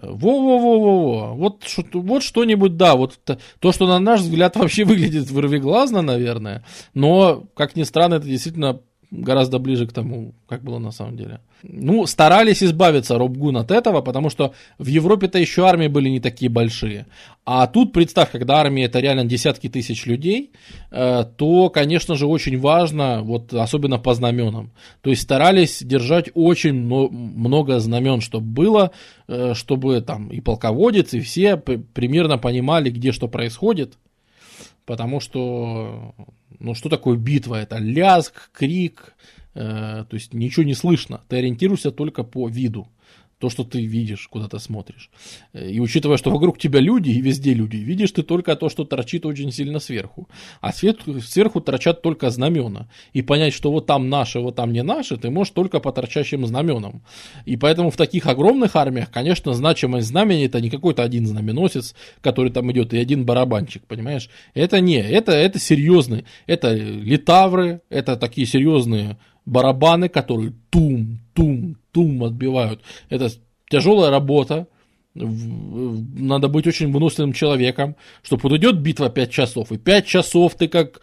[0.00, 1.34] Во-во-во-во-во.
[1.34, 1.62] Вот,
[1.92, 3.18] вот что-нибудь, да, вот
[3.60, 6.64] то, что на наш взгляд вообще выглядит вырвиглазно, наверное,
[6.94, 8.80] но, как ни странно, это действительно
[9.22, 11.40] гораздо ближе к тому, как было на самом деле.
[11.62, 16.50] Ну, старались избавиться Робгун от этого, потому что в Европе-то еще армии были не такие
[16.50, 17.06] большие.
[17.46, 20.50] А тут, представь, когда армия это реально десятки тысяч людей,
[20.90, 24.72] э, то, конечно же, очень важно, вот особенно по знаменам.
[25.00, 28.90] То есть старались держать очень много знамен, чтобы было,
[29.28, 33.94] э, чтобы там и полководец, и все примерно понимали, где что происходит.
[34.86, 36.14] Потому что
[36.58, 37.56] ну, что такое битва?
[37.56, 39.14] Это лязг, крик,
[39.54, 41.22] э, то есть ничего не слышно.
[41.28, 42.88] Ты ориентируешься только по виду
[43.44, 45.10] то, что ты видишь, куда ты смотришь.
[45.52, 49.26] И учитывая, что вокруг тебя люди, и везде люди, видишь ты только то, что торчит
[49.26, 50.30] очень сильно сверху.
[50.62, 52.88] А сверху, сверху торчат только знамена.
[53.12, 56.46] И понять, что вот там наши, вот там не наши, ты можешь только по торчащим
[56.46, 57.02] знаменам.
[57.44, 62.50] И поэтому в таких огромных армиях, конечно, значимость знамени это не какой-то один знаменосец, который
[62.50, 64.30] там идет, и один барабанчик, понимаешь?
[64.54, 72.24] Это не, это, это серьезные, это литавры, это такие серьезные барабаны, которые тум, тум, тум
[72.24, 72.80] отбивают.
[73.08, 73.30] Это
[73.68, 74.68] тяжелая работа,
[75.14, 81.00] надо быть очень выносливым человеком, чтобы вот битва 5 часов, и 5 часов ты как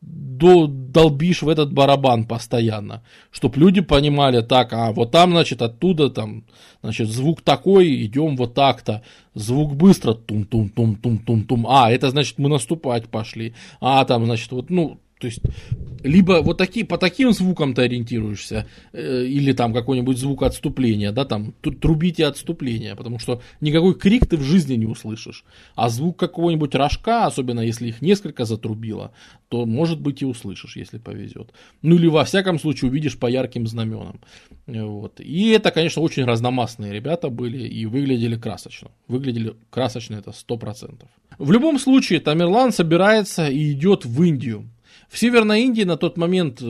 [0.00, 6.08] до, долбишь в этот барабан постоянно, чтобы люди понимали, так, а вот там, значит, оттуда,
[6.08, 6.44] там,
[6.82, 9.02] значит, звук такой, идем вот так-то,
[9.34, 15.26] звук быстро, тум-тум-тум-тум-тум-тум, а, это значит, мы наступать пошли, а, там, значит, вот, ну, то
[15.26, 15.40] есть,
[16.02, 21.26] либо вот такие, по таким звукам ты ориентируешься, э, или там какой-нибудь звук отступления, да,
[21.26, 25.44] там, трубите отступления, потому что никакой крик ты в жизни не услышишь.
[25.74, 29.12] А звук какого-нибудь рожка, особенно если их несколько затрубило,
[29.50, 31.52] то, может быть, и услышишь, если повезет.
[31.82, 34.20] Ну, или во всяком случае увидишь по ярким знаменам.
[34.66, 35.20] Вот.
[35.20, 38.90] И это, конечно, очень разномастные ребята были и выглядели красочно.
[39.06, 41.04] Выглядели красочно, это 100%.
[41.38, 44.70] В любом случае, Тамерлан собирается и идет в Индию.
[45.10, 46.64] В Северной Индии на тот момент э,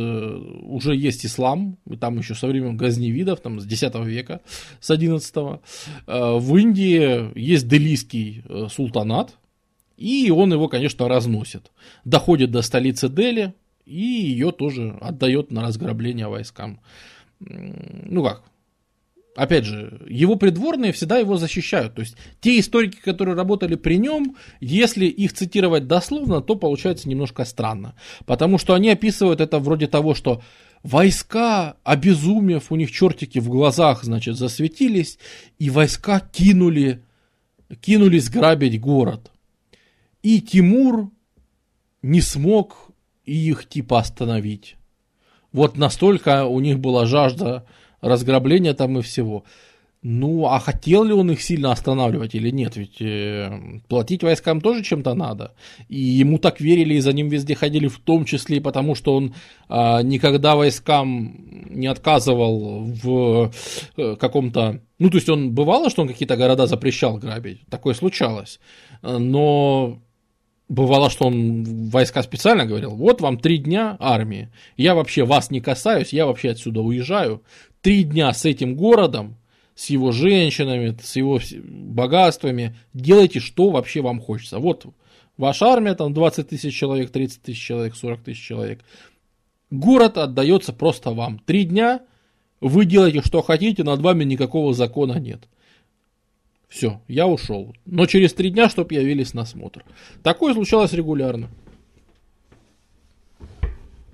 [0.63, 4.41] уже есть ислам, там еще со времен газневидов, там с X века,
[4.81, 5.61] с XI.
[6.07, 9.37] Э, в Индии есть делийский э, султанат,
[9.99, 11.71] и он его, конечно, разносит.
[12.07, 13.53] Доходит до столицы Дели,
[13.85, 16.81] и ее тоже отдает на разграбление войскам.
[17.41, 18.43] Ну как,
[19.41, 21.95] опять же, его придворные всегда его защищают.
[21.95, 27.47] То есть те историки, которые работали при нем, если их цитировать дословно, то получается немножко
[27.47, 27.95] странно.
[28.27, 30.43] Потому что они описывают это вроде того, что
[30.83, 35.19] войска, обезумев, у них чертики в глазах, значит, засветились,
[35.59, 37.03] и войска кинули,
[37.81, 39.31] кинулись грабить город.
[40.23, 41.11] И Тимур
[42.03, 42.91] не смог
[43.25, 44.77] их типа остановить.
[45.51, 47.65] Вот настолько у них была жажда
[48.01, 49.45] разграбления там и всего.
[50.03, 52.77] Ну, а хотел ли он их сильно останавливать или нет?
[52.77, 55.53] Ведь э, платить войскам тоже чем-то надо.
[55.91, 59.15] И ему так верили, и за ним везде ходили, в том числе и потому, что
[59.15, 59.35] он
[59.69, 61.35] э, никогда войскам
[61.69, 63.51] не отказывал в
[63.99, 64.81] э, каком-то...
[64.99, 67.61] Ну, то есть он бывало, что он какие-то города запрещал грабить.
[67.69, 68.59] Такое случалось.
[69.03, 69.99] Но
[70.71, 75.61] бывало, что он войска специально говорил, вот вам три дня армии, я вообще вас не
[75.61, 77.43] касаюсь, я вообще отсюда уезжаю,
[77.83, 79.37] три дня с этим городом,
[79.75, 84.59] с его женщинами, с его богатствами, делайте, что вообще вам хочется.
[84.59, 84.87] Вот
[85.37, 88.85] ваша армия, там 20 тысяч человек, 30 тысяч человек, 40 тысяч человек.
[89.71, 91.39] Город отдается просто вам.
[91.39, 92.01] Три дня
[92.61, 95.49] вы делаете, что хотите, над вами никакого закона нет.
[96.69, 97.75] Все, я ушел.
[97.87, 99.85] Но через три дня, чтобы явились на смотр.
[100.23, 101.49] Такое случалось регулярно.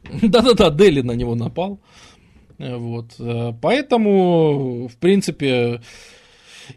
[0.22, 1.80] Да-да-да, Дели на него напал.
[2.59, 3.15] Вот.
[3.19, 5.81] Э, поэтому, в принципе,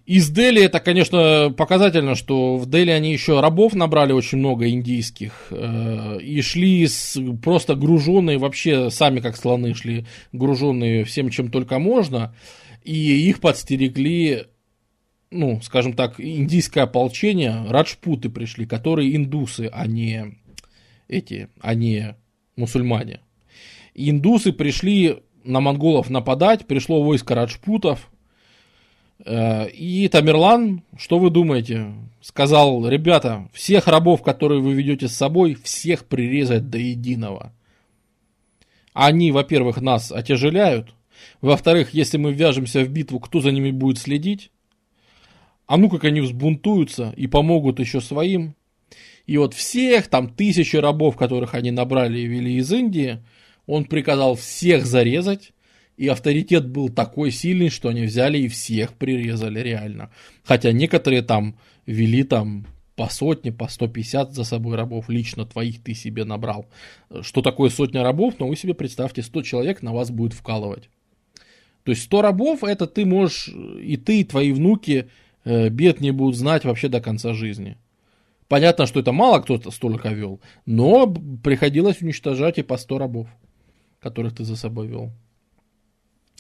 [0.05, 5.47] из Дели это, конечно, показательно, что в Дели они еще рабов набрали очень много индийских
[5.51, 11.79] э, и шли с, просто груженные, вообще сами как слоны шли, груженные всем, чем только
[11.79, 12.35] можно,
[12.83, 14.45] и их подстерегли,
[15.31, 20.37] ну, скажем так, индийское ополчение, раджпуты пришли, которые индусы, а не
[21.07, 22.15] эти, а не
[22.55, 23.21] мусульмане.
[23.95, 28.09] Индусы пришли на монголов нападать, пришло войско раджпутов,
[29.25, 35.55] э, и Тамерлан, что вы думаете, сказал, ребята, всех рабов, которые вы ведете с собой,
[35.55, 37.53] всех прирезать до единого.
[38.93, 40.93] Они, во-первых, нас отяжеляют,
[41.41, 44.51] во-вторых, если мы вяжемся в битву, кто за ними будет следить?
[45.67, 48.55] А ну как они взбунтуются и помогут еще своим.
[49.27, 53.19] И вот всех там тысячи рабов, которых они набрали и вели из Индии,
[53.69, 55.53] он приказал всех зарезать,
[55.95, 60.09] и авторитет был такой сильный, что они взяли и всех прирезали реально.
[60.43, 61.55] Хотя некоторые там
[61.85, 62.65] вели там
[62.95, 66.65] по сотне, по 150 за собой рабов, лично твоих ты себе набрал.
[67.21, 68.33] Что такое сотня рабов?
[68.39, 70.89] Ну, вы себе представьте, 100 человек на вас будет вкалывать.
[71.83, 75.09] То есть 100 рабов, это ты можешь, и ты, и твои внуки
[75.45, 77.77] э, бед не будут знать вообще до конца жизни.
[78.47, 81.05] Понятно, что это мало кто-то столько вел, но
[81.43, 83.27] приходилось уничтожать и по 100 рабов
[84.01, 85.11] которых ты за собой вел.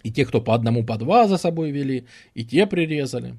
[0.03, 3.35] И те, кто по одному, по два за собой вели, и те прирезали.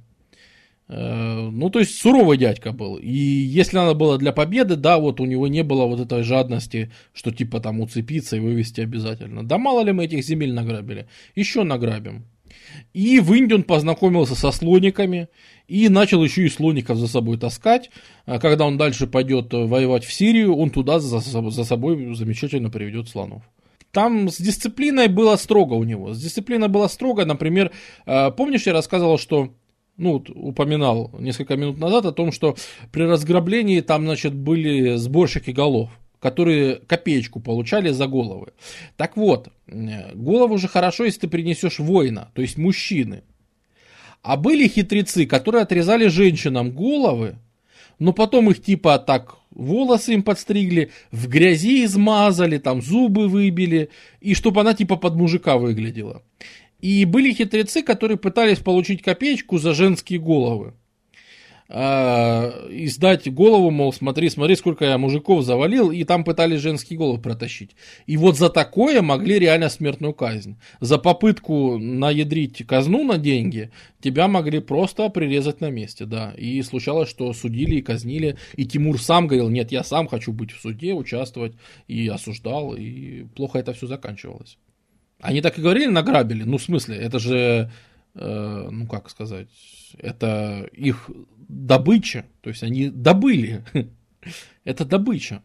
[0.89, 2.97] Э, ну, то есть суровый дядька был.
[2.97, 6.91] И если надо было для победы, да, вот у него не было вот этой жадности,
[7.15, 9.47] что типа там уцепиться и вывести обязательно.
[9.47, 11.07] Да мало ли мы этих земель награбили.
[11.37, 12.25] Еще награбим.
[12.93, 15.29] И в Индии он познакомился со слониками
[15.69, 17.91] и начал еще и слоников за собой таскать.
[18.27, 23.09] А когда он дальше пойдет воевать в Сирию, он туда за, за собой замечательно приведет
[23.09, 23.43] слонов.
[23.93, 26.15] Там с дисциплиной было строго у него.
[26.15, 27.73] С дисциплиной было строго, например,
[28.07, 29.53] э, помнишь, я рассказывал, что
[29.97, 32.57] ну, упоминал несколько минут назад о том, что
[32.93, 35.91] при разграблении там, значит, были сборщики голов,
[36.21, 38.53] которые копеечку получали за головы.
[38.97, 43.25] Так вот, э, голову же хорошо, если ты принесешь воина, то есть мужчины.
[44.23, 47.39] А были хитрецы, которые отрезали женщинам головы,
[48.01, 53.91] но потом их типа так волосы им подстригли, в грязи измазали, там зубы выбили,
[54.21, 56.23] и чтобы она типа под мужика выглядела.
[56.81, 60.75] И были хитрецы, которые пытались получить копеечку за женские головы
[61.73, 67.21] и сдать голову, мол, смотри, смотри, сколько я мужиков завалил, и там пытались женские головы
[67.21, 67.77] протащить.
[68.07, 70.57] И вот за такое могли реально смертную казнь.
[70.81, 73.71] За попытку наедрить казну на деньги
[74.01, 76.33] тебя могли просто прирезать на месте, да.
[76.37, 80.51] И случалось, что судили и казнили, и Тимур сам говорил, нет, я сам хочу быть
[80.51, 81.53] в суде, участвовать,
[81.87, 84.59] и осуждал, и плохо это все заканчивалось.
[85.21, 87.71] Они так и говорили, награбили, ну, в смысле, это же,
[88.15, 89.49] э, ну, как сказать,
[89.99, 91.11] это их
[91.51, 93.65] добыча, то есть они добыли.
[94.65, 95.43] Это добыча.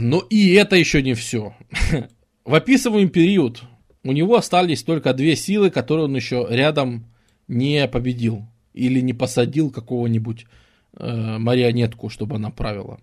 [0.00, 1.54] Но и это еще не все.
[2.44, 3.62] В описываемый период
[4.04, 7.06] у него остались только две силы, которые он еще рядом
[7.48, 10.46] не победил или не посадил какого-нибудь
[10.96, 13.00] э, марионетку, чтобы она правила.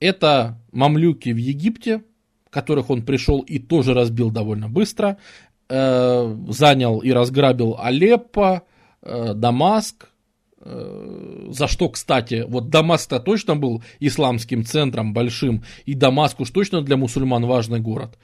[0.00, 2.02] Это мамлюки в Египте,
[2.50, 5.18] которых он пришел и тоже разбил довольно быстро,
[5.68, 8.62] э, занял и разграбил Алеппо,
[9.02, 10.07] э, Дамаск,
[10.60, 16.96] за что, кстати, вот Дамаск-то точно был исламским центром большим, и Дамаск уж точно для
[16.96, 18.18] мусульман важный город.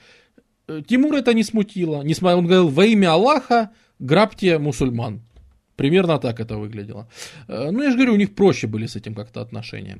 [0.66, 2.04] Э, Тимур это не смутило.
[2.22, 5.22] Он говорил, во имя Аллаха грабьте мусульман.
[5.76, 7.08] Примерно так это выглядело.
[7.48, 9.98] Э, ну, я же говорю, у них проще были с этим как-то отношения.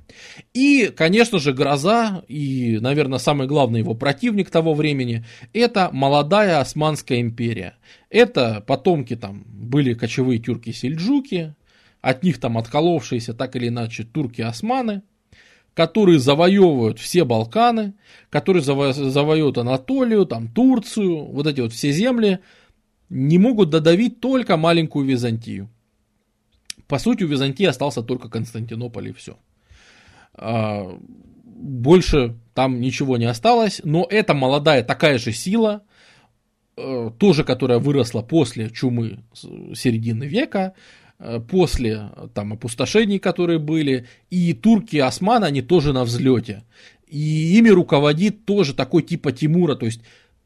[0.53, 7.21] И, конечно же, Гроза и, наверное, самый главный его противник того времени, это молодая Османская
[7.21, 7.75] империя.
[8.09, 11.55] Это потомки там были кочевые тюрки-сельджуки,
[12.05, 15.03] от них там отколовшиеся так или иначе турки-османы,
[15.73, 17.95] которые завоевывают все Балканы,
[18.29, 22.41] которые заво- завоевывают Анатолию, там Турцию, вот эти вот все земли,
[23.09, 25.71] не могут додавить только маленькую Византию.
[26.89, 29.39] По сути, у Византии остался только Константинополь и все.
[30.35, 31.01] А,
[31.43, 35.85] больше там ничего не осталось, но это молодая такая же сила,
[36.77, 39.21] э, тоже которая выросла после чумы
[39.75, 40.75] середины века,
[41.49, 46.65] после там опустошений, которые были, и турки османы, они тоже на взлете.
[47.07, 50.01] И ими руководит тоже такой типа Тимура, то есть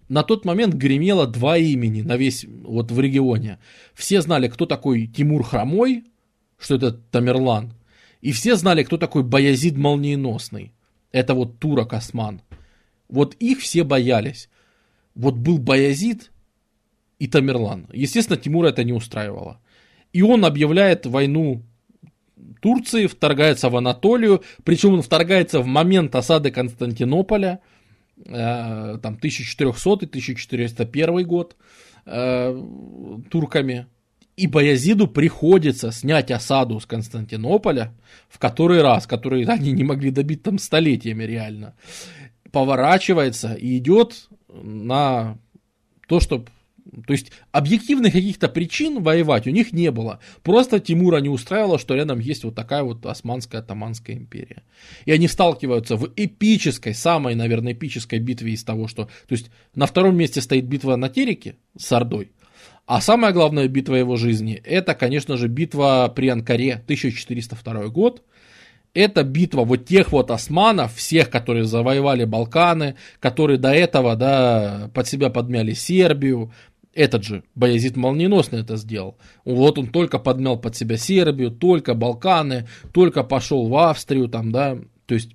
[0.09, 3.59] на тот момент гремело два имени на весь, вот в регионе.
[3.95, 6.05] Все знали, кто такой Тимур Хромой,
[6.59, 7.74] что это Тамерлан.
[8.20, 10.73] И все знали, кто такой Баязид Молниеносный.
[11.12, 12.43] Это вот турок Осман.
[13.09, 14.49] Вот их все боялись.
[15.15, 16.31] Вот был Баязид
[17.19, 17.86] и Тамерлан.
[17.93, 19.61] Естественно, Тимура это не устраивало.
[20.13, 21.63] И он объявляет войну
[22.61, 27.61] Турции, вторгается в Анатолию, причем он вторгается в момент осады Константинополя–
[28.27, 31.57] Э, там 1400-1401 год
[32.07, 32.63] э,
[33.31, 33.87] турками.
[34.37, 37.93] И Баязиду приходится снять осаду с Константинополя
[38.29, 41.75] в который раз, который они не могли добить там столетиями реально.
[42.53, 45.39] Поворачивается и идет на
[46.09, 46.47] то, чтобы
[47.06, 50.20] то есть объективных каких-то причин воевать у них не было.
[50.43, 54.62] Просто Тимура не устраивало, что рядом есть вот такая вот Османская Таманская империя.
[55.05, 59.05] И они сталкиваются в эпической, самой, наверное, эпической битве из того, что...
[59.05, 62.32] То есть на втором месте стоит битва на Тереке с Ордой.
[62.86, 68.23] А самая главная битва его жизни, это, конечно же, битва при Анкаре, 1402 год.
[68.94, 75.06] Это битва вот тех вот османов, всех, которые завоевали Балканы, которые до этого, да, под
[75.06, 76.51] себя подмяли Сербию,
[76.99, 79.16] этот же Баязид молниеносно это сделал.
[79.45, 84.77] Вот он только подмял под себя Сербию, только Балканы, только пошел в Австрию, там, да,
[85.07, 85.31] то есть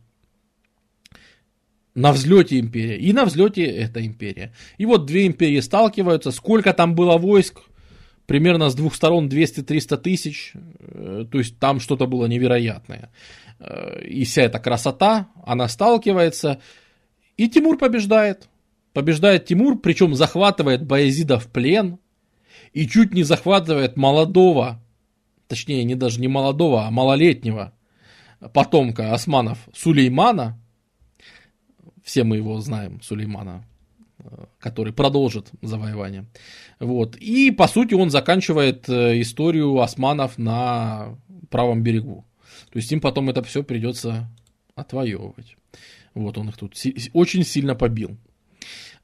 [1.96, 2.98] на взлете империя.
[2.98, 4.52] И на взлете эта империя.
[4.78, 6.32] И вот две империи сталкиваются.
[6.32, 7.62] Сколько там было войск?
[8.26, 10.54] Примерно с двух сторон 200-300 тысяч.
[10.56, 13.12] Э, то есть там что-то было невероятное.
[13.60, 16.60] Э, и вся эта красота, она сталкивается.
[17.38, 18.50] И Тимур побеждает.
[18.94, 21.98] Побеждает Тимур, причем захватывает Баязида в плен
[22.74, 24.82] и чуть не захватывает молодого,
[25.48, 27.74] точнее, не даже не молодого, а малолетнего
[28.54, 30.60] потомка османов Сулеймана.
[32.04, 33.66] Все мы его знаем, Сулеймана,
[34.60, 36.26] который продолжит завоевание.
[36.80, 37.16] Вот.
[37.16, 41.18] И, по сути, он заканчивает э, историю османов на
[41.50, 42.26] правом берегу.
[42.72, 44.30] То есть им потом это все придется
[44.76, 45.56] отвоевывать.
[46.14, 46.76] Вот он их тут
[47.14, 48.18] очень сильно побил.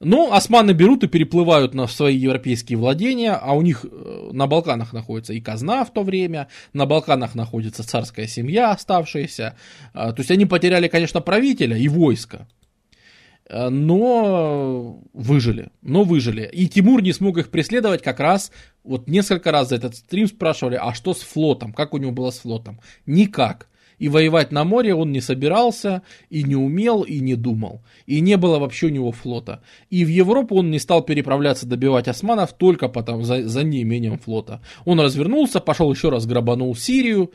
[0.02, 4.94] Ну, османы берут и переплывают на свои европейские владения, а у них э, на Балканах
[4.94, 9.56] находится и казна в то время, на Балканах находится царская семья оставшаяся.
[9.92, 12.48] А, то есть они потеряли, конечно, правителя и войско,
[13.46, 16.48] э, но выжили, но выжили.
[16.50, 18.52] И Тимур не смог их преследовать как раз,
[18.82, 22.30] вот несколько раз за этот стрим спрашивали, а что с флотом, как у него было
[22.30, 22.80] с флотом?
[23.04, 23.68] Никак.
[24.00, 27.82] И воевать на море он не собирался, и не умел, и не думал.
[28.06, 29.62] И не было вообще у него флота.
[29.90, 34.62] И в Европу он не стал переправляться добивать османов только потому, за, за неимением флота.
[34.86, 37.30] Он развернулся, пошел еще раз грабанул Сирию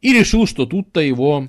[0.00, 1.48] и решил, что тут-то его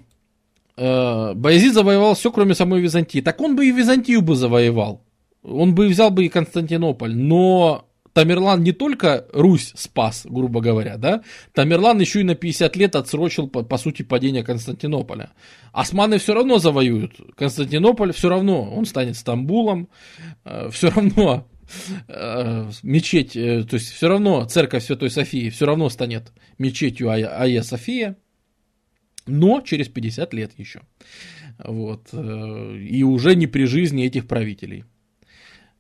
[0.76, 3.22] э, Баязид завоевал все, кроме самой Византии.
[3.22, 5.06] Так он бы и Византию бы завоевал.
[5.42, 7.16] Он бы взял бы и Константинополь.
[7.16, 11.24] Но Тамерлан не только Русь спас, грубо говоря, да,
[11.54, 15.32] Тамерлан еще и на 50 лет отсрочил, по, по сути, падение Константинополя.
[15.72, 17.14] Османы все равно завоюют.
[17.36, 19.90] Константинополь все равно, он станет Стамбулом,
[20.44, 21.48] э, все равно
[22.08, 27.64] э, мечеть, э, то есть все равно церковь Святой Софии все равно станет мечетью Айя
[27.64, 28.18] София,
[29.28, 30.82] но через 50 лет еще.
[31.64, 32.10] Вот.
[32.12, 34.84] Э, и уже не при жизни этих правителей.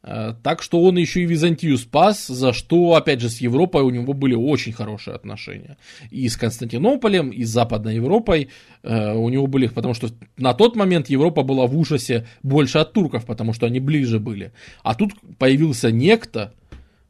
[0.03, 3.90] Э, так что он еще и Византию спас, за что, опять же, с Европой у
[3.90, 5.78] него были очень хорошие отношения.
[6.10, 8.49] И с Константинополем, и с Западной Европой
[8.84, 12.94] э, у него были, потому что на тот момент Европа была в ужасе больше от
[12.94, 14.53] турков, потому что они ближе были.
[14.84, 16.53] А тут появился некто,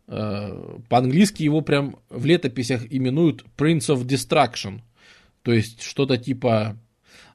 [0.07, 4.81] э, по-английски его прям в летописях именуют Prince of Destruction.
[5.43, 6.77] То есть что-то типа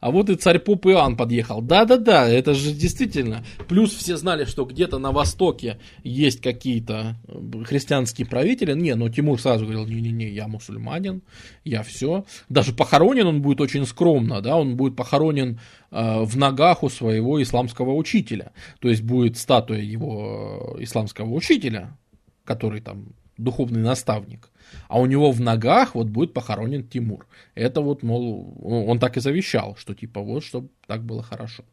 [0.06, 1.60] А вот и царь Поп Иоанн подъехал.
[1.60, 3.44] Да-да-да, это же действительно.
[3.66, 8.72] Плюс все знали, что где-то на востоке есть какие-то э, христианские правители.
[8.72, 11.22] Не, но Тимур сразу говорил, не-не-не, я мусульманин,
[11.64, 12.24] я все.
[12.48, 15.58] Даже похоронен он будет очень скромно, да, он будет похоронен
[15.90, 18.52] э, в ногах у своего исламского учителя.
[18.78, 21.98] То есть будет статуя его э, исламского учителя,
[22.44, 23.08] который там
[23.38, 24.50] духовный наставник
[24.88, 27.26] а у него в ногах вот будет похоронен Тимур.
[27.54, 31.64] Это вот, мол, он так и завещал, что типа вот, чтобы так было хорошо.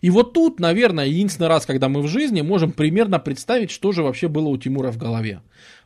[0.00, 4.02] И вот тут, наверное, единственный раз, когда мы в жизни можем примерно представить, что же
[4.02, 5.40] вообще было у Тимура в голове.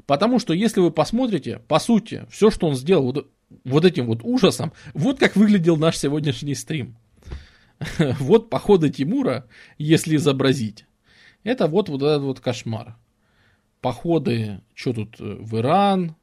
[0.06, 3.30] Потому что если вы посмотрите, по сути, все, что он сделал вот,
[3.64, 6.96] вот этим вот ужасом, вот как выглядел наш сегодняшний стрим.
[8.18, 9.46] Вот походы Тимура,
[9.78, 10.86] если изобразить.
[11.44, 12.96] Это вот, вот этот вот кошмар.
[13.80, 16.16] Походы, что тут, э, в Иран,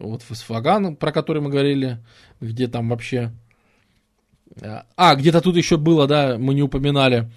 [0.00, 1.98] вот в Исфаган, про который мы говорили,
[2.40, 3.32] где там вообще...
[4.60, 7.30] Э, а, где-то тут еще было, да, мы не упоминали,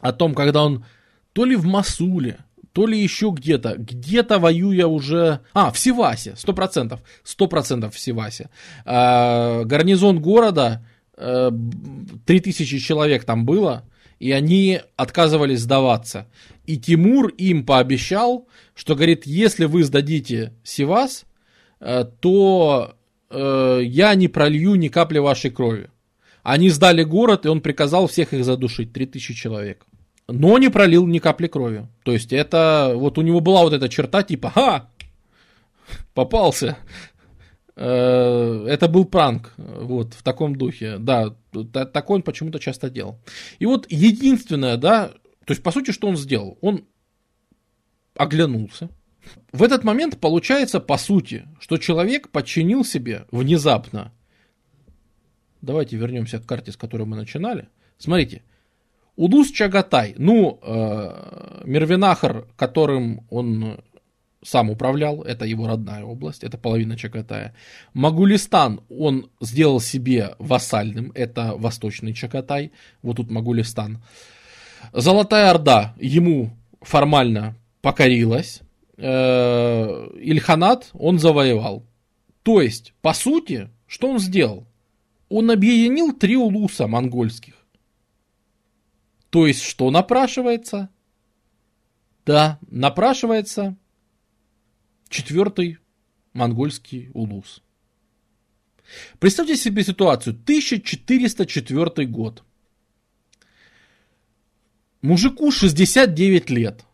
[0.00, 0.84] о том, когда он
[1.32, 2.38] то ли в Масуле,
[2.72, 5.40] то ли еще где-то, где-то воюя уже...
[5.52, 8.50] А, в Севасе, сто процентов, сто процентов в Севасе.
[8.84, 10.86] А, гарнизон города,
[11.16, 13.84] а, э, 3000 человек там было,
[14.18, 16.26] и они отказывались сдаваться.
[16.66, 21.24] И Тимур им пообещал, что, говорит, если вы сдадите Севас,
[21.80, 22.96] то
[23.30, 25.90] э, я не пролью ни капли вашей крови.
[26.42, 29.86] Они сдали город, и он приказал всех их задушить, 3000 человек.
[30.28, 31.86] Но не пролил ни капли крови.
[32.04, 34.90] То есть это, вот у него была вот эта черта типа, ха,
[36.14, 36.78] попался.
[37.76, 40.98] Э, это был пранк, вот, в таком духе.
[40.98, 41.34] Да,
[41.72, 43.20] такой он почему-то часто делал.
[43.58, 45.12] И вот единственное, да,
[45.44, 46.58] то есть, по сути, что он сделал?
[46.60, 46.84] Он
[48.14, 48.90] оглянулся,
[49.52, 54.12] в этот момент получается, по сути, что человек подчинил себе внезапно.
[55.60, 57.68] Давайте вернемся к карте, с которой мы начинали.
[57.98, 58.42] Смотрите,
[59.16, 63.80] Удус Чагатай, ну, э, Мервинахар, которым он
[64.44, 67.54] сам управлял, это его родная область, это половина Чагатая.
[67.94, 72.70] Магулистан он сделал себе вассальным, это восточный Чагатай,
[73.02, 74.02] вот тут Магулистан.
[74.92, 78.62] Золотая Орда ему формально покорилась,
[78.98, 81.86] э, Ильханат он завоевал.
[82.42, 84.66] То есть, по сути, что он сделал?
[85.28, 87.54] Он объединил три улуса монгольских.
[89.30, 90.90] То есть, что напрашивается?
[92.26, 93.76] Да, напрашивается
[95.08, 95.78] четвертый
[96.32, 97.62] монгольский улус.
[99.18, 100.34] Представьте себе ситуацию.
[100.34, 102.42] 1404 год.
[105.02, 106.84] Мужику 69 лет.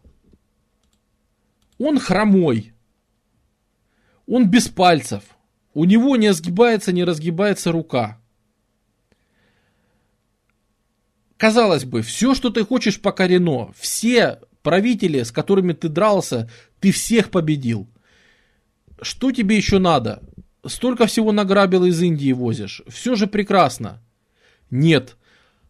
[1.79, 2.73] Он хромой.
[4.27, 5.25] Он без пальцев.
[5.75, 8.21] У него не сгибается, не разгибается рука.
[11.37, 13.73] Казалось бы, все, что ты хочешь, покорено.
[13.77, 16.49] Все правители, с которыми ты дрался,
[16.81, 17.89] ты всех победил.
[19.03, 20.23] Что тебе еще надо?
[20.65, 22.83] Столько всего награбил из Индии возишь.
[22.89, 24.03] Все же прекрасно.
[24.71, 25.17] Нет,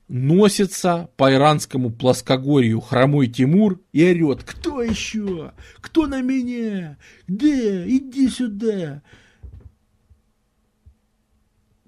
[0.09, 5.53] носится по иранскому плоскогорью хромой Тимур и орет «Кто еще?
[5.81, 6.99] Кто на меня?
[7.27, 7.89] Где?
[7.89, 9.03] Иди сюда!»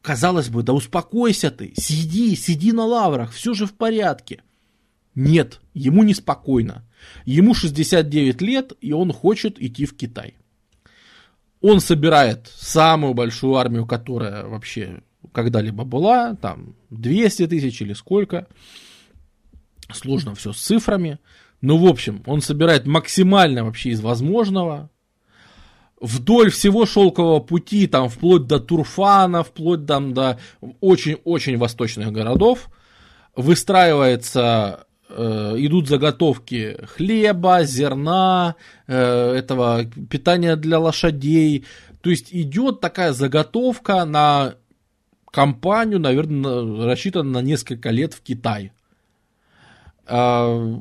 [0.03, 4.43] Казалось бы, да успокойся ты, сиди, сиди на лаврах, все же в порядке.
[5.17, 6.85] Нет, ему неспокойно.
[7.25, 10.37] Ему 69 лет, и он хочет идти в Китай.
[11.61, 15.03] Он собирает самую большую армию, которая вообще
[15.37, 18.47] когда-либо была, там 200 тысяч или сколько.
[19.93, 21.19] Сложно все с цифрами.
[21.61, 24.91] Но, в общем, он собирает максимально вообще из возможного.
[26.01, 30.39] Вдоль всего шелкового пути, там, вплоть до Турфана, вплоть там, до
[30.81, 32.69] очень-очень восточных городов,
[33.35, 38.57] выстраивается э, идут заготовки хлеба, зерна,
[38.87, 41.67] э, этого питания для лошадей.
[42.01, 44.55] То есть идет такая заготовка на
[45.37, 48.73] компанию, наверное, рассчитана на несколько лет в Китай.
[50.07, 50.81] А,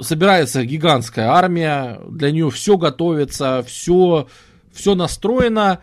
[0.00, 4.28] собирается гигантская армия, для нее все готовится, все,
[4.72, 5.80] все настроено,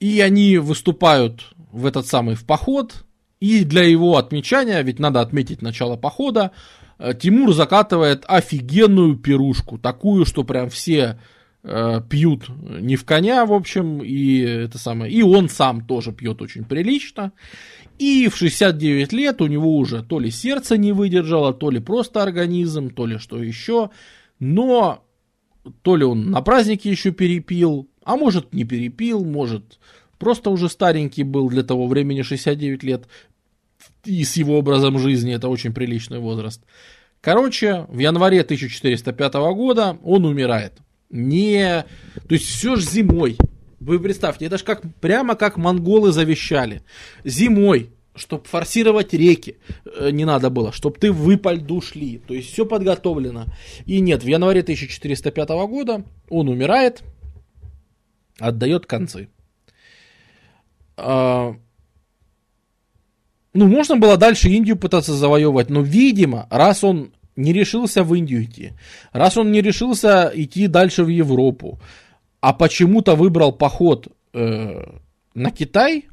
[0.00, 3.04] и они выступают в этот самый в поход,
[3.38, 6.52] и для его отмечания, ведь надо отметить начало похода,
[6.98, 11.18] э, Тимур закатывает офигенную пирушку, такую, что прям все
[11.64, 12.50] пьют
[12.80, 17.32] не в коня, в общем, и это самое, и он сам тоже пьет очень прилично.
[17.98, 22.22] И в 69 лет у него уже то ли сердце не выдержало, то ли просто
[22.22, 23.90] организм, то ли что еще.
[24.40, 25.04] Но
[25.82, 29.78] то ли он на празднике еще перепил, а может не перепил, может
[30.18, 33.08] просто уже старенький был для того времени 69 лет,
[34.04, 36.62] и с его образом жизни это очень приличный возраст.
[37.20, 40.74] Короче, в январе 1405 года он умирает.
[41.14, 41.86] Не...
[42.28, 43.38] То есть все же зимой.
[43.78, 46.82] Вы представьте, это же как, прямо как монголы завещали.
[47.22, 52.18] Зимой, чтобы форсировать реки э, не надо было, чтобы ты вы по льду шли.
[52.18, 53.46] То есть все подготовлено.
[53.86, 57.04] И нет, в январе 1405 года он умирает,
[58.40, 59.28] отдает концы.
[60.96, 61.54] А,
[63.52, 68.44] ну, можно было дальше Индию пытаться завоевывать, но, видимо, раз он не решился в Индию
[68.44, 68.72] идти,
[69.12, 71.80] раз он не решился идти дальше в Европу,
[72.40, 74.82] а почему-то выбрал поход э,
[75.34, 76.08] на Китай,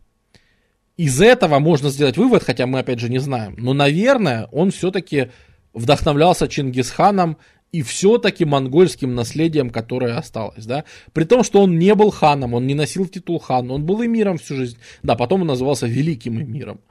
[0.98, 5.30] из этого можно сделать вывод, хотя мы опять же не знаем, но, наверное, он все-таки
[5.74, 7.38] вдохновлялся Чингисханом
[7.72, 10.84] и все-таки монгольским наследием, которое осталось, да,
[11.14, 14.38] при том, что он не был ханом, он не носил титул хана, он был эмиром
[14.38, 16.82] всю жизнь, да, потом он назывался великим эмиром,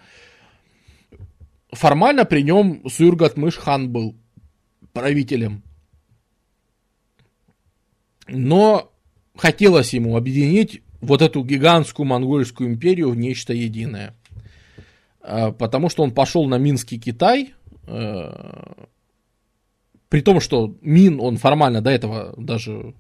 [1.73, 4.17] формально при нем Суюргатмыш хан был
[4.93, 5.63] правителем.
[8.29, 8.93] Но
[9.37, 14.15] хотелось ему объединить вот эту гигантскую монгольскую империю в нечто единое.
[15.21, 17.55] А, потому что он пошел на Минский Китай,
[17.87, 18.33] э,
[20.09, 22.95] при том, что Мин, он формально до этого даже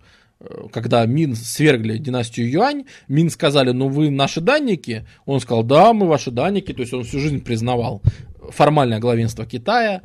[0.73, 5.07] когда Мин свергли династию Юань, Мин сказали, ну вы наши данники.
[5.27, 6.73] Он сказал, да, мы ваши данники.
[6.73, 8.03] То есть он всю жизнь признавал
[8.51, 10.03] формальное главенство Китая.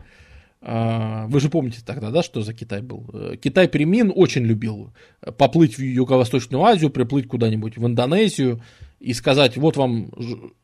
[0.61, 3.37] А, вы же помните тогда, да, что за Китай был?
[3.41, 4.93] Китай при Мин очень любил
[5.37, 8.61] поплыть в Юго-Восточную Азию, приплыть куда-нибудь в Индонезию
[8.99, 10.11] и сказать, вот вам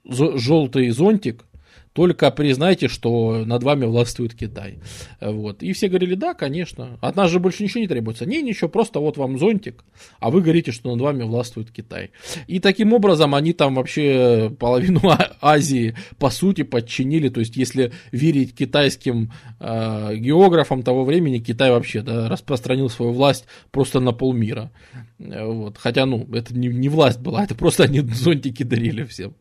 [0.04, 1.46] желтый зонтик,
[1.94, 4.80] только признайте, что над вами властвует Китай.
[5.20, 5.62] Вот.
[5.62, 6.98] И все говорили, да, конечно.
[7.02, 8.26] От нас же больше ничего не требуется.
[8.26, 9.84] Не, ничего, просто вот вам зонтик,
[10.20, 12.12] а вы говорите, что над вами властвует Китай.
[12.48, 15.02] И таким образом они там вообще половину
[15.42, 17.28] Азии, по сути, подчинили.
[17.28, 23.46] То есть, если верить китайским э, географам того времени, Китай вообще да, распространил свою власть
[23.72, 24.72] просто на полмира.
[25.20, 25.78] Вот.
[25.78, 29.36] Хотя, ну, это не, не власть была, это просто они зонтики дарили всем.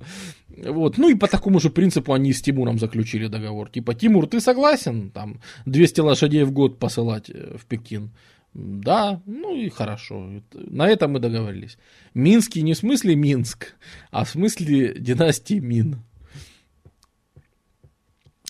[0.57, 0.99] Вот.
[0.99, 3.71] Ну и по такому же принципу они с Тимуром заключили договор.
[3.71, 8.11] Типа, Тимур, ты согласен там 200 лошадей в год посылать э, в Пекин?
[8.53, 10.29] Да, ну и хорошо.
[10.53, 11.79] На этом мы договорились.
[12.15, 13.75] Минский не в смысле Минск,
[14.11, 16.03] а в смысле династии Мин.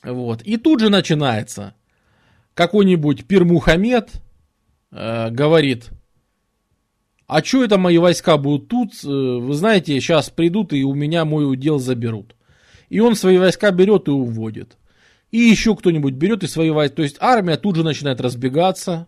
[0.03, 0.43] Вот.
[0.43, 1.75] И тут же начинается.
[2.55, 4.11] Какой-нибудь Пир Мухаммед
[4.91, 5.91] э, говорит,
[7.31, 8.93] а что это мои войска будут тут?
[9.05, 12.35] Э, вы знаете, сейчас придут и у меня мой удел заберут.
[12.89, 14.77] И он свои войска берет и уводит.
[15.31, 16.97] И еще кто-нибудь берет и свои войска.
[16.97, 19.07] То есть армия тут же начинает разбегаться.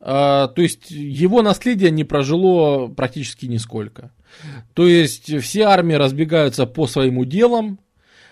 [0.00, 4.12] А, то есть его наследие не прожило практически нисколько.
[4.74, 7.78] То есть все армии разбегаются по своим уделам.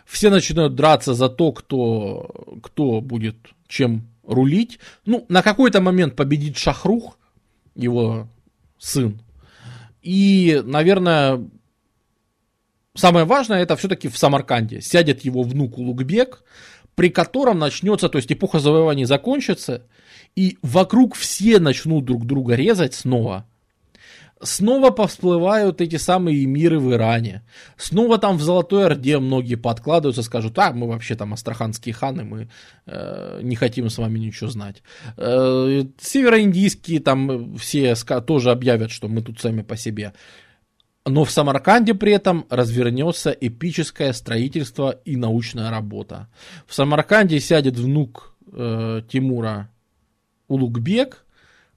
[0.05, 3.37] Все начинают драться за то, кто, кто будет
[3.69, 4.81] чем рулить.
[5.07, 7.17] Ну, на какой-то момент победит Шахрух,
[7.75, 8.29] его
[8.83, 9.23] сын.
[10.03, 11.49] И, наверное,
[12.95, 14.81] самое важное это все-таки в Самарканде.
[14.81, 16.43] Сядет его внук Улугбек,
[16.97, 19.87] при котором начнется, то есть эпоха завоеваний закончится,
[20.35, 23.47] и вокруг все начнут друг друга резать снова
[24.43, 27.43] снова повсплывают эти самые миры в Иране.
[27.77, 32.49] Снова там в Золотой Орде многие подкладываются, скажут, а, мы вообще там астраханские ханы, мы
[32.87, 34.83] э, не хотим с вами ничего знать.
[35.17, 37.95] Э, североиндийские там все
[38.27, 40.13] тоже объявят, что мы тут сами по себе.
[41.05, 46.29] Но в Самарканде при этом развернется эпическое строительство и научная работа.
[46.67, 49.69] В Самарканде сядет внук э, Тимура
[50.47, 51.25] Улугбек,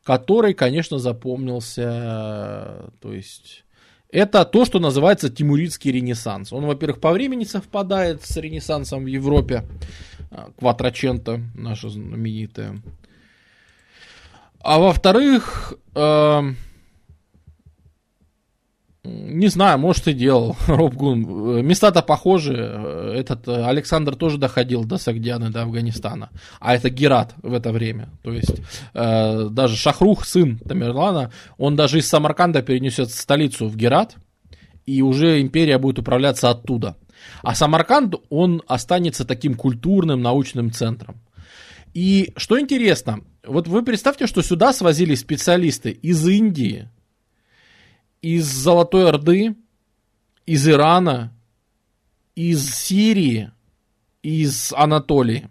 [0.06, 3.64] который, конечно, запомнился, то есть...
[4.12, 6.54] Это то, что называется Тимуридский ренессанс.
[6.54, 9.66] Он, во-первых, по времени совпадает с ренессансом в Европе.
[10.32, 12.82] А, Кватрачента, наша знаменитая.
[14.62, 16.42] А во-вторых, э,
[19.06, 21.66] не знаю, может и делал Роб Гун.
[21.66, 22.54] Места-то похожи.
[22.54, 26.30] Этот э, Александр тоже доходил до Сагдианы, до Афганистана.
[26.60, 28.10] А это Герат в это время.
[28.24, 28.62] То есть
[28.94, 34.16] э, даже Шахрух, сын Тамерлана, он даже из Самарканда перенесет столицу в Герат,
[34.86, 36.98] и уже империя будет управляться оттуда.
[37.42, 41.22] А Самарканд, он останется таким культурным, научным центром.
[41.94, 46.90] И что интересно, вот вы представьте, что сюда свозили специалисты из Индии,
[48.26, 49.56] из Золотой Орды,
[50.48, 51.32] из Ирана,
[52.34, 53.52] из Сирии,
[54.24, 55.48] из Анатолии.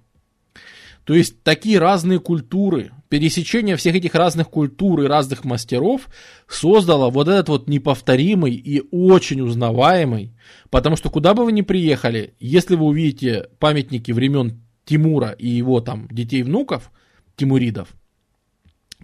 [1.04, 6.08] То есть такие разные культуры пересечение всех этих разных культур и разных мастеров
[6.48, 10.32] создало вот этот вот неповторимый и очень узнаваемый,
[10.70, 15.80] потому что куда бы вы ни приехали, если вы увидите памятники времен Тимура и его
[15.80, 16.90] там детей-внуков,
[17.36, 17.90] Тимуридов,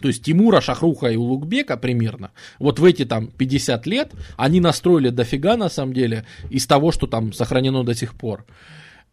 [0.00, 5.10] то есть Тимура, Шахруха и Улугбека примерно, вот в эти там 50 лет, они настроили
[5.10, 8.44] дофига на самом деле из того, что там сохранено до сих пор.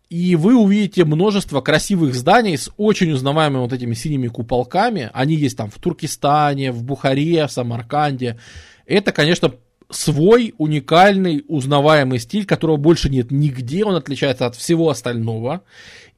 [0.10, 5.10] И вы увидите множество красивых зданий с очень узнаваемыми вот этими синими куполками.
[5.14, 8.40] Они есть там в Туркестане, в Бухаре, в Самарканде.
[8.86, 9.54] Это, конечно,
[9.90, 15.62] свой уникальный узнаваемый стиль, которого больше нет нигде, он отличается от всего остального.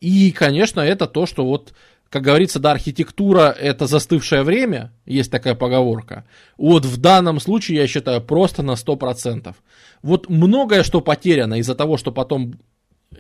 [0.01, 1.73] И, конечно, это то, что вот,
[2.10, 6.26] как говорится, да, архитектура это застывшее время, есть такая поговорка.
[6.57, 9.53] Вот в данном случае, я считаю, просто на 100%.
[10.02, 12.56] Вот многое, что потеряно из-за того, что потом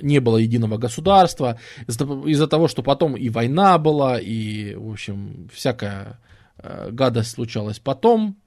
[0.01, 5.49] не было единого государства, из-за, из того, что потом и война была, и, в общем,
[5.53, 6.19] всякая
[6.57, 8.37] э, гадость случалась потом.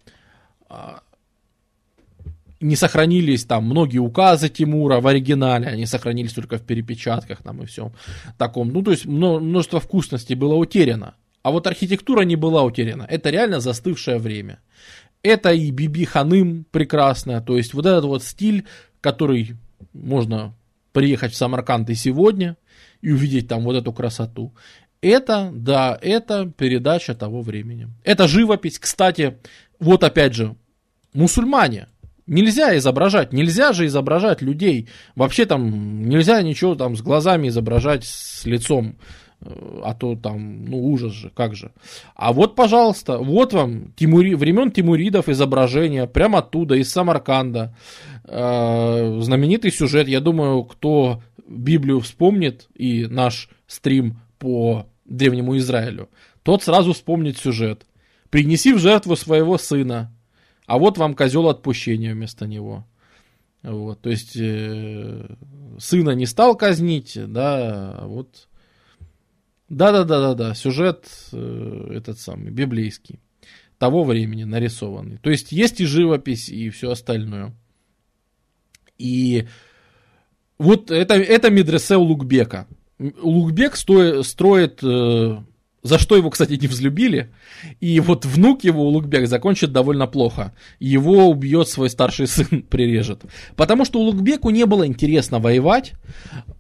[2.63, 7.67] Не сохранились там многие указы Тимура в оригинале, они сохранились только в перепечатках там и
[7.67, 7.93] всем
[8.39, 8.73] таком.
[8.73, 11.15] Ну, то есть множество вкусностей было утеряно.
[11.43, 13.05] А вот архитектура не была утеряна.
[13.11, 14.61] Это реально застывшее время.
[15.23, 17.41] Это и Биби Ханым прекрасная.
[17.41, 18.67] То есть вот этот вот стиль,
[19.01, 19.57] который
[19.93, 20.55] можно
[20.93, 22.57] приехать в Самарканд и сегодня
[23.01, 24.55] и увидеть там вот эту красоту.
[25.01, 27.89] Это, да, это передача того времени.
[28.05, 29.39] Это живопись, кстати,
[29.81, 30.55] вот опять же,
[31.13, 31.89] мусульмане.
[32.27, 34.89] Нельзя изображать, нельзя же изображать людей.
[35.17, 38.97] Вообще там нельзя ничего там с глазами изображать, с лицом.
[39.41, 41.73] Э, а то там, ну ужас же, как же.
[42.15, 47.75] А вот, пожалуйста, вот вам Тимури, времен Тимуридов изображение, прямо оттуда, из Самарканда.
[48.25, 56.09] Э, знаменитый сюжет, я думаю, кто Библию вспомнит и наш стрим по древнему Израилю,
[56.43, 57.87] тот сразу вспомнит сюжет.
[58.31, 60.13] Принеси в жертву своего сына,
[60.73, 62.87] а вот вам козел отпущения вместо него.
[63.63, 65.37] Вот, то есть э,
[65.79, 68.49] сына не стал казнить, да, а вот
[69.69, 73.21] да-да-да-да-да, сюжет э, этот самый, библейский,
[73.77, 75.19] того времени нарисованный.
[75.19, 77.55] То есть есть и живопись, и все остальное.
[78.97, 79.47] И
[80.57, 82.67] вот это, это медресе Улугбека.
[82.99, 85.37] Улугбек стоит, строит э,
[85.83, 87.31] за что его, кстати, не взлюбили.
[87.81, 90.53] И вот внук его, Улугбек, закончит довольно плохо.
[90.79, 93.23] Его убьет свой старший сын, прирежет.
[93.57, 95.95] Потому что Улугбеку не было интересно воевать.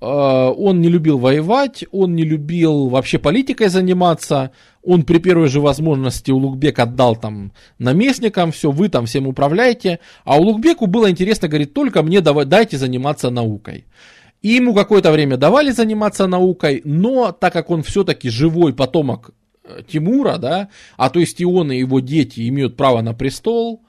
[0.00, 4.50] Э, он не любил воевать, он не любил вообще политикой заниматься.
[4.82, 10.00] Он при первой же возможности Улугбек отдал там наместникам, все, вы там всем управляете.
[10.24, 13.84] А Улугбеку было интересно, говорит, только мне давай, дайте заниматься наукой.
[14.42, 19.30] И ему какое-то время давали заниматься наукой, но так как он все-таки живой потомок
[19.64, 23.82] э, Тимура, да, а то есть и он, и его дети имеют право на престол,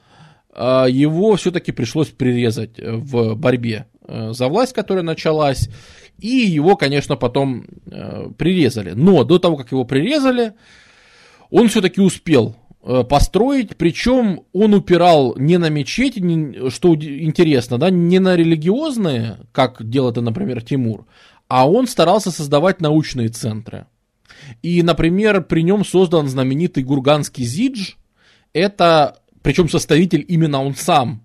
[0.55, 5.69] э, его все-таки пришлось прирезать э, в борьбе за власть, которая началась,
[6.19, 7.65] и его, конечно, потом
[8.37, 8.91] прирезали.
[8.91, 10.55] Но до того, как его прирезали,
[11.49, 12.53] он все-таки успел
[13.09, 19.89] построить, причем он упирал не на мечети, не, что интересно, да, не на религиозные, как
[19.89, 21.05] делает, например, Тимур,
[21.47, 23.87] а он старался создавать научные центры.
[24.61, 27.93] И, например, при нем создан знаменитый Гурганский Зидж,
[28.51, 31.23] это, причем составитель именно он сам.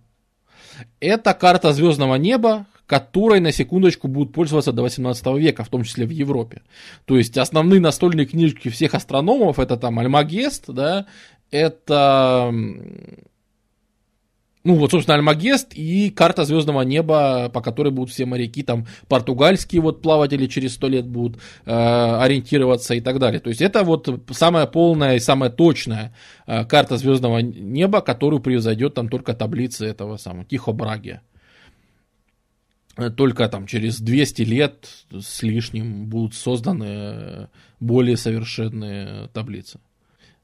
[1.00, 6.06] Это карта звездного неба, которой на секундочку будут пользоваться до 18 века, в том числе
[6.06, 6.62] в Европе.
[7.04, 11.06] То есть основные настольные книжки всех астрономов, это там Альмагест, да,
[11.50, 12.52] это
[14.68, 19.80] ну вот, собственно, Альмагест и карта звездного неба, по которой будут все моряки, там, португальские
[19.80, 23.40] вот плаватели через сто лет будут э, ориентироваться и так далее.
[23.40, 26.14] То есть это вот самая полная и самая точная
[26.46, 31.20] э, карта звездного неба, которую превзойдет там только таблица этого самого Тихо Браги.
[33.16, 37.48] Только там через 200 лет с лишним будут созданы
[37.80, 39.78] более совершенные таблицы.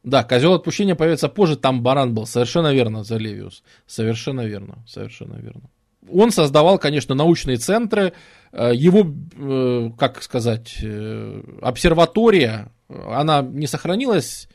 [0.05, 2.27] Да, козел отпущения появится позже, там баран был.
[2.27, 3.63] Совершенно верно, Залевиус.
[3.87, 5.71] Совершенно верно, совершенно верно.
[6.13, 8.13] Он создавал, конечно, научные центры.
[8.53, 9.07] Э, его,
[9.37, 14.47] э, как сказать, э, обсерватория, она не сохранилась.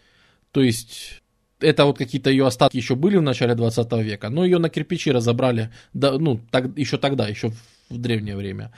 [0.51, 1.23] То есть
[1.59, 5.11] это вот какие-то ее остатки еще были в начале 20 века, но ее на кирпичи
[5.11, 7.49] разобрали, да, ну, так, еще тогда, еще
[7.89, 8.71] в древнее время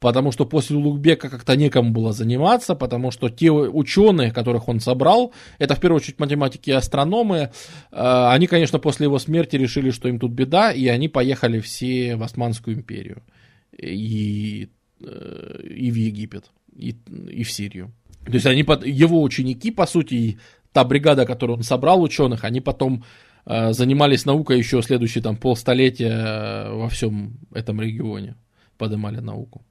[0.00, 5.32] потому что после Улугбека как-то некому было заниматься, потому что те ученые, которых он собрал,
[5.58, 7.48] это в первую очередь математики и астрономы, э,
[7.90, 12.22] они, конечно, после его смерти решили, что им тут беда, и они поехали все в
[12.22, 13.22] Османскую империю
[13.76, 14.68] и,
[15.00, 16.96] э, и в Египет, и,
[17.30, 17.92] и в Сирию.
[18.24, 20.38] То есть они, его ученики, по сути,
[20.72, 23.04] та бригада, которую он собрал ученых, они потом
[23.46, 28.36] э, занимались наукой еще следующие там полстолетия во всем этом регионе,
[28.76, 29.64] поднимали науку.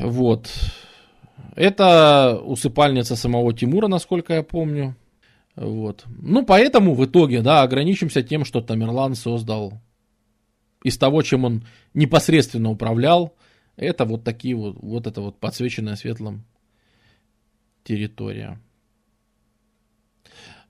[0.00, 0.50] Вот.
[1.54, 4.96] Это усыпальница самого Тимура, насколько я помню.
[5.56, 6.04] Вот.
[6.06, 9.80] Ну, поэтому в итоге, да, ограничимся тем, что Тамерлан создал
[10.82, 13.34] из того, чем он непосредственно управлял,
[13.76, 16.44] это вот такие вот, вот это вот подсвеченная светлым
[17.84, 18.60] территория.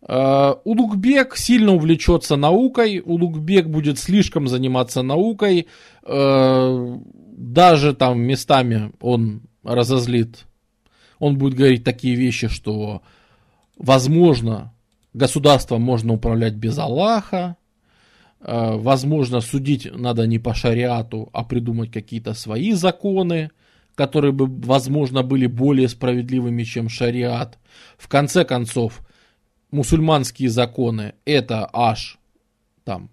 [0.08, 5.66] Uh, Улугбек сильно увлечется наукой, Улугбек будет слишком заниматься наукой,
[6.04, 7.02] uh,
[7.36, 10.46] даже там местами он разозлит,
[11.18, 13.02] он будет говорить такие вещи, что
[13.76, 14.72] возможно
[15.12, 17.56] государством можно управлять без Аллаха,
[18.40, 23.50] uh, возможно судить надо не по шариату, а придумать какие-то свои законы,
[23.96, 27.58] которые бы, возможно, были более справедливыми, чем шариат.
[27.98, 29.00] В конце концов,
[29.70, 32.18] мусульманские законы это аж
[32.84, 33.10] там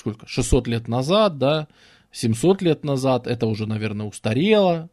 [0.00, 1.68] сколько, 600 лет назад, да,
[2.10, 4.90] 700 лет назад, это уже, наверное, устарело.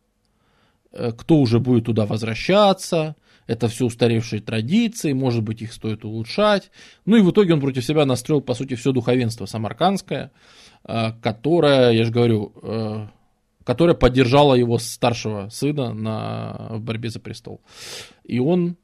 [0.91, 3.15] Э, кто уже будет туда возвращаться?
[3.47, 6.69] Это все устаревшие традиции, может быть, их стоит улучшать.
[7.05, 10.31] Ну и в итоге он против себя настроил, по сути, все духовенство самаркандское,
[10.83, 13.07] э, которое, я же говорю, э,
[13.63, 17.61] которая поддержала его старшего сына на, борьбе за престол.
[18.23, 18.77] И он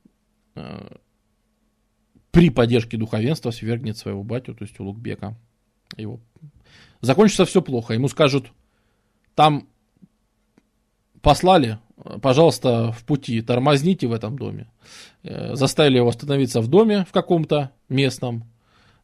[2.32, 5.38] при поддержке духовенства свергнет своего батю, то есть Улугбека.
[5.96, 6.20] Его.
[7.02, 7.94] Закончится все плохо.
[7.94, 8.52] Ему скажут,
[9.36, 9.68] там
[11.22, 11.80] послали,
[12.22, 14.68] пожалуйста, в пути, тормозните в этом доме.
[15.24, 18.46] Э, заставили его остановиться в доме в каком-то местном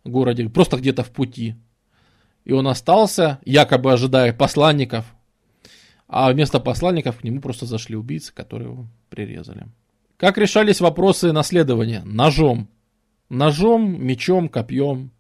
[0.03, 1.55] городе, просто где-то в пути.
[2.45, 5.05] И он остался, якобы ожидая посланников,
[6.07, 9.67] а вместо посланников к нему просто зашли убийцы, которые его прирезали.
[10.19, 12.01] Как решались вопросы наследования?
[12.03, 12.67] Ножом.
[13.29, 15.11] Ножом, мечом, копьем.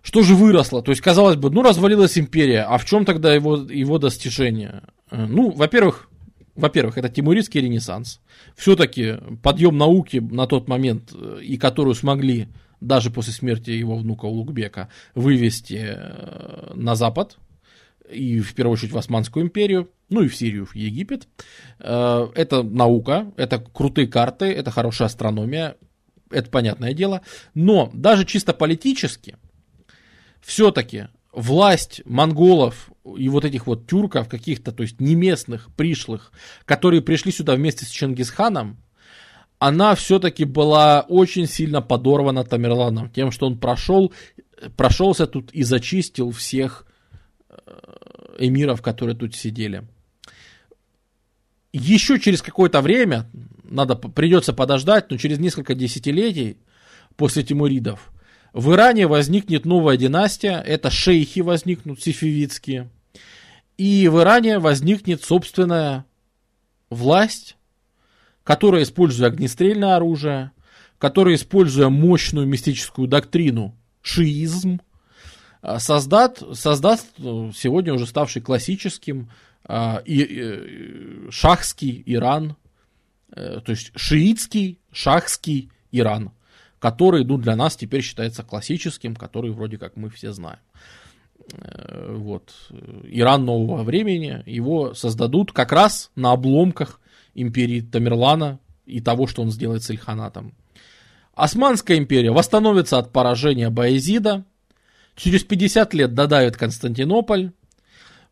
[0.00, 0.82] Что же выросло?
[0.82, 4.82] То есть, казалось бы, ну, развалилась империя, а в чем тогда его, его достижение?
[5.10, 6.08] Э, ну, во-первых,
[6.54, 8.22] во-первых, это Тимуридский ренессанс.
[8.56, 12.48] Все-таки подъем науки на тот момент, э, и которую смогли
[12.80, 17.36] даже после смерти его внука Улугбека вывести э, на Запад,
[18.12, 21.28] и в первую очередь в Османскую империю, ну и в Сирию, в Египет.
[21.78, 25.76] Э, это наука, это крутые карты, это хорошая астрономия,
[26.30, 27.22] это понятное дело.
[27.54, 29.36] Но даже чисто политически,
[30.40, 36.32] все-таки власть монголов и вот этих вот тюрков каких-то, то есть не местных, пришлых,
[36.64, 38.78] которые пришли сюда вместе с Чингисханом,
[39.58, 44.12] она все-таки была очень сильно подорвана Тамерланом тем, что он прошел,
[44.76, 46.86] прошелся тут и зачистил всех
[48.40, 49.84] эмиров, которые тут сидели.
[51.72, 53.30] Еще через какое-то время,
[53.62, 56.56] надо, придется подождать, но через несколько десятилетий
[57.16, 58.10] после Тимуридов,
[58.52, 62.90] в Иране возникнет новая династия, это шейхи возникнут, сифивидские,
[63.76, 66.04] и в Иране возникнет собственная
[66.88, 67.56] власть,
[68.42, 70.50] которая, используя огнестрельное оружие,
[70.98, 74.80] которая, используя мощную мистическую доктрину, шиизм,
[75.62, 79.30] а, создат, создаст э, сегодня уже ставший классическим
[79.64, 82.56] а, и, и, шахский Иран,
[83.32, 86.32] э, то есть шиитский шахский Иран,
[86.78, 90.60] который ну, для нас теперь считается классическим, который вроде как мы все знаем.
[91.52, 92.54] Э, вот.
[93.04, 97.00] Иран нового времени, его создадут как раз на обломках
[97.34, 100.54] империи Тамерлана и того, что он сделает с Ильханатом.
[101.34, 104.44] Османская империя восстановится от поражения Баязида,
[105.20, 107.52] Через 50 лет додавит Константинополь.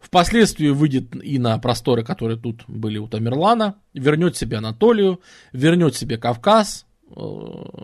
[0.01, 3.75] Впоследствии выйдет и на просторы, которые тут были у Тамерлана.
[3.93, 5.21] Вернет себе Анатолию,
[5.53, 6.87] вернет себе Кавказ.
[7.15, 7.21] Э,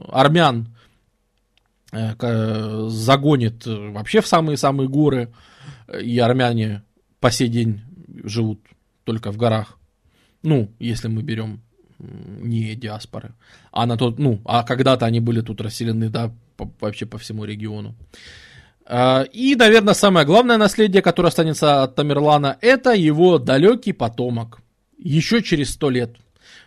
[0.08, 0.74] армян
[1.92, 5.34] э, загонит вообще в самые-самые горы.
[6.02, 6.82] И армяне
[7.20, 7.82] по сей день
[8.24, 8.62] живут
[9.04, 9.78] только в горах.
[10.42, 11.60] Ну, если мы берем
[11.98, 13.34] не диаспоры.
[13.70, 17.44] А на тот, ну, а когда-то они были тут расселены, да, по, вообще по всему
[17.44, 17.94] региону.
[18.86, 24.60] А, и, наверное, самое главное наследие, которое останется от Тамерлана, это его далекий потомок.
[24.98, 26.16] Еще через сто лет,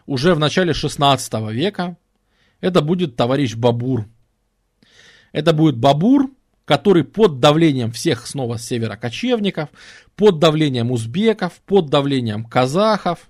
[0.05, 1.97] уже в начале 16 века,
[2.59, 4.07] это будет товарищ Бабур.
[5.31, 6.31] Это будет Бабур,
[6.65, 9.69] который под давлением всех снова с севера кочевников,
[10.15, 13.29] под давлением узбеков, под давлением казахов,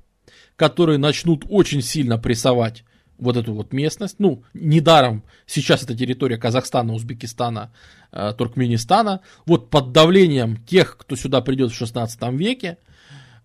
[0.55, 2.83] которые начнут очень сильно прессовать
[3.17, 4.15] вот эту вот местность.
[4.19, 7.71] Ну, недаром сейчас это территория Казахстана, Узбекистана,
[8.11, 9.21] э, Туркменистана.
[9.45, 12.77] Вот под давлением тех, кто сюда придет в 16 веке,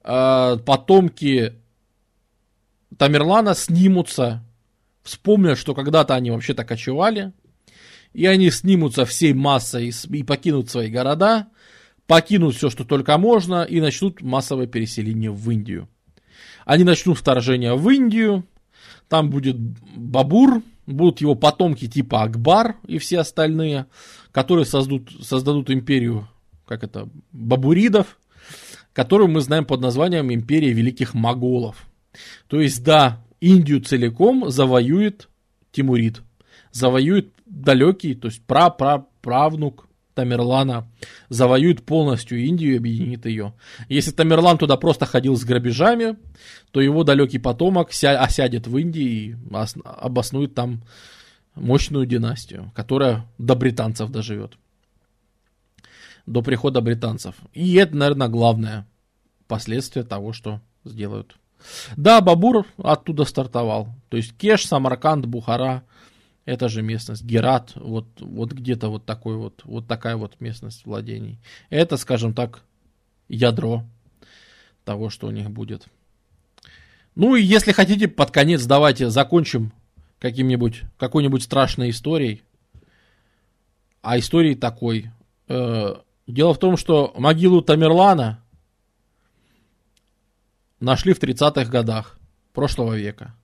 [0.04, 1.54] э, потомки
[2.98, 4.44] Тамерлана снимутся,
[5.02, 7.32] вспомнят, что когда-то они вообще-то кочевали,
[8.12, 11.48] и они снимутся всей массой и, и покинут свои города,
[12.06, 15.88] покинут все, что только можно, и начнут массовое переселение в Индию.
[16.64, 18.44] Они начнут вторжение в Индию,
[19.12, 23.84] там будет Бабур, будут его потомки типа Акбар и все остальные,
[24.30, 26.28] которые создадут, создадут империю,
[26.66, 28.18] как это, Бабуридов,
[28.94, 31.86] которую мы знаем под названием Империя Великих Моголов.
[32.48, 35.28] То есть, да, Индию целиком завоюет
[35.72, 36.22] Тимурид.
[36.70, 40.88] Завоюет далекий, то есть пра-пра-правнук Тамерлана,
[41.28, 43.54] завоюет полностью Индию и объединит ее.
[43.88, 46.16] Если Тамерлан туда просто ходил с грабежами,
[46.70, 49.36] то его далекий потомок ся- осядет в Индии и
[49.84, 50.82] обоснует там
[51.54, 54.52] мощную династию, которая до британцев доживет.
[56.26, 57.34] До прихода британцев.
[57.52, 58.86] И это, наверное, главное
[59.48, 61.36] последствие того, что сделают.
[61.96, 63.88] Да, Бабур оттуда стартовал.
[64.08, 65.84] То есть Кеш, Самарканд, Бухара,
[66.44, 67.24] это же местность.
[67.24, 71.38] Герат, вот, вот где-то вот такой вот, вот такая вот местность владений.
[71.70, 72.62] Это, скажем так,
[73.28, 73.84] ядро
[74.84, 75.86] того, что у них будет.
[77.14, 79.72] Ну и если хотите, под конец давайте закончим
[80.18, 82.42] каким-нибудь, какой-нибудь страшной историей.
[84.00, 85.10] А историей такой.
[85.48, 85.96] Э,
[86.26, 88.42] дело в том, что могилу Тамерлана
[90.80, 92.18] нашли в 30-х годах
[92.52, 93.34] прошлого века.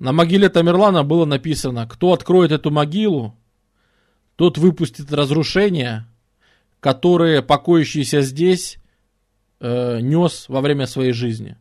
[0.00, 3.36] На могиле Тамерлана было написано, кто откроет эту могилу,
[4.34, 6.08] тот выпустит разрушения,
[6.80, 8.78] которые покоящийся здесь
[9.60, 11.58] э, нес во время своей жизни.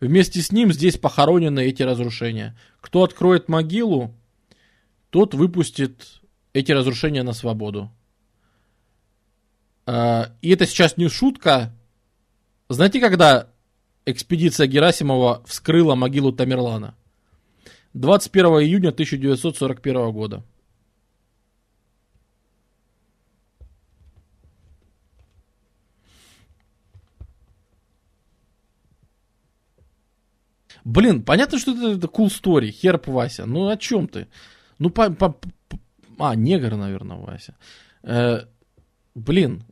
[0.00, 2.56] Вместе с ним здесь похоронены эти разрушения.
[2.80, 4.14] Кто откроет могилу,
[5.10, 6.22] тот выпустит
[6.54, 7.90] эти разрушения на свободу.
[9.84, 11.76] Э, и это сейчас не шутка.
[12.70, 13.50] Знаете, когда
[14.06, 16.94] экспедиция Герасимова вскрыла могилу Тамерлана?
[17.98, 20.44] 21 июня 1941 года.
[30.84, 33.46] Блин, понятно, что это, это cool story, херп Вася.
[33.46, 34.28] Ну о чем ты?
[34.78, 35.78] Ну, по, по, по,
[36.18, 37.56] а, негр, наверное, Вася.
[38.04, 38.46] Э,
[39.14, 39.64] блин,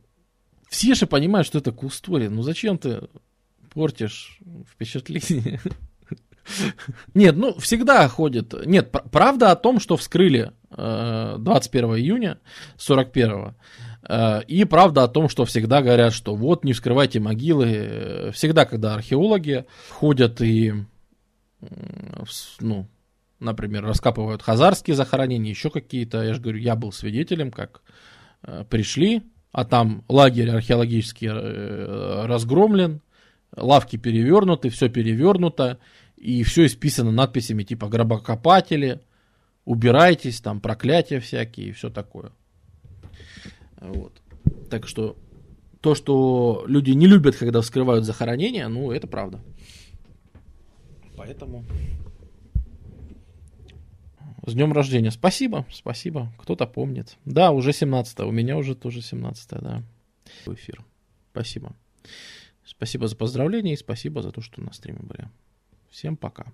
[0.69, 2.29] все же понимают, что это cool story.
[2.29, 3.07] Ну зачем ты
[3.73, 4.39] портишь
[4.69, 5.61] впечатление?
[7.13, 8.53] Нет, ну, всегда ходит.
[8.65, 12.39] Нет, правда о том, что вскрыли 21 э, июня
[12.77, 13.55] 41
[14.07, 18.31] э, и правда о том, что всегда говорят, что вот не вскрывайте могилы.
[18.33, 20.73] Всегда, когда археологи ходят и,
[22.59, 22.87] ну,
[23.39, 27.81] например, раскапывают хазарские захоронения, еще какие-то, я же говорю, я был свидетелем, как
[28.43, 31.29] э, пришли, а там лагерь археологический
[32.27, 33.01] разгромлен,
[33.55, 35.79] лавки перевернуты, все перевернуто,
[36.17, 39.01] и все исписано надписями типа гробокопатели,
[39.65, 42.31] убирайтесь, там проклятия всякие и все такое.
[43.79, 44.21] Вот.
[44.69, 45.15] Так что
[45.81, 49.39] то, что люди не любят, когда вскрывают захоронения, ну, это правда.
[51.15, 51.63] Поэтому
[54.45, 55.11] с днем рождения.
[55.11, 56.33] Спасибо, спасибо.
[56.39, 57.17] Кто-то помнит.
[57.25, 59.83] Да, уже 17 У меня уже тоже 17 да.
[60.45, 60.83] Эфир.
[61.31, 61.75] Спасибо.
[62.63, 65.29] Спасибо за поздравления и спасибо за то, что на стриме были.
[65.89, 66.45] Всем пока.